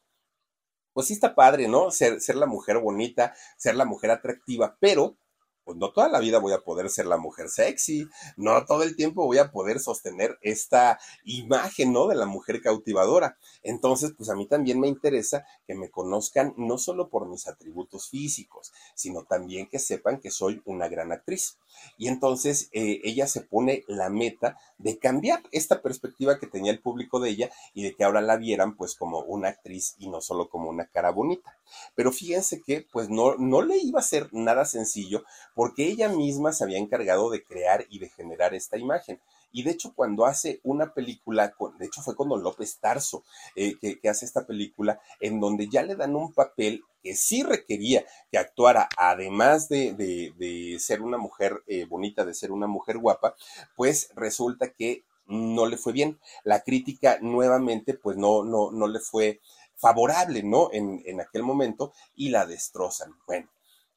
pues 0.92 1.06
sí 1.06 1.14
está 1.14 1.34
padre, 1.34 1.68
¿no? 1.68 1.90
Ser, 1.90 2.20
ser 2.20 2.36
la 2.36 2.44
mujer 2.44 2.78
bonita, 2.80 3.34
ser 3.56 3.76
la 3.76 3.86
mujer 3.86 4.10
atractiva, 4.10 4.76
pero 4.78 5.16
pues 5.64 5.76
no 5.76 5.92
toda 5.92 6.08
la 6.08 6.18
vida 6.18 6.38
voy 6.38 6.52
a 6.52 6.60
poder 6.60 6.90
ser 6.90 7.06
la 7.06 7.16
mujer 7.16 7.48
sexy, 7.48 8.08
no 8.36 8.64
todo 8.64 8.82
el 8.82 8.96
tiempo 8.96 9.26
voy 9.26 9.38
a 9.38 9.50
poder 9.50 9.80
sostener 9.80 10.38
esta 10.42 10.98
imagen, 11.24 11.92
¿no? 11.92 12.06
De 12.06 12.16
la 12.16 12.26
mujer 12.26 12.60
cautivadora. 12.60 13.36
Entonces, 13.62 14.12
pues 14.16 14.28
a 14.30 14.34
mí 14.34 14.46
también 14.46 14.80
me 14.80 14.88
interesa 14.88 15.44
que 15.66 15.74
me 15.74 15.90
conozcan 15.90 16.54
no 16.56 16.78
solo 16.78 17.08
por 17.08 17.28
mis 17.28 17.46
atributos 17.48 18.08
físicos, 18.08 18.72
sino 18.94 19.24
también 19.24 19.68
que 19.68 19.78
sepan 19.78 20.20
que 20.20 20.30
soy 20.30 20.62
una 20.64 20.88
gran 20.88 21.12
actriz. 21.12 21.58
Y 21.96 22.08
entonces 22.08 22.68
eh, 22.72 23.00
ella 23.04 23.26
se 23.26 23.40
pone 23.40 23.84
la 23.86 24.10
meta 24.10 24.58
de 24.78 24.98
cambiar 24.98 25.42
esta 25.52 25.80
perspectiva 25.80 26.38
que 26.38 26.46
tenía 26.46 26.72
el 26.72 26.80
público 26.80 27.20
de 27.20 27.30
ella 27.30 27.50
y 27.74 27.82
de 27.82 27.94
que 27.94 28.04
ahora 28.04 28.20
la 28.20 28.36
vieran 28.36 28.76
pues 28.76 28.94
como 28.94 29.20
una 29.20 29.48
actriz 29.48 29.94
y 29.98 30.08
no 30.08 30.20
solo 30.20 30.48
como 30.48 30.68
una 30.68 30.86
cara 30.86 31.10
bonita. 31.10 31.56
Pero 31.94 32.12
fíjense 32.12 32.60
que 32.60 32.86
pues 32.92 33.08
no, 33.08 33.36
no 33.36 33.62
le 33.62 33.78
iba 33.78 34.00
a 34.00 34.04
ser 34.04 34.28
nada 34.32 34.64
sencillo 34.64 35.24
porque 35.55 35.86
ella 35.86 36.09
misma 36.09 36.53
se 36.53 36.64
había 36.64 36.78
encargado 36.78 37.30
de 37.30 37.42
crear 37.42 37.86
y 37.90 37.98
de 37.98 38.09
generar 38.09 38.55
esta 38.55 38.78
imagen. 38.78 39.20
Y 39.53 39.62
de 39.62 39.70
hecho, 39.70 39.92
cuando 39.94 40.24
hace 40.24 40.61
una 40.62 40.94
película, 40.94 41.55
de 41.78 41.86
hecho 41.86 42.00
fue 42.00 42.16
con 42.16 42.28
Don 42.30 42.42
López 42.42 42.78
Tarso, 42.78 43.22
eh, 43.55 43.74
que, 43.78 44.09
hace 44.09 44.24
esta 44.24 44.46
película, 44.46 45.00
en 45.20 45.40
donde 45.40 45.68
ya 45.68 45.82
le 45.82 45.94
dan 45.94 46.16
un 46.16 46.32
papel 46.32 46.82
que 47.03 47.14
sí 47.14 47.42
requería 47.42 48.05
que 48.30 48.38
actuara, 48.38 48.88
además 48.96 49.68
de, 49.68 50.78
ser 50.80 51.03
una 51.03 51.18
mujer 51.18 51.62
eh, 51.66 51.84
bonita, 51.84 52.24
de 52.24 52.34
ser 52.34 52.50
una 52.50 52.66
mujer 52.66 52.98
guapa, 52.98 53.34
pues 53.76 54.11
resulta 54.14 54.72
que 54.72 55.05
no 55.26 55.66
le 55.66 55.76
fue 55.76 55.92
bien. 55.92 56.18
La 56.44 56.62
crítica 56.62 57.18
nuevamente, 57.20 57.94
pues 57.94 58.16
no, 58.16 58.44
no, 58.44 58.70
no 58.72 58.86
le 58.86 59.00
fue 59.00 59.40
favorable, 59.76 60.42
¿no? 60.42 60.70
En, 60.72 61.03
en 61.07 61.20
aquel 61.20 61.42
momento 61.42 61.92
y 62.14 62.30
la 62.30 62.46
destrozan. 62.46 63.14
Bueno, 63.26 63.48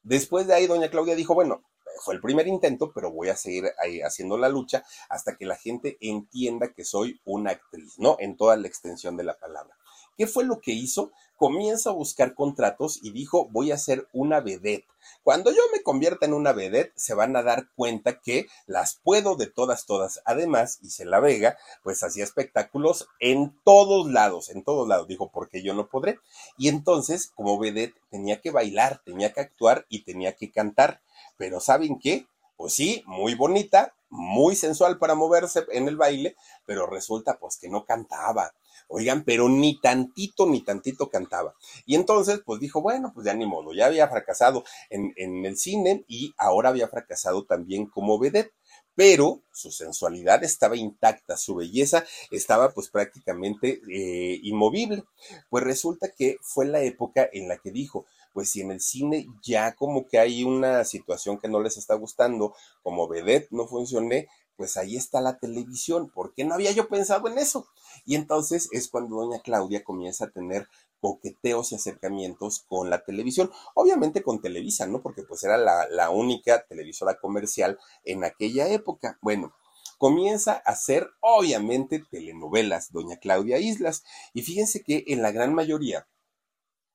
después 0.05 0.47
de 0.47 0.53
ahí, 0.53 0.67
doña 0.67 0.89
Claudia 0.89 1.15
dijo, 1.15 1.33
bueno, 1.33 1.63
fue 2.01 2.13
el 2.13 2.21
primer 2.21 2.47
intento, 2.47 2.91
pero 2.93 3.11
voy 3.11 3.29
a 3.29 3.35
seguir 3.35 3.65
ahí 3.81 4.01
haciendo 4.01 4.37
la 4.37 4.49
lucha 4.49 4.83
hasta 5.09 5.35
que 5.35 5.45
la 5.45 5.55
gente 5.55 5.97
entienda 6.01 6.73
que 6.73 6.85
soy 6.85 7.19
una 7.25 7.51
actriz, 7.51 7.97
¿no? 7.97 8.15
En 8.19 8.37
toda 8.37 8.55
la 8.57 8.67
extensión 8.67 9.17
de 9.17 9.23
la 9.23 9.37
palabra. 9.37 9.75
¿Qué 10.17 10.27
fue 10.27 10.45
lo 10.45 10.61
que 10.61 10.71
hizo? 10.71 11.11
Comienza 11.37 11.89
a 11.89 11.93
buscar 11.93 12.33
contratos 12.33 12.99
y 13.01 13.11
dijo, 13.11 13.47
voy 13.49 13.71
a 13.71 13.77
ser 13.77 14.07
una 14.13 14.39
vedette. 14.39 14.85
Cuando 15.23 15.51
yo 15.51 15.61
me 15.73 15.83
convierta 15.83 16.25
en 16.25 16.33
una 16.33 16.53
vedette, 16.53 16.93
se 16.95 17.13
van 17.13 17.35
a 17.35 17.43
dar 17.43 17.67
cuenta 17.75 18.21
que 18.21 18.47
las 18.65 18.95
puedo 18.95 19.35
de 19.35 19.47
todas, 19.47 19.85
todas. 19.85 20.21
Además, 20.25 20.79
se 20.87 21.05
La 21.05 21.19
Vega, 21.19 21.57
pues 21.83 22.03
hacía 22.03 22.23
espectáculos 22.23 23.07
en 23.19 23.53
todos 23.63 24.09
lados, 24.09 24.49
en 24.49 24.63
todos 24.63 24.87
lados. 24.87 25.07
Dijo, 25.07 25.29
porque 25.31 25.61
yo 25.61 25.73
no 25.73 25.87
podré. 25.87 26.19
Y 26.57 26.69
entonces, 26.69 27.31
como 27.35 27.59
vedette, 27.59 27.95
tenía 28.09 28.39
que 28.39 28.51
bailar, 28.51 29.01
tenía 29.03 29.33
que 29.33 29.41
actuar 29.41 29.85
y 29.89 30.03
tenía 30.03 30.35
que 30.35 30.51
cantar. 30.51 31.01
Pero 31.37 31.59
¿saben 31.59 31.99
qué? 31.99 32.27
Pues 32.55 32.73
sí, 32.73 33.03
muy 33.05 33.35
bonita, 33.35 33.95
muy 34.09 34.55
sensual 34.55 34.97
para 34.97 35.15
moverse 35.15 35.65
en 35.71 35.87
el 35.87 35.97
baile, 35.97 36.35
pero 36.65 36.87
resulta 36.87 37.37
pues 37.37 37.57
que 37.57 37.69
no 37.69 37.85
cantaba. 37.85 38.53
Oigan, 38.87 39.23
pero 39.23 39.49
ni 39.49 39.79
tantito, 39.79 40.45
ni 40.45 40.61
tantito 40.63 41.09
cantaba. 41.09 41.55
Y 41.85 41.95
entonces, 41.95 42.41
pues 42.45 42.59
dijo, 42.59 42.81
bueno, 42.81 43.11
pues 43.13 43.25
ya 43.25 43.33
ni 43.33 43.45
modo, 43.45 43.73
ya 43.73 43.87
había 43.87 44.07
fracasado 44.07 44.63
en, 44.89 45.11
en 45.17 45.45
el 45.45 45.57
cine 45.57 46.05
y 46.07 46.33
ahora 46.37 46.69
había 46.69 46.87
fracasado 46.87 47.45
también 47.45 47.87
como 47.87 48.19
vedette 48.19 48.53
pero 48.95 49.41
su 49.51 49.71
sensualidad 49.71 50.43
estaba 50.43 50.77
intacta, 50.77 51.35
su 51.35 51.55
belleza 51.55 52.05
estaba 52.31 52.69
pues 52.73 52.89
prácticamente 52.89 53.81
eh, 53.91 54.39
inmovible. 54.43 55.03
Pues 55.49 55.63
resulta 55.65 56.09
que 56.17 56.37
fue 56.41 56.65
la 56.65 56.81
época 56.81 57.29
en 57.33 57.49
la 57.49 57.57
que 57.57 57.71
dijo, 57.71 58.05
pues 58.35 58.49
si 58.49 58.59
en 58.59 58.71
el 58.71 58.81
cine 58.81 59.27
ya 59.41 59.75
como 59.75 60.07
que 60.07 60.19
hay 60.19 60.43
una 60.43 60.83
situación 60.83 61.39
que 61.39 61.47
no 61.47 61.61
les 61.61 61.77
está 61.77 61.95
gustando, 61.95 62.53
como 62.83 63.07
vedette 63.07 63.47
no 63.51 63.65
funcioné, 63.65 64.27
pues 64.57 64.75
ahí 64.75 64.97
está 64.97 65.21
la 65.21 65.39
televisión. 65.39 66.09
¿Por 66.09 66.33
qué 66.33 66.43
no 66.43 66.53
había 66.53 66.73
yo 66.73 66.89
pensado 66.89 67.29
en 67.29 67.37
eso? 67.37 67.69
Y 68.03 68.15
entonces 68.15 68.67
es 68.73 68.89
cuando 68.89 69.15
doña 69.15 69.39
Claudia 69.39 69.85
comienza 69.85 70.25
a 70.25 70.31
tener 70.31 70.67
coqueteos 70.99 71.71
y 71.71 71.75
acercamientos 71.75 72.65
con 72.67 72.89
la 72.89 73.05
televisión, 73.05 73.49
obviamente 73.73 74.21
con 74.21 74.41
Televisa, 74.41 74.85
¿no? 74.85 75.01
Porque 75.01 75.23
pues 75.23 75.41
era 75.45 75.57
la, 75.57 75.87
la 75.89 76.09
única 76.09 76.65
televisora 76.67 77.17
comercial 77.17 77.79
en 78.03 78.25
aquella 78.25 78.67
época. 78.67 79.17
Bueno, 79.21 79.53
comienza 79.97 80.61
a 80.65 80.71
hacer 80.71 81.09
obviamente 81.21 82.03
telenovelas, 82.11 82.91
doña 82.91 83.15
Claudia 83.15 83.59
Islas, 83.59 84.03
y 84.33 84.41
fíjense 84.41 84.83
que 84.83 85.05
en 85.07 85.21
la 85.21 85.31
gran 85.31 85.53
mayoría 85.53 86.05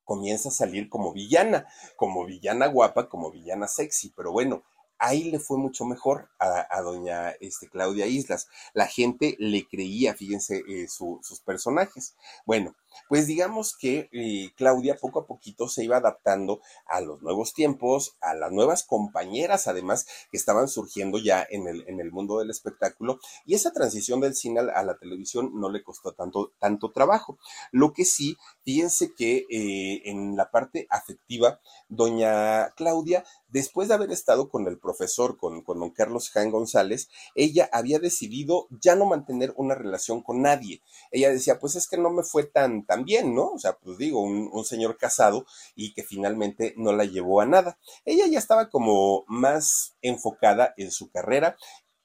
comienza 0.03 0.49
a 0.49 0.51
salir 0.51 0.89
como 0.89 1.13
villana, 1.13 1.67
como 1.95 2.25
villana 2.25 2.67
guapa, 2.67 3.09
como 3.09 3.31
villana 3.31 3.67
sexy, 3.67 4.11
pero 4.15 4.31
bueno, 4.31 4.63
ahí 5.01 5.31
le 5.31 5.39
fue 5.39 5.57
mucho 5.57 5.83
mejor 5.85 6.29
a, 6.39 6.81
doña 6.81 7.31
este, 7.39 7.67
Claudia 7.67 8.05
Islas. 8.05 8.47
La 8.73 8.87
gente 8.87 9.35
le 9.39 9.67
creía, 9.67 10.13
fíjense, 10.13 10.63
eh, 10.67 10.87
sus 10.87 11.39
personajes. 11.43 12.15
Bueno, 12.45 12.75
pues 13.09 13.27
digamos 13.27 13.75
que 13.77 14.09
eh, 14.11 14.51
Claudia 14.55 14.97
poco 14.97 15.19
a 15.19 15.27
poquito 15.27 15.67
se 15.67 15.83
iba 15.83 15.97
adaptando 15.97 16.61
a 16.85 17.01
los 17.01 17.21
nuevos 17.21 17.53
tiempos, 17.53 18.17
a 18.21 18.33
las 18.33 18.51
nuevas 18.51 18.83
compañeras 18.83 19.67
además 19.67 20.05
que 20.31 20.37
estaban 20.37 20.67
surgiendo 20.67 21.17
ya 21.17 21.45
en 21.49 21.67
el, 21.67 21.83
en 21.87 21.99
el 21.99 22.11
mundo 22.11 22.39
del 22.39 22.49
espectáculo 22.49 23.19
y 23.45 23.55
esa 23.55 23.71
transición 23.71 24.19
del 24.19 24.35
cine 24.35 24.61
a 24.61 24.83
la 24.83 24.97
televisión 24.97 25.51
no 25.53 25.69
le 25.69 25.83
costó 25.83 26.13
tanto, 26.13 26.53
tanto 26.59 26.91
trabajo. 26.91 27.37
Lo 27.71 27.93
que 27.93 28.05
sí, 28.05 28.37
fíjense 28.63 29.13
que 29.13 29.45
eh, 29.49 30.01
en 30.05 30.35
la 30.35 30.51
parte 30.51 30.87
afectiva, 30.89 31.59
doña 31.89 32.69
Claudia, 32.71 33.23
después 33.47 33.87
de 33.87 33.95
haber 33.95 34.11
estado 34.11 34.49
con 34.49 34.67
el 34.67 34.79
profesor, 34.79 35.37
con, 35.37 35.61
con 35.61 35.79
don 35.79 35.91
Carlos 35.91 36.29
Jan 36.29 36.51
González, 36.51 37.09
ella 37.35 37.69
había 37.71 37.99
decidido 37.99 38.67
ya 38.69 38.95
no 38.95 39.05
mantener 39.05 39.53
una 39.55 39.75
relación 39.75 40.21
con 40.21 40.41
nadie. 40.41 40.81
Ella 41.11 41.29
decía, 41.29 41.59
pues 41.59 41.75
es 41.75 41.87
que 41.87 41.97
no 41.97 42.09
me 42.09 42.23
fue 42.23 42.43
tan 42.43 42.80
también, 42.85 43.35
¿no? 43.35 43.51
O 43.51 43.59
sea, 43.59 43.73
pues 43.73 43.97
digo, 43.97 44.21
un, 44.21 44.65
señor 44.65 44.97
casado 44.97 45.45
y 45.75 45.93
que 45.93 46.03
finalmente 46.03 46.73
no 46.77 46.93
la 46.93 47.05
llevó 47.05 47.41
a 47.41 47.45
nada. 47.45 47.77
Ella 48.05 48.27
ya 48.27 48.39
estaba 48.39 48.69
como 48.69 49.23
más 49.27 49.95
enfocada 50.01 50.73
en 50.77 50.91
su 50.91 51.09
carrera, 51.09 51.57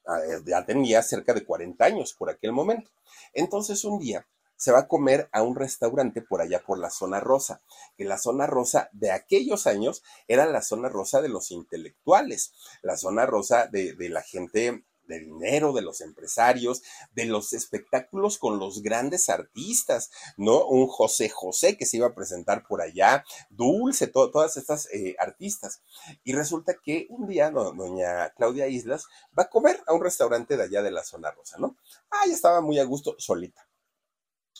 ah, 0.07 0.19
ya 0.45 0.65
tenía 0.65 1.03
cerca 1.03 1.35
de 1.35 1.45
40 1.45 1.85
años 1.85 2.15
por 2.15 2.31
aquel 2.31 2.53
momento. 2.53 2.91
Entonces 3.33 3.85
un 3.85 3.99
día 3.99 4.27
se 4.57 4.73
va 4.73 4.81
a 4.81 4.89
comer 4.89 5.29
a 5.33 5.43
un 5.43 5.55
restaurante 5.55 6.23
por 6.23 6.41
allá 6.41 6.63
por 6.65 6.79
la 6.79 6.91
zona 6.91 7.21
rosa, 7.21 7.61
que 7.97 8.05
la 8.05 8.17
zona 8.17 8.47
rosa 8.47 8.89
de 8.93 9.11
aquellos 9.11 9.67
años 9.67 10.03
era 10.29 10.47
la 10.47 10.63
zona 10.63 10.89
rosa 10.89 11.21
de 11.21 11.29
los 11.29 11.51
intelectuales, 11.51 12.55
la 12.83 12.97
zona 12.97 13.27
rosa 13.27 13.67
de 13.67 14.09
la 14.09 14.23
gente 14.23 14.85
de 15.07 15.21
dinero, 15.21 15.73
de 15.73 15.83
los 15.83 16.01
empresarios, 16.01 16.83
de 17.13 17.27
los 17.27 17.53
espectáculos 17.53 18.39
con 18.39 18.59
los 18.59 18.83
grandes 18.83 19.29
artistas, 19.29 20.11
¿no? 20.37 20.67
Un 20.67 20.87
José 20.87 21.29
José 21.29 21.77
que 21.77 21.87
se 21.87 21.99
iba 21.99 22.09
a 22.09 22.15
presentar 22.15 22.67
por 22.67 22.81
allá, 22.81 23.25
Dulce, 23.51 24.07
todas 24.07 24.57
estas 24.57 24.89
eh, 24.93 25.17
artistas. 25.19 25.83
Y 26.25 26.33
resulta 26.33 26.75
que 26.83 27.07
un 27.11 27.27
día 27.27 27.51
doña 27.51 28.31
Claudia 28.31 28.69
Islas 28.69 29.07
va 29.37 29.45
a 29.45 29.51
comer 29.51 29.83
a 29.87 29.95
un 29.95 30.03
restaurante 30.03 30.57
de 30.57 30.65
allá 30.65 30.83
de 30.83 30.91
la 30.91 31.05
zona 31.05 31.31
rosa, 31.31 31.57
¿no? 31.59 31.77
Ah, 32.11 32.27
ya 32.27 32.35
estaba 32.35 32.61
muy 32.61 32.79
a 32.79 32.85
gusto 32.85 33.15
solita. 33.19 33.69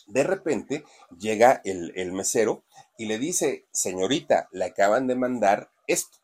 De 0.07 0.23
repente 0.23 0.85
llega 1.17 1.61
el, 1.65 1.91
el 1.95 2.13
mesero 2.13 2.63
y 2.97 3.07
le 3.07 3.17
dice, 3.17 3.67
señorita, 3.71 4.47
le 4.51 4.65
acaban 4.65 5.07
de 5.07 5.15
mandar 5.15 5.71
esto. 5.87 6.17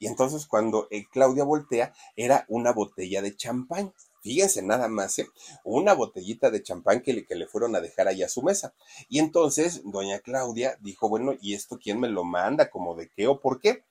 Y 0.00 0.06
entonces 0.06 0.46
cuando 0.46 0.88
eh, 0.90 1.06
Claudia 1.12 1.44
voltea, 1.44 1.92
era 2.16 2.46
una 2.48 2.72
botella 2.72 3.22
de 3.22 3.36
champán. 3.36 3.94
Fíjense 4.22 4.62
nada 4.62 4.88
más, 4.88 5.18
¿eh? 5.18 5.28
una 5.62 5.92
botellita 5.92 6.50
de 6.50 6.62
champán 6.62 7.00
que 7.02 7.12
le, 7.12 7.26
que 7.26 7.34
le 7.34 7.46
fueron 7.46 7.76
a 7.76 7.80
dejar 7.80 8.08
ahí 8.08 8.22
a 8.22 8.28
su 8.28 8.42
mesa. 8.42 8.74
Y 9.08 9.18
entonces 9.18 9.82
doña 9.84 10.18
Claudia 10.20 10.76
dijo, 10.80 11.08
bueno, 11.08 11.34
¿y 11.40 11.54
esto 11.54 11.78
quién 11.78 12.00
me 12.00 12.08
lo 12.08 12.24
manda? 12.24 12.70
¿Como 12.70 12.96
de 12.96 13.10
qué 13.10 13.28
o 13.28 13.40
por 13.40 13.60
qué? 13.60 13.84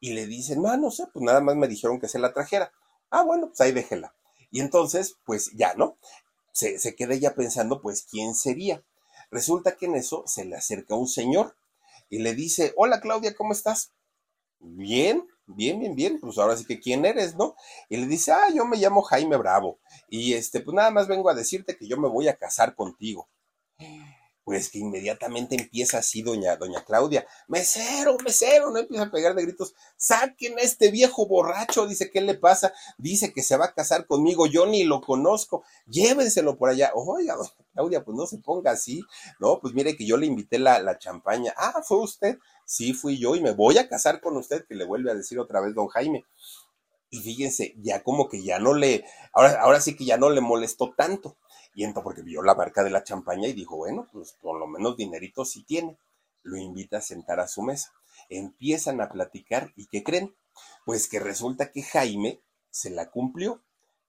Y 0.00 0.12
le 0.12 0.26
dicen, 0.26 0.60
no, 0.60 0.76
no 0.76 0.90
sé, 0.90 1.06
pues 1.12 1.24
nada 1.24 1.40
más 1.40 1.56
me 1.56 1.68
dijeron 1.68 2.00
que 2.00 2.08
se 2.08 2.18
la 2.18 2.32
trajera. 2.32 2.72
Ah, 3.10 3.22
bueno, 3.22 3.46
pues 3.48 3.60
ahí 3.60 3.72
déjela. 3.72 4.12
Y 4.50 4.60
entonces, 4.60 5.16
pues 5.24 5.52
ya, 5.54 5.74
¿no? 5.74 5.96
Se, 6.52 6.78
se 6.78 6.94
queda 6.94 7.14
ella 7.14 7.34
pensando, 7.34 7.80
pues, 7.80 8.06
¿quién 8.10 8.34
sería? 8.34 8.84
Resulta 9.30 9.76
que 9.76 9.86
en 9.86 9.94
eso 9.94 10.24
se 10.26 10.44
le 10.44 10.56
acerca 10.56 10.94
un 10.94 11.08
señor 11.08 11.56
y 12.10 12.18
le 12.18 12.34
dice, 12.34 12.72
hola 12.76 13.00
Claudia, 13.00 13.34
¿cómo 13.34 13.52
estás? 13.52 13.92
Bien, 14.60 15.26
bien, 15.46 15.78
bien, 15.78 15.94
bien, 15.94 16.18
pues 16.20 16.38
ahora 16.38 16.56
sí 16.56 16.64
que 16.64 16.80
quién 16.80 17.04
eres, 17.04 17.36
¿no? 17.36 17.54
Y 17.88 17.96
le 17.96 18.06
dice, 18.06 18.32
ah, 18.32 18.48
yo 18.54 18.64
me 18.64 18.76
llamo 18.76 19.02
Jaime 19.02 19.36
Bravo 19.36 19.78
y 20.08 20.34
este, 20.34 20.60
pues 20.60 20.74
nada 20.74 20.90
más 20.90 21.08
vengo 21.08 21.28
a 21.30 21.34
decirte 21.34 21.76
que 21.76 21.86
yo 21.86 21.96
me 21.96 22.08
voy 22.08 22.28
a 22.28 22.36
casar 22.36 22.74
contigo 22.74 23.28
pues 24.44 24.68
que 24.70 24.78
inmediatamente 24.78 25.56
empieza 25.56 25.98
así 25.98 26.22
doña, 26.22 26.56
doña 26.56 26.84
Claudia, 26.84 27.26
mesero, 27.48 28.16
mesero, 28.22 28.70
no 28.70 28.78
empieza 28.78 29.04
a 29.04 29.10
pegar 29.10 29.34
de 29.34 29.42
gritos, 29.42 29.74
saquen 29.96 30.58
a 30.58 30.62
este 30.62 30.90
viejo 30.90 31.26
borracho, 31.26 31.86
dice, 31.86 32.10
¿qué 32.10 32.20
le 32.20 32.34
pasa? 32.34 32.72
Dice 32.98 33.32
que 33.32 33.42
se 33.42 33.56
va 33.56 33.66
a 33.66 33.74
casar 33.74 34.06
conmigo, 34.06 34.46
yo 34.46 34.66
ni 34.66 34.84
lo 34.84 35.00
conozco, 35.00 35.64
llévenselo 35.86 36.56
por 36.58 36.68
allá. 36.68 36.92
Oiga, 36.94 37.36
doña 37.36 37.50
Claudia, 37.72 38.04
pues 38.04 38.16
no 38.16 38.26
se 38.26 38.38
ponga 38.38 38.72
así, 38.72 39.02
no, 39.40 39.58
pues 39.60 39.72
mire 39.74 39.96
que 39.96 40.06
yo 40.06 40.16
le 40.18 40.26
invité 40.26 40.58
la, 40.58 40.78
la 40.80 40.98
champaña. 40.98 41.54
Ah, 41.56 41.82
¿fue 41.82 41.98
usted? 41.98 42.38
Sí, 42.66 42.92
fui 42.92 43.18
yo 43.18 43.34
y 43.36 43.40
me 43.40 43.52
voy 43.52 43.78
a 43.78 43.88
casar 43.88 44.20
con 44.20 44.36
usted, 44.36 44.66
que 44.66 44.74
le 44.74 44.84
vuelve 44.84 45.10
a 45.10 45.14
decir 45.14 45.38
otra 45.38 45.60
vez 45.60 45.74
don 45.74 45.88
Jaime. 45.88 46.24
Y 47.10 47.20
fíjense, 47.20 47.74
ya 47.78 48.02
como 48.02 48.28
que 48.28 48.42
ya 48.42 48.58
no 48.58 48.74
le, 48.74 49.04
ahora, 49.32 49.60
ahora 49.60 49.80
sí 49.80 49.96
que 49.96 50.04
ya 50.04 50.16
no 50.16 50.30
le 50.30 50.40
molestó 50.40 50.92
tanto 50.96 51.36
y 51.74 51.82
entonces, 51.82 52.04
porque 52.04 52.22
vio 52.22 52.42
la 52.42 52.54
marca 52.54 52.84
de 52.84 52.90
la 52.90 53.02
champaña 53.02 53.48
y 53.48 53.52
dijo, 53.52 53.76
bueno, 53.76 54.08
pues 54.12 54.32
por 54.40 54.58
lo 54.58 54.66
menos 54.66 54.96
dinerito 54.96 55.44
sí 55.44 55.64
tiene. 55.64 55.98
Lo 56.42 56.56
invita 56.56 56.98
a 56.98 57.02
sentar 57.02 57.40
a 57.40 57.48
su 57.48 57.62
mesa. 57.62 57.92
Empiezan 58.28 59.00
a 59.00 59.08
platicar 59.08 59.72
y 59.76 59.86
¿qué 59.86 60.04
creen? 60.04 60.36
Pues 60.84 61.08
que 61.08 61.18
resulta 61.18 61.72
que 61.72 61.82
Jaime 61.82 62.40
se 62.70 62.90
la 62.90 63.10
cumplió. 63.10 63.62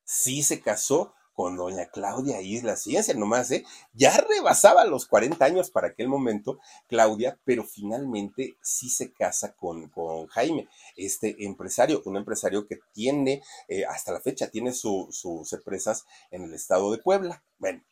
Sí 0.04 0.44
se 0.44 0.62
casó 0.62 1.16
con 1.36 1.58
doña 1.58 1.86
Claudia 1.88 2.42
Isla 2.42 2.78
Ciencia, 2.78 3.14
nomás, 3.14 3.52
¿eh? 3.52 3.66
Ya 3.94 4.16
rebasaba 4.18 4.86
los 4.86 5.06
40 5.06 5.44
años 5.44 5.70
para 5.70 5.90
aquel 5.90 6.08
momento, 6.08 6.60
Claudia, 6.88 7.38
pero 7.44 7.66
finalmente 7.66 8.58
sí 8.62 8.90
se 8.90 9.12
casa 9.12 9.54
con, 9.54 9.90
con 9.90 10.28
Jaime, 10.28 10.70
este 10.96 11.46
empresario, 11.46 12.02
un 12.06 12.16
empresario 12.16 12.66
que 12.66 12.80
tiene, 12.94 13.44
eh, 13.68 13.86
hasta 13.86 14.14
la 14.14 14.22
fecha, 14.22 14.48
tiene 14.50 14.72
sus 14.74 15.52
empresas 15.52 16.06
en 16.32 16.44
el 16.44 16.54
estado 16.54 16.92
de 16.92 17.00
Puebla. 17.00 17.44
Bueno, 17.60 17.84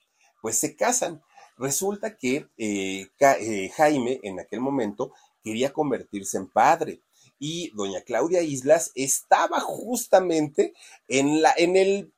pues 0.41 0.57
se 0.57 0.75
casan. 0.75 1.21
Resulta 1.57 2.17
que 2.17 2.47
eh, 2.57 3.07
eh, 3.19 3.69
Jaime 3.75 4.19
en 4.23 4.39
aquel 4.39 4.61
momento 4.61 5.11
quería 5.43 5.73
convertirse 5.73 6.37
en 6.37 6.47
padre 6.47 7.01
y 7.39 7.71
doña 7.75 8.01
Claudia 8.01 8.41
Islas 8.41 8.91
estaba 8.95 9.59
justamente 9.59 10.73
en, 11.07 11.41
la, 11.41 11.53
en 11.57 11.75
el 11.75 12.13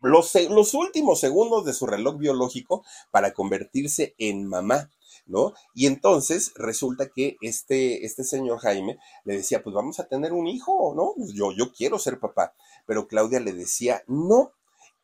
los, 0.00 0.74
últimos 0.74 1.20
segundos 1.20 1.64
de 1.64 1.72
su 1.72 1.86
reloj 1.86 2.18
biológico 2.18 2.84
para 3.10 3.32
convertirse 3.32 4.14
en 4.18 4.46
mamá. 4.46 4.90
¿no? 5.26 5.52
Y 5.74 5.86
entonces 5.86 6.52
resulta 6.56 7.10
que 7.14 7.36
este, 7.42 8.06
este 8.06 8.24
señor 8.24 8.60
Jaime 8.60 8.98
le 9.24 9.36
decía, 9.36 9.62
pues 9.62 9.74
vamos 9.74 10.00
a 10.00 10.08
tener 10.08 10.32
un 10.32 10.46
hijo, 10.46 10.94
¿no? 10.96 11.12
Pues 11.16 11.34
yo, 11.34 11.52
yo 11.52 11.70
quiero 11.70 11.98
ser 11.98 12.18
papá. 12.18 12.54
Pero 12.86 13.06
Claudia 13.06 13.38
le 13.38 13.52
decía, 13.52 14.02
no. 14.06 14.52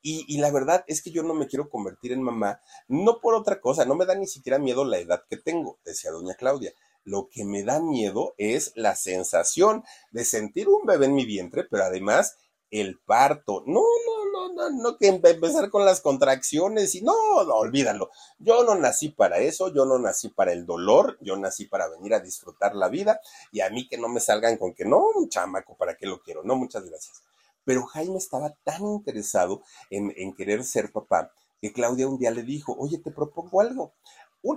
Y, 0.00 0.24
y, 0.26 0.38
la 0.38 0.50
verdad 0.50 0.84
es 0.86 1.02
que 1.02 1.10
yo 1.10 1.22
no 1.22 1.34
me 1.34 1.46
quiero 1.46 1.68
convertir 1.68 2.12
en 2.12 2.22
mamá, 2.22 2.60
no 2.88 3.20
por 3.20 3.34
otra 3.34 3.60
cosa, 3.60 3.86
no 3.86 3.94
me 3.94 4.04
da 4.04 4.14
ni 4.14 4.26
siquiera 4.26 4.58
miedo 4.58 4.84
la 4.84 4.98
edad 4.98 5.22
que 5.30 5.38
tengo, 5.38 5.78
decía 5.84 6.10
doña 6.10 6.34
Claudia. 6.34 6.74
Lo 7.04 7.28
que 7.30 7.44
me 7.44 7.62
da 7.62 7.80
miedo 7.80 8.34
es 8.38 8.72
la 8.76 8.96
sensación 8.96 9.82
de 10.10 10.24
sentir 10.24 10.68
un 10.68 10.86
bebé 10.86 11.06
en 11.06 11.14
mi 11.14 11.26
vientre, 11.26 11.64
pero 11.70 11.84
además 11.84 12.36
el 12.70 12.98
parto. 13.00 13.62
No, 13.66 13.80
no, 13.80 14.13
no, 14.48 14.70
no, 14.70 14.70
no, 14.70 14.96
que 14.96 15.08
empezar 15.08 15.70
con 15.70 15.84
las 15.84 16.00
contracciones 16.00 16.94
y 16.94 17.02
no, 17.02 17.12
no, 17.44 17.54
olvídalo. 17.54 18.10
Yo 18.38 18.64
no 18.64 18.74
nací 18.74 19.08
para 19.08 19.38
eso, 19.38 19.72
yo 19.72 19.84
no 19.84 19.98
nací 19.98 20.28
para 20.28 20.52
el 20.52 20.66
dolor, 20.66 21.18
yo 21.20 21.36
nací 21.36 21.66
para 21.66 21.88
venir 21.88 22.14
a 22.14 22.20
disfrutar 22.20 22.74
la 22.74 22.88
vida 22.88 23.20
y 23.52 23.60
a 23.60 23.70
mí 23.70 23.88
que 23.88 23.98
no 23.98 24.08
me 24.08 24.20
salgan 24.20 24.56
con 24.56 24.74
que 24.74 24.84
no, 24.84 25.04
un 25.14 25.28
chamaco, 25.28 25.76
¿para 25.76 25.96
qué 25.96 26.06
lo 26.06 26.20
quiero? 26.20 26.42
No, 26.42 26.56
muchas 26.56 26.84
gracias. 26.84 27.22
Pero 27.64 27.86
Jaime 27.86 28.18
estaba 28.18 28.54
tan 28.62 28.84
interesado 28.86 29.62
en, 29.90 30.12
en 30.16 30.34
querer 30.34 30.64
ser 30.64 30.92
papá 30.92 31.32
que 31.60 31.72
Claudia 31.72 32.06
un 32.06 32.18
día 32.18 32.30
le 32.30 32.42
dijo, 32.42 32.76
oye, 32.78 32.98
te 32.98 33.10
propongo 33.10 33.62
algo. 33.62 33.94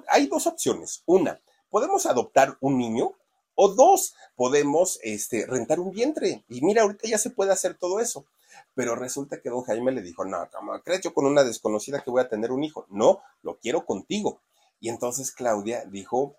hay 0.10 0.28
dos 0.28 0.46
opciones. 0.46 1.04
Una, 1.06 1.40
podemos 1.70 2.06
adoptar 2.06 2.58
un 2.60 2.78
niño 2.78 3.14
o 3.56 3.70
dos, 3.70 4.14
podemos 4.36 5.00
este, 5.02 5.46
rentar 5.48 5.80
un 5.80 5.92
vientre. 5.92 6.44
Y 6.50 6.62
mira, 6.62 6.82
ahorita 6.84 7.08
ya 7.08 7.18
se 7.18 7.30
puede 7.30 7.52
hacer 7.54 7.76
todo 7.76 8.02
eso. 8.02 8.26
Pero 8.74 8.96
resulta 8.96 9.42
que 9.42 9.50
don 9.50 9.64
Jaime 9.64 9.92
le 9.92 10.02
dijo, 10.02 10.26
no, 10.26 10.50
¿cómo 10.52 10.80
crees 10.82 11.02
yo 11.02 11.14
con 11.14 11.26
una 11.26 11.44
desconocida 11.44 12.02
que 12.02 12.12
voy 12.12 12.22
a 12.22 12.30
tener 12.30 12.52
un 12.52 12.64
hijo? 12.64 12.86
No, 12.90 13.22
lo 13.42 13.58
quiero 13.58 13.86
contigo. 13.86 14.42
Y 14.80 14.90
entonces 14.90 15.32
Claudia 15.32 15.86
dijo, 15.86 16.36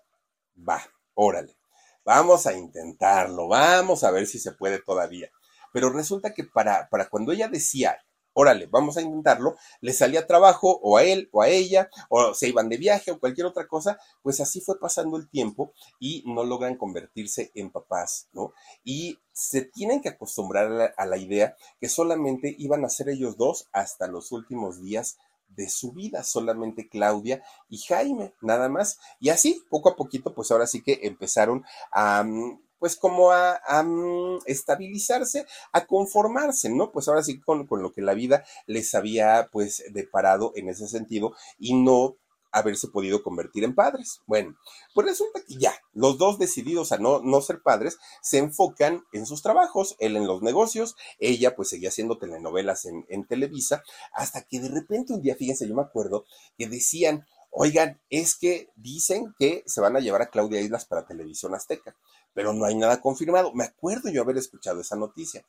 va, 0.57 0.81
órale, 1.13 1.57
vamos 2.05 2.47
a 2.47 2.53
intentarlo, 2.53 3.47
vamos 3.47 4.03
a 4.03 4.11
ver 4.11 4.27
si 4.27 4.39
se 4.39 4.53
puede 4.53 4.79
todavía. 4.79 5.29
Pero 5.73 5.91
resulta 5.91 6.33
que 6.33 6.43
para, 6.43 6.89
para 6.89 7.09
cuando 7.09 7.31
ella 7.31 7.47
decía, 7.47 7.97
órale, 8.39 8.67
vamos 8.67 8.95
a 8.95 9.01
intentarlo, 9.01 9.57
le 9.81 9.91
salía 9.91 10.25
trabajo 10.25 10.79
o 10.81 10.95
a 10.95 11.03
él 11.03 11.27
o 11.33 11.41
a 11.41 11.49
ella, 11.49 11.89
o 12.07 12.33
se 12.33 12.47
iban 12.47 12.69
de 12.69 12.77
viaje 12.77 13.11
o 13.11 13.19
cualquier 13.19 13.45
otra 13.45 13.67
cosa, 13.67 13.99
pues 14.21 14.39
así 14.39 14.61
fue 14.61 14.79
pasando 14.79 15.17
el 15.17 15.29
tiempo 15.29 15.73
y 15.99 16.23
no 16.25 16.45
logran 16.45 16.77
convertirse 16.77 17.51
en 17.53 17.69
papás, 17.69 18.29
¿no? 18.31 18.53
Y 18.85 19.19
se 19.33 19.63
tienen 19.63 20.01
que 20.01 20.07
acostumbrar 20.07 20.93
a 20.95 21.05
la, 21.05 21.17
idea 21.17 21.57
que 21.81 21.89
solamente 21.89 22.55
iban 22.57 22.85
a 22.85 22.89
ser 22.89 23.09
ellos 23.09 23.35
dos 23.35 23.67
hasta 23.73 24.07
los 24.07 24.31
últimos 24.31 24.81
días 24.81 25.17
de 25.49 25.67
su 25.67 25.91
vida, 25.91 26.23
solamente 26.23 26.87
Claudia 26.87 27.43
y 27.67 27.79
Jaime, 27.79 28.33
nada 28.41 28.69
más. 28.69 28.99
Y 29.19 29.29
así, 29.29 29.61
poco 29.69 29.89
a 29.89 29.97
poquito, 29.97 30.33
pues 30.33 30.49
ahora 30.51 30.65
sí 30.65 30.81
que 30.81 30.99
empezaron 31.03 31.65
a 31.91 32.23
mm, 32.23 32.61
pues 32.79 32.95
como 32.95 33.31
a, 33.31 33.59
mm, 33.83 34.39
estabilizarse, 34.45 35.45
a 35.71 35.85
conformarse, 35.85 36.69
¿no? 36.69 36.91
Pues 36.91 37.07
ahora 37.07 37.23
sí 37.23 37.39
con, 37.39 37.67
con 37.67 37.83
lo 37.83 37.91
que 37.91 38.01
la 38.01 38.13
vida 38.13 38.43
les 38.65 38.95
había 38.95 39.49
pues 39.51 39.83
deparado 39.91 40.51
en 40.55 40.69
ese 40.69 40.87
sentido 40.87 41.33
y 41.59 41.75
no 41.75 42.15
haberse 42.51 42.87
podido 42.87 43.23
convertir 43.23 43.63
en 43.63 43.75
padres. 43.75 44.21
Bueno, 44.25 44.55
pues 44.93 45.07
resulta 45.07 45.41
que 45.47 45.55
ya, 45.55 45.73
los 45.93 46.17
dos 46.17 46.39
decididos 46.39 46.91
a 46.91 46.97
no, 46.97 47.21
no 47.21 47.41
ser 47.41 47.61
padres, 47.61 47.97
se 48.21 48.37
enfocan 48.37 49.03
en 49.13 49.25
sus 49.25 49.41
trabajos, 49.41 49.95
él 49.99 50.15
en 50.17 50.27
los 50.27 50.41
negocios, 50.41 50.95
ella 51.19 51.55
pues 51.55 51.69
seguía 51.69 51.89
haciendo 51.89 52.17
telenovelas 52.17 52.85
en, 52.85 53.05
en 53.09 53.25
Televisa, 53.25 53.83
hasta 54.13 54.41
que 54.43 54.59
de 54.59 54.69
repente 54.69 55.13
un 55.13 55.21
día, 55.21 55.35
fíjense, 55.35 55.67
yo 55.67 55.75
me 55.75 55.81
acuerdo 55.81 56.25
que 56.57 56.67
decían, 56.67 57.25
oigan, 57.49 58.01
es 58.09 58.37
que 58.37 58.69
dicen 58.75 59.33
que 59.37 59.63
se 59.65 59.81
van 59.81 59.95
a 59.95 59.99
llevar 59.99 60.21
a 60.21 60.29
Claudia 60.29 60.61
Islas 60.61 60.85
para 60.85 61.05
Televisión 61.05 61.55
Azteca 61.55 61.95
pero 62.33 62.53
no 62.53 62.65
hay 62.65 62.75
nada 62.75 63.01
confirmado. 63.01 63.53
Me 63.53 63.65
acuerdo 63.65 64.09
yo 64.09 64.21
haber 64.21 64.37
escuchado 64.37 64.81
esa 64.81 64.95
noticia. 64.95 65.43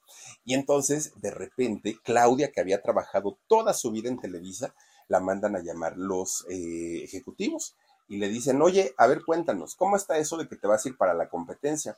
Y 0.44 0.54
entonces, 0.54 1.12
de 1.20 1.30
repente, 1.30 1.98
Claudia, 2.02 2.50
que 2.50 2.60
había 2.60 2.82
trabajado 2.82 3.38
toda 3.46 3.74
su 3.74 3.90
vida 3.90 4.08
en 4.08 4.18
Televisa, 4.18 4.74
la 5.08 5.20
mandan 5.20 5.56
a 5.56 5.62
llamar 5.62 5.96
los 5.96 6.44
eh, 6.48 7.02
ejecutivos 7.04 7.76
y 8.08 8.18
le 8.18 8.28
dicen, 8.28 8.60
oye, 8.60 8.94
a 8.96 9.06
ver, 9.06 9.22
cuéntanos, 9.24 9.76
¿cómo 9.76 9.96
está 9.96 10.18
eso 10.18 10.36
de 10.36 10.48
que 10.48 10.56
te 10.56 10.66
vas 10.66 10.84
a 10.84 10.88
ir 10.88 10.96
para 10.96 11.14
la 11.14 11.28
competencia? 11.28 11.96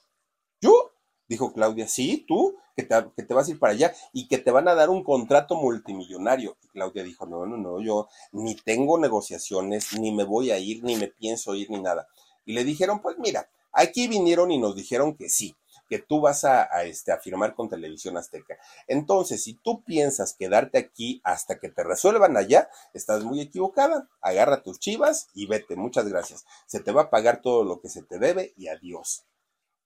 Dijo 1.33 1.53
Claudia, 1.53 1.89
sí, 1.89 2.25
tú, 2.29 2.57
que 2.77 2.83
te, 2.83 2.95
que 3.17 3.23
te 3.23 3.33
vas 3.35 3.49
a 3.49 3.51
ir 3.53 3.59
para 3.59 3.73
allá 3.73 3.95
y 4.13 4.29
que 4.29 4.39
te 4.39 4.51
van 4.51 4.69
a 4.69 4.75
dar 4.75 4.91
un 4.91 5.03
contrato 5.03 5.57
multimillonario. 5.57 6.57
Y 6.63 6.69
Claudia 6.69 7.03
dijo, 7.03 7.27
no, 7.27 7.47
no, 7.47 7.57
no, 7.57 7.81
yo 7.81 8.09
ni 8.33 8.55
tengo 8.55 8.99
negociaciones, 8.99 9.99
ni 9.99 10.13
me 10.13 10.25
voy 10.25 10.51
a 10.51 10.59
ir, 10.59 10.83
ni 10.85 10.97
me 10.97 11.09
pienso 11.09 11.55
ir, 11.55 11.71
ni 11.71 11.81
nada. 11.81 12.09
Y 12.45 12.53
le 12.53 12.65
dijeron, 12.65 13.01
pues 13.01 13.17
mira, 13.19 13.49
Aquí 13.73 14.07
vinieron 14.07 14.51
y 14.51 14.59
nos 14.59 14.77
dijeron 14.77 15.17
que 15.17 15.31
sí, 15.31 15.57
que 15.89 15.99
tú 15.99 16.21
vas 16.21 16.45
a, 16.45 16.65
este, 16.85 17.11
a 17.11 17.19
firmar 17.19 17.55
con 17.55 17.71
Televisión 17.71 18.19
Azteca. 18.19 18.59
Entonces, 18.87 19.43
si 19.43 19.55
tú 19.55 19.83
piensas 19.83 20.35
quedarte 20.35 20.79
aquí 20.79 21.23
hasta 21.25 21.59
que 21.59 21.71
te 21.71 21.83
resuelvan 21.83 22.37
allá, 22.37 22.69
estás 22.93 23.25
muy 23.25 23.41
equivocada. 23.41 24.09
Agarra 24.21 24.63
tus 24.63 24.79
chivas 24.79 25.29
y 25.35 25.47
vete. 25.47 25.77
Muchas 25.77 26.07
gracias. 26.07 26.45
Se 26.67 26.81
te 26.81 26.93
va 26.93 27.03
a 27.03 27.11
pagar 27.11 27.41
todo 27.41 27.65
lo 27.65 27.81
que 27.81 27.89
se 27.89 28.03
te 28.03 28.19
debe 28.19 28.53
y 28.57 28.69
adiós 28.69 29.25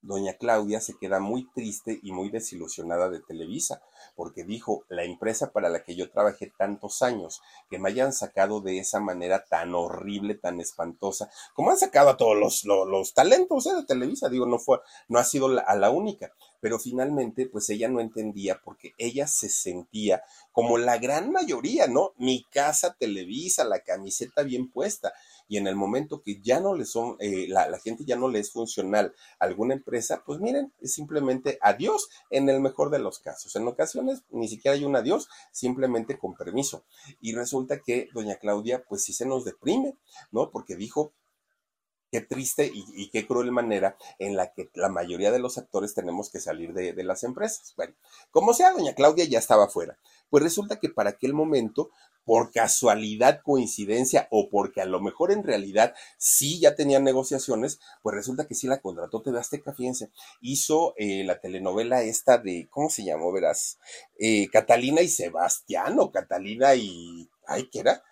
doña 0.07 0.35
Claudia 0.35 0.81
se 0.81 0.97
queda 0.99 1.21
muy 1.21 1.49
triste 1.53 2.01
y 2.03 2.13
muy 2.13 2.31
desilusionada 2.31 3.09
de 3.09 3.21
Televisa, 3.21 3.83
porque 4.15 4.45
dijo, 4.45 4.85
la 4.89 5.05
empresa 5.05 5.53
para 5.53 5.69
la 5.69 5.83
que 5.83 5.97
yo 5.97 6.11
trabajé 6.11 6.53
tantos 6.57 7.03
años, 7.03 7.43
que 7.69 7.79
me 7.79 7.91
hayan 7.91 8.13
sacado 8.13 8.61
de 8.61 8.79
esa 8.79 9.01
manera 9.01 9.45
tan 9.45 9.75
horrible, 9.75 10.35
tan 10.35 10.61
espantosa, 10.61 11.31
como 11.55 11.71
han 11.71 11.79
sacado 11.79 12.11
a 12.11 12.17
todos 12.17 12.37
los, 12.37 12.65
los, 12.65 13.15
talentos 13.15 13.67
¿eh? 13.67 13.75
de 13.75 13.85
Televisa, 13.85 14.29
digo, 14.29 14.47
no 14.47 14.59
fue, 14.59 14.81
no 15.09 15.19
ha 15.19 15.25
sido 15.25 15.49
a 15.67 15.75
la 15.77 15.91
única, 15.91 16.33
pero 16.61 16.79
finalmente, 16.79 17.47
pues 17.47 17.69
ella 17.71 17.89
no 17.89 18.01
entendía 18.01 18.61
porque 18.65 18.93
ella 18.99 19.27
se 19.27 19.49
sentía 19.49 20.23
como 20.53 20.79
la 20.79 20.99
gran 20.99 21.31
mayoría, 21.31 21.87
¿no? 21.87 22.13
Mi 22.17 22.45
casa 22.51 22.97
Televisa, 22.99 23.65
la 23.65 23.81
camiseta 23.81 24.43
bien 24.43 24.71
puesta 24.71 25.13
y 25.49 25.59
en 25.59 25.67
el 25.67 25.77
momento 25.77 26.23
que 26.23 26.41
ya 26.41 26.61
no 26.61 26.75
le 26.75 26.85
son, 26.85 27.17
eh, 27.21 27.47
la, 27.49 27.69
la, 27.69 27.79
gente 27.79 28.05
ya 28.05 28.17
no 28.17 28.29
le 28.29 28.41
es 28.41 28.51
funcional 28.51 29.15
a 29.39 29.45
alguna 29.45 29.75
empresa, 29.75 30.23
pues 30.27 30.41
miren, 30.41 30.73
es 30.81 30.93
simplemente 30.95 31.59
adiós 31.61 32.09
en 32.31 32.49
el 32.49 32.61
mejor 32.61 32.91
de 32.91 32.99
los 32.99 33.21
casos. 33.21 33.55
En 33.57 33.67
ocasiones 33.69 34.25
ni 34.31 34.49
siquiera 34.49 34.77
hay 34.77 34.85
un 34.85 34.97
adiós, 34.97 35.29
simplemente 35.53 36.19
con 36.19 36.35
permiso. 36.35 36.85
Y 37.21 37.33
resulta 37.33 37.81
que 37.81 38.09
doña 38.13 38.37
Claudia, 38.37 38.85
pues 38.89 39.05
sí 39.05 39.13
se 39.13 39.27
nos 39.27 39.45
deprime, 39.45 39.95
¿no? 40.33 40.51
Porque 40.51 40.77
dijo, 40.77 41.13
qué 42.11 42.21
triste 42.21 42.71
y, 42.73 43.11
qué 43.11 43.27
cruel 43.27 43.53
manera 43.53 43.97
en 44.19 44.37
la 44.37 44.53
que 44.53 44.71
la 44.75 44.89
mayoría 44.89 45.31
de 45.31 45.39
los 45.39 45.59
actores 45.59 45.95
tenemos 45.95 46.31
que 46.31 46.41
salir 46.41 46.73
de, 46.73 47.05
las 47.05 47.25
empresas. 47.25 47.75
Bueno, 47.77 47.95
como 48.31 48.55
sea, 48.55 48.73
doña 48.73 48.95
Claudia 48.95 49.25
ya 49.25 49.39
estaba 49.39 49.69
fuera. 49.69 49.99
Pues 50.31 50.43
resulta 50.43 50.79
que 50.79 50.89
para 50.89 51.11
aquel 51.11 51.35
momento, 51.35 51.91
por 52.25 52.51
casualidad, 52.51 53.41
coincidencia 53.43 54.27
o 54.31 54.49
porque 54.51 54.81
a 54.81 54.87
lo 54.87 55.01
mejor 55.01 55.31
en 55.31 55.45
realidad 55.45 55.95
sí 56.19 56.59
ya 56.59 56.75
tenían 56.75 57.05
negociaciones, 57.05 57.81
pues 58.03 58.17
resulta 58.17 58.47
que 58.47 58.57
sí 58.57 58.67
la 58.67 58.81
contrató 58.81 59.23
TV 59.23 59.39
Azteca, 59.39 59.73
fíjense. 59.73 60.11
Hizo 60.41 60.95
eh, 60.97 61.23
la 61.25 61.41
telenovela 61.41 62.03
esta 62.03 62.39
de, 62.39 62.67
¿cómo 62.71 62.91
se 62.91 63.05
llamó? 63.05 63.33
Verás, 63.33 63.79
eh, 64.19 64.49
Catalina 64.51 65.03
y 65.03 65.09
Sebastián 65.09 65.99
o 66.01 66.11
Catalina 66.11 66.75
y, 66.75 67.29
ay, 67.47 67.69
¿qué 67.71 67.81
era? 67.81 68.03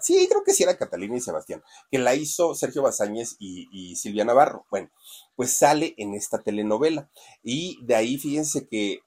Sí, 0.00 0.26
creo 0.28 0.44
que 0.44 0.52
sí 0.52 0.62
era 0.62 0.76
Catalina 0.76 1.16
y 1.16 1.20
Sebastián, 1.20 1.62
que 1.90 1.98
la 1.98 2.14
hizo 2.14 2.54
Sergio 2.54 2.82
Bazáñez 2.82 3.36
y, 3.38 3.96
Silvia 3.96 4.24
Navarro. 4.24 4.66
Bueno, 4.70 4.90
pues 5.34 5.56
sale 5.56 5.94
en 5.96 6.14
esta 6.14 6.42
telenovela. 6.42 7.10
Y 7.42 7.78
de 7.84 7.94
ahí 7.94 8.18
fíjense 8.18 8.68
que 8.68 9.00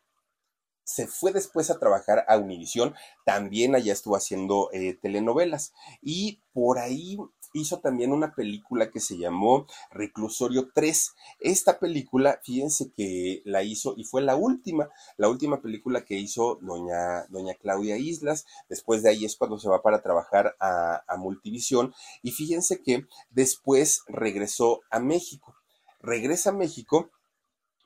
se 0.83 1.07
fue 1.07 1.31
después 1.31 1.69
a 1.69 1.79
trabajar 1.79 2.25
a 2.27 2.37
Univisión, 2.37 2.95
también 3.25 3.75
allá 3.75 3.93
estuvo 3.93 4.15
haciendo 4.15 4.69
eh, 4.73 4.97
telenovelas 5.01 5.73
y 6.01 6.41
por 6.53 6.79
ahí 6.79 7.17
hizo 7.53 7.79
también 7.79 8.11
una 8.11 8.33
película 8.33 8.89
que 8.89 8.99
se 8.99 9.17
llamó 9.17 9.65
Reclusorio 9.91 10.69
3. 10.73 11.13
Esta 11.39 11.79
película, 11.79 12.39
fíjense 12.43 12.91
que 12.91 13.41
la 13.45 13.63
hizo 13.63 13.93
y 13.97 14.03
fue 14.03 14.21
la 14.21 14.35
última, 14.35 14.89
la 15.17 15.29
última 15.29 15.61
película 15.61 16.05
que 16.05 16.17
hizo 16.17 16.59
doña, 16.61 17.25
doña 17.29 17.55
Claudia 17.55 17.97
Islas. 17.97 18.45
Después 18.69 19.03
de 19.03 19.09
ahí 19.09 19.25
es 19.25 19.35
cuando 19.35 19.59
se 19.59 19.69
va 19.69 19.81
para 19.81 20.01
trabajar 20.01 20.55
a, 20.59 21.03
a 21.07 21.17
Multivisión 21.17 21.93
y 22.21 22.31
fíjense 22.31 22.81
que 22.81 23.05
después 23.29 24.03
regresó 24.07 24.81
a 24.89 24.99
México. 24.99 25.55
Regresa 26.01 26.49
a 26.49 26.53
México 26.53 27.11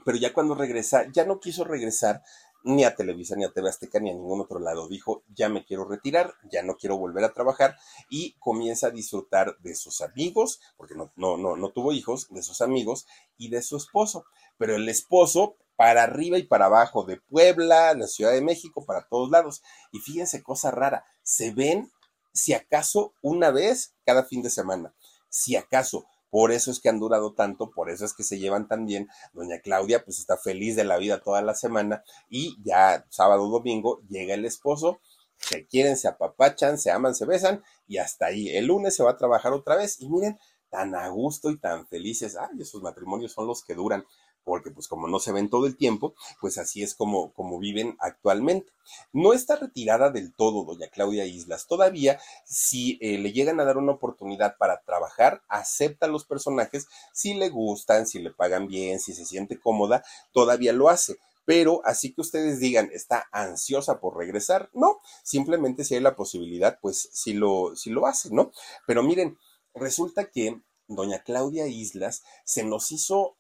pero 0.06 0.18
ya 0.20 0.34
cuando 0.34 0.54
regresa, 0.54 1.12
ya 1.12 1.26
no 1.26 1.40
quiso 1.40 1.64
regresar 1.64 2.22
ni 2.66 2.84
a 2.84 2.96
Televisa, 2.96 3.36
ni 3.36 3.46
a 3.46 3.52
TV 3.52 3.70
Azteca, 3.70 4.00
ni 4.00 4.10
a 4.10 4.14
ningún 4.14 4.42
otro 4.42 4.60
lado. 4.60 4.88
Dijo, 4.88 5.24
ya 5.34 5.50
me 5.50 5.64
quiero 5.64 5.86
retirar, 5.86 6.34
ya 6.52 6.64
no 6.64 6.76
quiero 6.76 6.98
volver 6.98 7.24
a 7.24 7.34
trabajar 7.34 7.78
y 8.10 8.34
comienza 8.40 8.88
a 8.88 8.92
disfrutar 8.92 9.56
de 9.60 9.76
sus 9.76 10.02
amigos, 10.02 10.60
porque 10.76 10.96
no, 10.96 11.12
no, 11.16 11.38
no, 11.38 11.56
no 11.56 11.70
tuvo 11.70 11.94
hijos, 11.94 12.28
de 12.32 12.42
sus 12.42 12.62
amigos 12.62 13.06
y 13.38 13.50
de 13.50 13.62
su 13.62 13.78
esposo. 13.78 14.26
Pero 14.58 14.76
el 14.76 14.90
esposo, 14.90 15.58
para 15.76 16.04
arriba 16.04 16.40
y 16.40 16.44
para 16.44 16.66
abajo, 16.66 17.04
de 17.04 17.18
Puebla, 17.18 17.94
la 17.94 18.08
Ciudad 18.08 18.32
de 18.32 18.42
México, 18.42 18.84
para 18.84 19.08
todos 19.08 19.30
lados. 19.30 19.62
Y 19.92 20.00
fíjense, 20.00 20.42
cosa 20.42 20.72
rara, 20.72 21.06
se 21.22 21.52
ven 21.52 21.92
si 22.34 22.54
acaso 22.54 23.14
una 23.22 23.52
vez 23.52 23.94
cada 24.06 24.24
fin 24.24 24.42
de 24.42 24.50
semana, 24.50 24.94
si 25.30 25.56
acaso 25.56 26.08
por 26.36 26.52
eso 26.52 26.70
es 26.70 26.82
que 26.82 26.90
han 26.90 27.00
durado 27.00 27.32
tanto, 27.32 27.72
por 27.72 27.90
eso 27.90 28.04
es 28.04 28.14
que 28.14 28.24
se 28.24 28.38
llevan 28.38 28.68
tan 28.68 28.86
bien. 28.86 29.08
Doña 29.32 29.62
Claudia 29.62 30.04
pues 30.04 30.20
está 30.20 30.36
feliz 30.36 30.76
de 30.76 30.84
la 30.84 30.98
vida 30.98 31.22
toda 31.22 31.42
la 31.42 31.56
semana 31.56 32.04
y 32.28 32.58
ya 32.62 33.06
sábado, 33.08 33.48
domingo 33.48 34.02
llega 34.10 34.34
el 34.34 34.44
esposo, 34.44 35.00
se 35.38 35.66
quieren, 35.66 35.96
se 35.96 36.10
apapachan, 36.10 36.78
se 36.78 36.92
aman, 36.92 37.16
se 37.16 37.24
besan 37.24 37.64
y 37.88 38.00
hasta 38.00 38.26
ahí. 38.26 38.50
El 38.50 38.66
lunes 38.66 38.98
se 38.98 39.02
va 39.02 39.12
a 39.12 39.18
trabajar 39.18 39.54
otra 39.54 39.78
vez 39.78 40.02
y 40.02 40.10
miren, 40.10 40.38
tan 40.70 40.94
a 40.94 41.08
gusto 41.08 41.52
y 41.52 41.58
tan 41.58 41.88
felices. 41.88 42.36
Ay, 42.36 42.60
esos 42.60 42.82
matrimonios 42.82 43.32
son 43.32 43.48
los 43.48 43.64
que 43.64 43.74
duran 43.74 44.04
porque 44.46 44.72
pues 44.72 44.88
como 44.88 45.08
no 45.08 45.20
se 45.20 45.34
ven 45.34 45.50
todo 45.50 45.66
el 45.66 45.76
tiempo, 45.76 46.16
pues 46.40 46.58
así 46.58 46.84
es 46.84 46.96
como, 46.96 47.34
como 47.34 47.60
viven 47.60 47.98
actualmente. 48.00 48.72
No 49.12 49.34
está 49.34 49.58
retirada 49.58 50.12
del 50.12 50.34
todo 50.34 50.64
doña 50.64 50.88
Claudia 50.88 51.26
Islas, 51.26 51.68
todavía 51.68 52.20
si 52.46 52.98
eh, 53.02 53.18
le 53.18 53.34
llegan 53.34 53.60
a 53.60 53.66
dar 53.66 53.78
una 53.78 53.94
oportunidad 53.94 54.56
para 54.58 54.82
trabajar, 54.82 55.42
acepta 55.50 56.08
los 56.08 56.24
personajes, 56.24 56.88
si 57.12 57.34
le 57.34 57.50
gustan, 57.50 58.08
si 58.08 58.20
le 58.20 58.32
pagan 58.32 58.68
bien, 58.68 59.00
si 59.00 59.14
se 59.14 59.26
siente 59.26 59.60
cómoda, 59.60 60.06
todavía 60.32 60.72
lo 60.72 60.88
hace 60.88 61.18
pero 61.46 61.82
así 61.86 62.12
que 62.14 62.22
ustedes 62.22 62.60
digan, 62.60 62.90
está 62.92 63.28
ansiosa 63.32 64.00
por 64.00 64.18
regresar, 64.18 64.70
no, 64.74 65.00
simplemente 65.24 65.86
si 65.86 65.94
hay 65.94 66.02
la 66.02 66.16
posibilidad, 66.16 66.80
pues 66.82 67.08
sí 67.14 67.34
lo, 67.34 67.76
sí 67.76 67.92
lo 67.92 68.08
hace, 68.08 68.32
¿no? 68.32 68.52
Pero 68.88 69.04
miren, 69.04 69.38
resulta 69.76 70.32
que 70.32 70.60
doña 70.88 71.20
Claudia 71.20 71.68
Islas 71.68 72.24
se 72.44 72.64
nos 72.64 72.92
hizo 72.92 73.38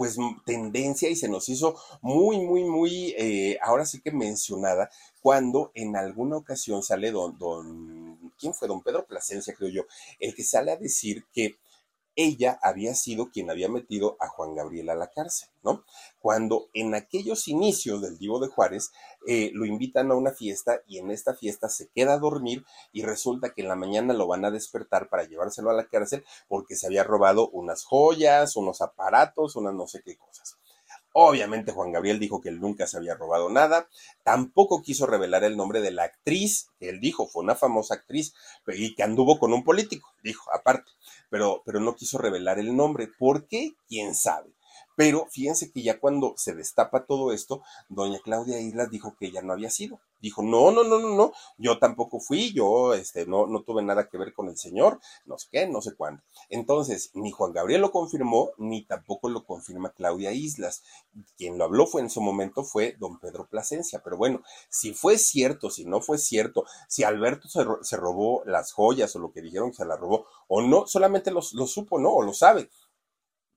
pues 0.00 0.16
tendencia 0.46 1.10
y 1.10 1.14
se 1.14 1.28
nos 1.28 1.50
hizo 1.50 1.78
muy, 2.00 2.38
muy, 2.38 2.64
muy, 2.64 3.14
eh, 3.18 3.58
ahora 3.60 3.84
sí 3.84 4.00
que 4.00 4.10
mencionada, 4.10 4.88
cuando 5.20 5.72
en 5.74 5.94
alguna 5.94 6.38
ocasión 6.38 6.82
sale 6.82 7.10
don, 7.10 7.36
don, 7.36 8.32
¿quién 8.38 8.54
fue? 8.54 8.66
Don 8.66 8.82
Pedro 8.82 9.04
Plasencia, 9.04 9.52
creo 9.54 9.68
yo, 9.68 9.82
el 10.18 10.34
que 10.34 10.42
sale 10.42 10.72
a 10.72 10.78
decir 10.78 11.26
que 11.34 11.58
ella 12.22 12.58
había 12.62 12.94
sido 12.94 13.30
quien 13.30 13.50
había 13.50 13.68
metido 13.68 14.16
a 14.20 14.28
Juan 14.28 14.54
Gabriel 14.54 14.90
a 14.90 14.94
la 14.94 15.10
cárcel, 15.10 15.48
¿no? 15.62 15.84
Cuando 16.20 16.68
en 16.74 16.94
aquellos 16.94 17.48
inicios 17.48 18.02
del 18.02 18.18
Divo 18.18 18.40
de 18.40 18.48
Juárez 18.48 18.90
eh, 19.26 19.50
lo 19.54 19.64
invitan 19.64 20.10
a 20.10 20.14
una 20.14 20.32
fiesta 20.32 20.82
y 20.86 20.98
en 20.98 21.10
esta 21.10 21.34
fiesta 21.34 21.68
se 21.68 21.88
queda 21.88 22.14
a 22.14 22.18
dormir 22.18 22.64
y 22.92 23.02
resulta 23.02 23.54
que 23.54 23.62
en 23.62 23.68
la 23.68 23.76
mañana 23.76 24.12
lo 24.12 24.26
van 24.26 24.44
a 24.44 24.50
despertar 24.50 25.08
para 25.08 25.24
llevárselo 25.24 25.70
a 25.70 25.74
la 25.74 25.88
cárcel 25.88 26.24
porque 26.48 26.76
se 26.76 26.86
había 26.86 27.04
robado 27.04 27.48
unas 27.50 27.84
joyas, 27.84 28.56
unos 28.56 28.82
aparatos, 28.82 29.56
unas 29.56 29.74
no 29.74 29.86
sé 29.86 30.02
qué 30.04 30.16
cosas. 30.16 30.58
Obviamente 31.12 31.72
Juan 31.72 31.90
Gabriel 31.90 32.20
dijo 32.20 32.40
que 32.40 32.50
él 32.50 32.60
nunca 32.60 32.86
se 32.86 32.96
había 32.96 33.14
robado 33.14 33.50
nada, 33.50 33.88
tampoco 34.22 34.82
quiso 34.82 35.06
revelar 35.06 35.42
el 35.42 35.56
nombre 35.56 35.80
de 35.80 35.90
la 35.90 36.04
actriz, 36.04 36.68
que 36.78 36.88
él 36.88 37.00
dijo 37.00 37.26
fue 37.26 37.42
una 37.42 37.56
famosa 37.56 37.94
actriz 37.94 38.32
y 38.68 38.94
que 38.94 39.02
anduvo 39.02 39.38
con 39.40 39.52
un 39.52 39.64
político, 39.64 40.12
dijo 40.22 40.52
aparte, 40.52 40.92
pero, 41.28 41.62
pero 41.66 41.80
no 41.80 41.96
quiso 41.96 42.18
revelar 42.18 42.58
el 42.60 42.76
nombre. 42.76 43.08
¿Por 43.18 43.48
qué? 43.48 43.74
¿Quién 43.88 44.14
sabe? 44.14 44.54
Pero 44.96 45.26
fíjense 45.30 45.72
que 45.72 45.82
ya 45.82 45.98
cuando 45.98 46.34
se 46.36 46.54
destapa 46.54 47.06
todo 47.06 47.32
esto, 47.32 47.62
doña 47.88 48.20
Claudia 48.22 48.60
Islas 48.60 48.90
dijo 48.90 49.16
que 49.18 49.26
ella 49.26 49.42
no 49.42 49.52
había 49.52 49.70
sido. 49.70 50.00
Dijo, 50.20 50.42
no, 50.42 50.70
no, 50.70 50.84
no, 50.84 50.98
no, 50.98 51.16
no, 51.16 51.32
yo 51.56 51.78
tampoco 51.78 52.20
fui, 52.20 52.52
yo 52.52 52.94
este, 52.94 53.26
no, 53.26 53.46
no 53.46 53.62
tuve 53.62 53.82
nada 53.82 54.08
que 54.08 54.18
ver 54.18 54.32
con 54.32 54.48
el 54.48 54.56
señor, 54.56 55.00
no 55.24 55.38
sé 55.38 55.48
qué, 55.50 55.66
no 55.66 55.80
sé 55.80 55.94
cuándo. 55.94 56.22
Entonces, 56.48 57.10
ni 57.14 57.30
Juan 57.30 57.52
Gabriel 57.52 57.80
lo 57.80 57.90
confirmó, 57.90 58.50
ni 58.58 58.84
tampoco 58.84 59.28
lo 59.28 59.44
confirma 59.44 59.92
Claudia 59.92 60.32
Islas. 60.32 60.82
Quien 61.36 61.58
lo 61.58 61.64
habló 61.64 61.86
fue 61.86 62.02
en 62.02 62.10
su 62.10 62.20
momento 62.20 62.64
fue 62.64 62.96
don 62.98 63.18
Pedro 63.18 63.48
Plasencia. 63.48 64.00
Pero 64.04 64.16
bueno, 64.16 64.42
si 64.68 64.92
fue 64.92 65.18
cierto, 65.18 65.70
si 65.70 65.84
no 65.84 66.00
fue 66.00 66.18
cierto, 66.18 66.64
si 66.88 67.04
Alberto 67.04 67.48
se, 67.48 67.64
se 67.82 67.96
robó 67.96 68.42
las 68.44 68.72
joyas 68.72 69.14
o 69.16 69.18
lo 69.18 69.32
que 69.32 69.42
dijeron 69.42 69.70
que 69.70 69.76
se 69.76 69.84
las 69.84 69.98
robó, 69.98 70.26
o 70.48 70.62
no, 70.62 70.86
solamente 70.86 71.30
lo, 71.30 71.40
lo 71.52 71.66
supo, 71.66 71.98
¿no? 71.98 72.10
O 72.10 72.22
lo 72.22 72.32
sabe 72.34 72.68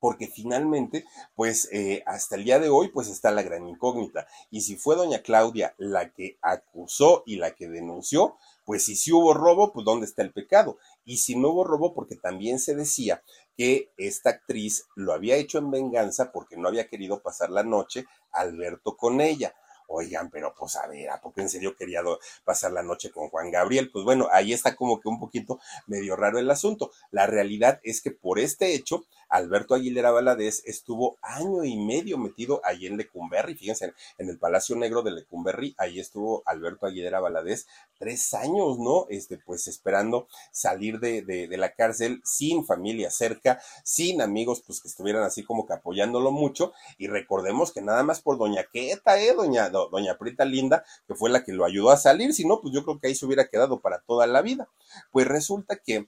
porque 0.04 0.28
finalmente, 0.28 1.06
pues 1.34 1.70
eh, 1.72 2.04
hasta 2.06 2.36
el 2.36 2.43
día 2.43 2.60
de 2.60 2.68
hoy, 2.68 2.89
pues 2.89 3.08
está 3.08 3.32
la 3.32 3.41
gran 3.41 3.70
incógnita. 3.70 4.28
Y 4.51 4.60
si 4.60 4.76
fue 4.76 4.97
doña 4.97 5.22
Claudia 5.22 5.76
la 5.78 6.12
que 6.12 6.38
acusó 6.41 7.24
y 7.26 7.38
la 7.38 7.56
que 7.56 7.70
denunció, 7.70 8.36
pues 8.66 8.84
si 8.84 8.97
sí 8.97 9.14
hubo 9.14 9.34
robo, 9.34 9.72
pues 9.72 9.86
¿dónde 9.86 10.06
está 10.06 10.22
el 10.22 10.34
pecado? 10.34 10.78
Y 11.06 11.20
si 11.20 11.38
no 11.38 11.51
hubo 11.51 11.64
robo, 11.64 11.93
porque 11.93 12.18
también 12.18 12.60
se 12.60 12.76
decía 12.76 13.24
que 13.56 13.93
esta 13.95 14.32
actriz 14.32 14.88
lo 14.97 15.14
había 15.14 15.38
hecho 15.38 15.58
en 15.58 15.72
venganza 15.72 16.34
porque 16.34 16.58
no 16.58 16.68
había 16.68 16.89
querido 16.89 17.22
pasar 17.22 17.49
la 17.49 17.64
noche 17.64 18.06
Alberto 18.34 18.97
con 18.97 19.22
ella. 19.22 19.56
Oigan, 19.88 20.30
pero 20.30 20.54
pues 20.58 20.76
a 20.76 20.88
ver, 20.88 21.10
¿a 21.10 21.22
poco 21.22 21.41
en 21.41 21.49
serio 21.49 21.76
quería 21.76 22.01
pasar 22.43 22.72
la 22.72 22.84
noche 22.84 23.12
con 23.12 23.30
Juan 23.30 23.51
Gabriel? 23.51 23.91
Pues 23.91 24.04
bueno, 24.04 24.28
ahí 24.32 24.54
está 24.54 24.76
como 24.76 24.99
que 24.99 25.08
un 25.08 25.20
poquito 25.20 25.60
medio 25.88 26.16
raro 26.16 26.39
el 26.39 26.49
asunto. 26.49 26.91
La 27.12 27.28
realidad 27.28 27.80
es 27.84 28.01
que 28.01 28.12
por 28.12 28.39
este 28.39 28.74
hecho, 28.74 29.06
Alberto 29.34 29.74
Aguilera 29.74 30.12
Valadez 30.12 30.62
estuvo 30.66 31.18
año 31.24 31.64
y 31.64 31.76
medio 31.76 32.20
metido 32.20 32.62
ahí 32.64 32.86
en 32.86 32.98
Lecumberri, 32.98 33.56
fíjense, 33.56 33.92
en 34.20 34.30
el 34.30 34.38
Palacio 34.38 34.76
Negro 34.76 35.02
de 35.02 35.10
Lecumberri, 35.10 35.74
ahí 35.80 36.00
estuvo 36.00 36.44
Alberto 36.46 36.86
Aguilera 36.86 37.20
Valadez 37.20 37.66
tres 37.98 38.36
años, 38.36 38.78
¿no? 38.78 39.08
Este, 39.10 39.40
pues 39.40 39.68
esperando 39.68 40.28
salir 40.52 41.00
de, 41.00 41.24
de, 41.24 41.58
la 41.58 41.74
cárcel 41.74 42.22
sin 42.24 42.64
familia 42.64 43.10
cerca, 43.10 43.60
sin 43.84 44.22
amigos, 44.22 44.62
pues 44.68 44.82
que 44.82 44.88
estuvieran 44.88 45.24
así 45.24 45.44
como 45.44 45.66
que 45.66 45.74
apoyándolo 45.74 46.32
mucho. 46.32 46.72
Y 47.00 47.08
recordemos 47.08 47.72
que 47.72 47.82
nada 47.82 48.04
más 48.04 48.22
por 48.22 48.38
Doña 48.38 48.66
Queta, 48.72 49.20
¿eh? 49.20 49.34
Doña, 49.34 49.70
Doña 49.70 50.16
Prita 50.20 50.46
Linda, 50.46 50.84
que 51.08 51.16
fue 51.16 51.32
la 51.32 51.44
que 51.44 51.54
lo 51.54 51.66
ayudó 51.66 51.90
a 51.90 51.98
salir, 51.98 52.36
si 52.36 52.46
no, 52.46 52.62
pues 52.62 52.72
yo 52.72 52.84
creo 52.84 53.00
que 53.00 53.08
ahí 53.08 53.16
se 53.16 53.26
hubiera 53.26 53.48
quedado 53.48 53.80
para 53.80 54.02
toda 54.02 54.28
la 54.28 54.44
vida. 54.44 54.68
Pues 55.12 55.26
resulta 55.26 55.78
que 55.78 56.08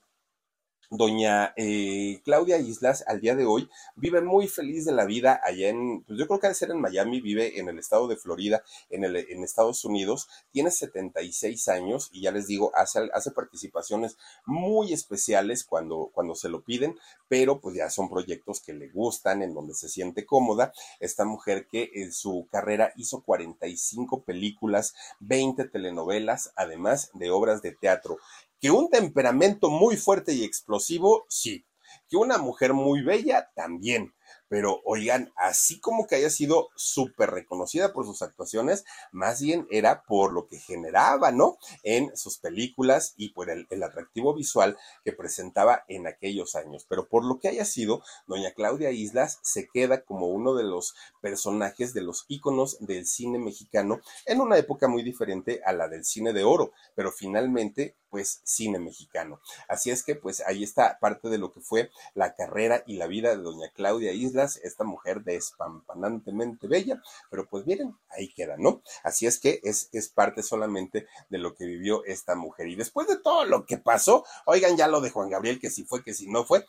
Doña 0.90 1.52
eh, 1.56 2.20
Claudia 2.24 2.58
Islas 2.58 3.04
al 3.06 3.20
día 3.20 3.34
de 3.34 3.46
hoy 3.46 3.68
vive 3.96 4.20
muy 4.20 4.48
feliz 4.48 4.84
de 4.84 4.92
la 4.92 5.04
vida 5.04 5.40
allá 5.44 5.68
en, 5.68 6.02
pues 6.02 6.18
yo 6.18 6.26
creo 6.26 6.40
que 6.40 6.48
de 6.48 6.54
ser 6.54 6.70
en 6.70 6.80
Miami, 6.80 7.20
vive 7.20 7.58
en 7.58 7.68
el 7.68 7.78
estado 7.78 8.08
de 8.08 8.16
Florida, 8.16 8.62
en, 8.90 9.04
el, 9.04 9.16
en 9.16 9.42
Estados 9.42 9.84
Unidos, 9.84 10.28
tiene 10.52 10.70
76 10.70 11.68
años 11.68 12.10
y 12.12 12.22
ya 12.22 12.32
les 12.32 12.46
digo, 12.46 12.72
hace, 12.74 13.08
hace 13.12 13.30
participaciones 13.30 14.16
muy 14.44 14.92
especiales 14.92 15.64
cuando, 15.64 16.10
cuando 16.12 16.34
se 16.34 16.48
lo 16.48 16.62
piden, 16.62 16.96
pero 17.28 17.60
pues 17.60 17.76
ya 17.76 17.90
son 17.90 18.08
proyectos 18.08 18.60
que 18.60 18.72
le 18.72 18.88
gustan, 18.88 19.42
en 19.42 19.54
donde 19.54 19.74
se 19.74 19.88
siente 19.88 20.26
cómoda. 20.26 20.72
Esta 21.00 21.24
mujer 21.24 21.66
que 21.66 21.90
en 21.94 22.12
su 22.12 22.46
carrera 22.50 22.92
hizo 22.96 23.22
45 23.22 24.22
películas, 24.22 24.94
20 25.20 25.64
telenovelas, 25.68 26.52
además 26.56 27.10
de 27.14 27.30
obras 27.30 27.62
de 27.62 27.72
teatro. 27.72 28.18
Que 28.60 28.70
un 28.70 28.90
temperamento 28.90 29.70
muy 29.70 29.96
fuerte 29.96 30.32
y 30.32 30.44
explosivo, 30.44 31.26
sí. 31.28 31.66
Que 32.08 32.16
una 32.16 32.38
mujer 32.38 32.72
muy 32.72 33.02
bella, 33.02 33.50
también 33.54 34.12
pero 34.48 34.80
oigan, 34.84 35.32
así 35.36 35.80
como 35.80 36.06
que 36.06 36.16
haya 36.16 36.30
sido 36.30 36.68
súper 36.76 37.30
reconocida 37.30 37.92
por 37.92 38.06
sus 38.06 38.22
actuaciones, 38.22 38.84
más 39.10 39.40
bien 39.40 39.66
era 39.70 40.04
por 40.04 40.32
lo 40.32 40.46
que 40.46 40.58
generaba, 40.58 41.32
¿no? 41.32 41.58
En 41.82 42.16
sus 42.16 42.38
películas 42.38 43.14
y 43.16 43.30
por 43.30 43.50
el, 43.50 43.66
atractivo 43.82 44.34
visual 44.34 44.76
que 45.04 45.12
presentaba 45.12 45.84
en 45.88 46.06
aquellos 46.06 46.54
años. 46.54 46.86
Pero 46.88 47.08
por 47.08 47.24
lo 47.24 47.38
que 47.38 47.48
haya 47.48 47.64
sido, 47.64 48.02
doña 48.26 48.52
Claudia 48.52 48.90
Islas 48.90 49.38
se 49.42 49.68
queda 49.68 50.04
como 50.04 50.28
uno 50.28 50.54
de 50.54 50.64
los 50.64 50.94
personajes, 51.20 51.92
de 51.92 52.02
los 52.02 52.24
íconos 52.28 52.78
del 52.80 53.06
cine 53.06 53.38
mexicano 53.38 54.00
en 54.26 54.40
una 54.40 54.58
época 54.58 54.88
muy 54.88 55.02
diferente 55.02 55.60
a 55.64 55.72
la 55.72 55.88
del 55.88 56.04
cine 56.04 56.32
de 56.32 56.44
oro, 56.44 56.72
pero 56.94 57.12
finalmente 57.12 57.96
pues 58.10 58.40
cine 58.44 58.78
mexicano. 58.78 59.40
Así 59.68 59.90
es 59.90 60.02
que 60.02 60.14
pues 60.14 60.42
ahí 60.46 60.62
está 60.62 60.98
parte 60.98 61.28
de 61.28 61.38
lo 61.38 61.52
que 61.52 61.60
fue 61.60 61.90
la 62.14 62.34
carrera 62.34 62.82
y 62.86 62.96
la 62.96 63.06
vida 63.06 63.30
de 63.30 63.42
doña 63.42 63.70
Claudia 63.74 64.12
Islas, 64.12 64.58
esta 64.62 64.84
mujer 64.84 65.22
despampanantemente 65.22 66.66
bella, 66.66 67.02
pero 67.30 67.46
pues 67.48 67.66
miren, 67.66 67.96
ahí 68.10 68.32
queda, 68.32 68.56
¿no? 68.58 68.82
Así 69.02 69.26
es 69.26 69.38
que 69.38 69.60
es, 69.62 69.88
es 69.92 70.08
parte 70.08 70.42
solamente 70.42 71.06
de 71.28 71.38
lo 71.38 71.54
que 71.54 71.66
vivió 71.66 72.04
esta 72.04 72.34
mujer. 72.34 72.68
Y 72.68 72.76
después 72.76 73.06
de 73.08 73.18
todo 73.18 73.44
lo 73.44 73.66
que 73.66 73.78
pasó, 73.78 74.24
oigan 74.44 74.76
ya 74.76 74.88
lo 74.88 75.00
de 75.00 75.10
Juan 75.10 75.30
Gabriel, 75.30 75.60
que 75.60 75.70
si 75.70 75.84
fue, 75.84 76.02
que 76.02 76.14
si 76.14 76.28
no 76.28 76.44
fue, 76.44 76.64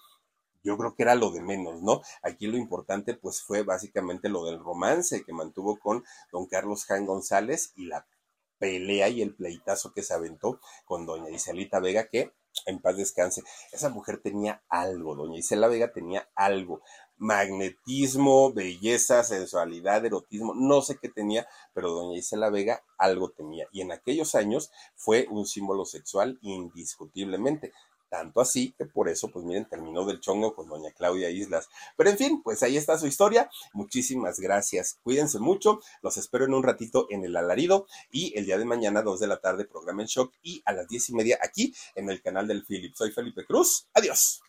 yo 0.64 0.78
creo 0.78 0.96
que 0.96 1.04
era 1.04 1.16
lo 1.16 1.32
de 1.32 1.42
menos, 1.42 1.82
¿no? 1.82 2.02
Aquí 2.22 2.48
lo 2.48 2.58
importante 2.58 3.14
pues 3.14 3.42
fue 3.42 3.64
básicamente 3.64 4.28
lo 4.28 4.44
del 4.46 4.60
romance 4.60 5.24
que 5.24 5.34
mantuvo 5.34 5.80
con 5.80 6.04
don 6.32 6.46
Carlos 6.48 6.84
Jan 6.86 7.06
González 7.06 7.72
y 7.76 7.86
la 7.86 8.06
pelea 8.60 9.10
y 9.10 9.22
el 9.22 9.36
pleitazo 9.36 9.94
que 9.94 10.04
se 10.04 10.14
aventó 10.14 10.60
con 10.86 11.06
doña 11.06 11.30
Iselita 11.30 11.80
Vega, 11.80 12.08
que 12.08 12.34
en 12.66 12.80
paz 12.80 12.98
descanse. 12.98 13.44
Esa 13.72 13.90
mujer 13.90 14.20
tenía 14.22 14.64
algo, 14.70 15.16
doña 15.16 15.38
Isela 15.38 15.68
Vega 15.68 15.92
tenía 15.92 16.28
algo. 16.36 16.82
Magnetismo, 17.18 18.54
belleza, 18.54 19.24
sensualidad, 19.24 20.06
erotismo, 20.06 20.54
no 20.56 20.82
sé 20.82 20.98
qué 21.02 21.10
tenía, 21.10 21.48
pero 21.74 21.92
doña 21.92 22.18
Isela 22.18 22.50
Vega 22.50 22.84
algo 22.98 23.30
tenía. 23.30 23.68
Y 23.72 23.82
en 23.82 23.92
aquellos 23.92 24.36
años 24.36 24.72
fue 24.96 25.28
un 25.30 25.46
símbolo 25.46 25.86
sexual 25.86 26.38
indiscutiblemente. 26.42 27.74
Tanto 28.10 28.42
así 28.42 28.74
que 28.78 28.86
por 28.86 29.10
eso, 29.10 29.30
pues 29.30 29.46
miren, 29.46 29.66
terminó 29.66 30.06
del 30.06 30.20
chongo 30.20 30.56
con 30.56 30.68
doña 30.68 30.92
Claudia 30.92 31.30
Islas. 31.30 31.70
Pero 31.96 32.10
en 32.10 32.18
fin, 32.18 32.42
pues 32.42 32.64
ahí 32.64 32.78
está 32.78 32.98
su 32.98 33.08
historia. 33.08 33.50
Muchísimas 33.74 34.40
gracias. 34.40 35.00
Cuídense 35.04 35.40
mucho. 35.40 35.80
Los 36.02 36.18
espero 36.18 36.46
en 36.46 36.54
un 36.54 36.64
ratito 36.64 37.08
en 37.10 37.24
el 37.24 37.36
alarido 37.36 37.88
y 38.12 38.38
el 38.38 38.46
día 38.46 38.58
de 38.58 38.66
mañana, 38.66 39.02
dos 39.02 39.20
de 39.20 39.28
la 39.28 39.38
tarde, 39.38 39.66
programa 39.66 40.02
en 40.02 40.08
shock 40.08 40.34
y 40.42 40.62
a 40.66 40.74
las 40.74 40.88
diez 40.88 41.10
y 41.10 41.14
media 41.14 41.38
aquí 41.42 41.74
en 41.96 42.10
el 42.10 42.22
canal 42.22 42.48
del 42.48 42.66
Philip. 42.66 42.96
Soy 42.96 43.12
Felipe 43.12 43.46
Cruz. 43.46 43.88
Adiós. 43.94 44.42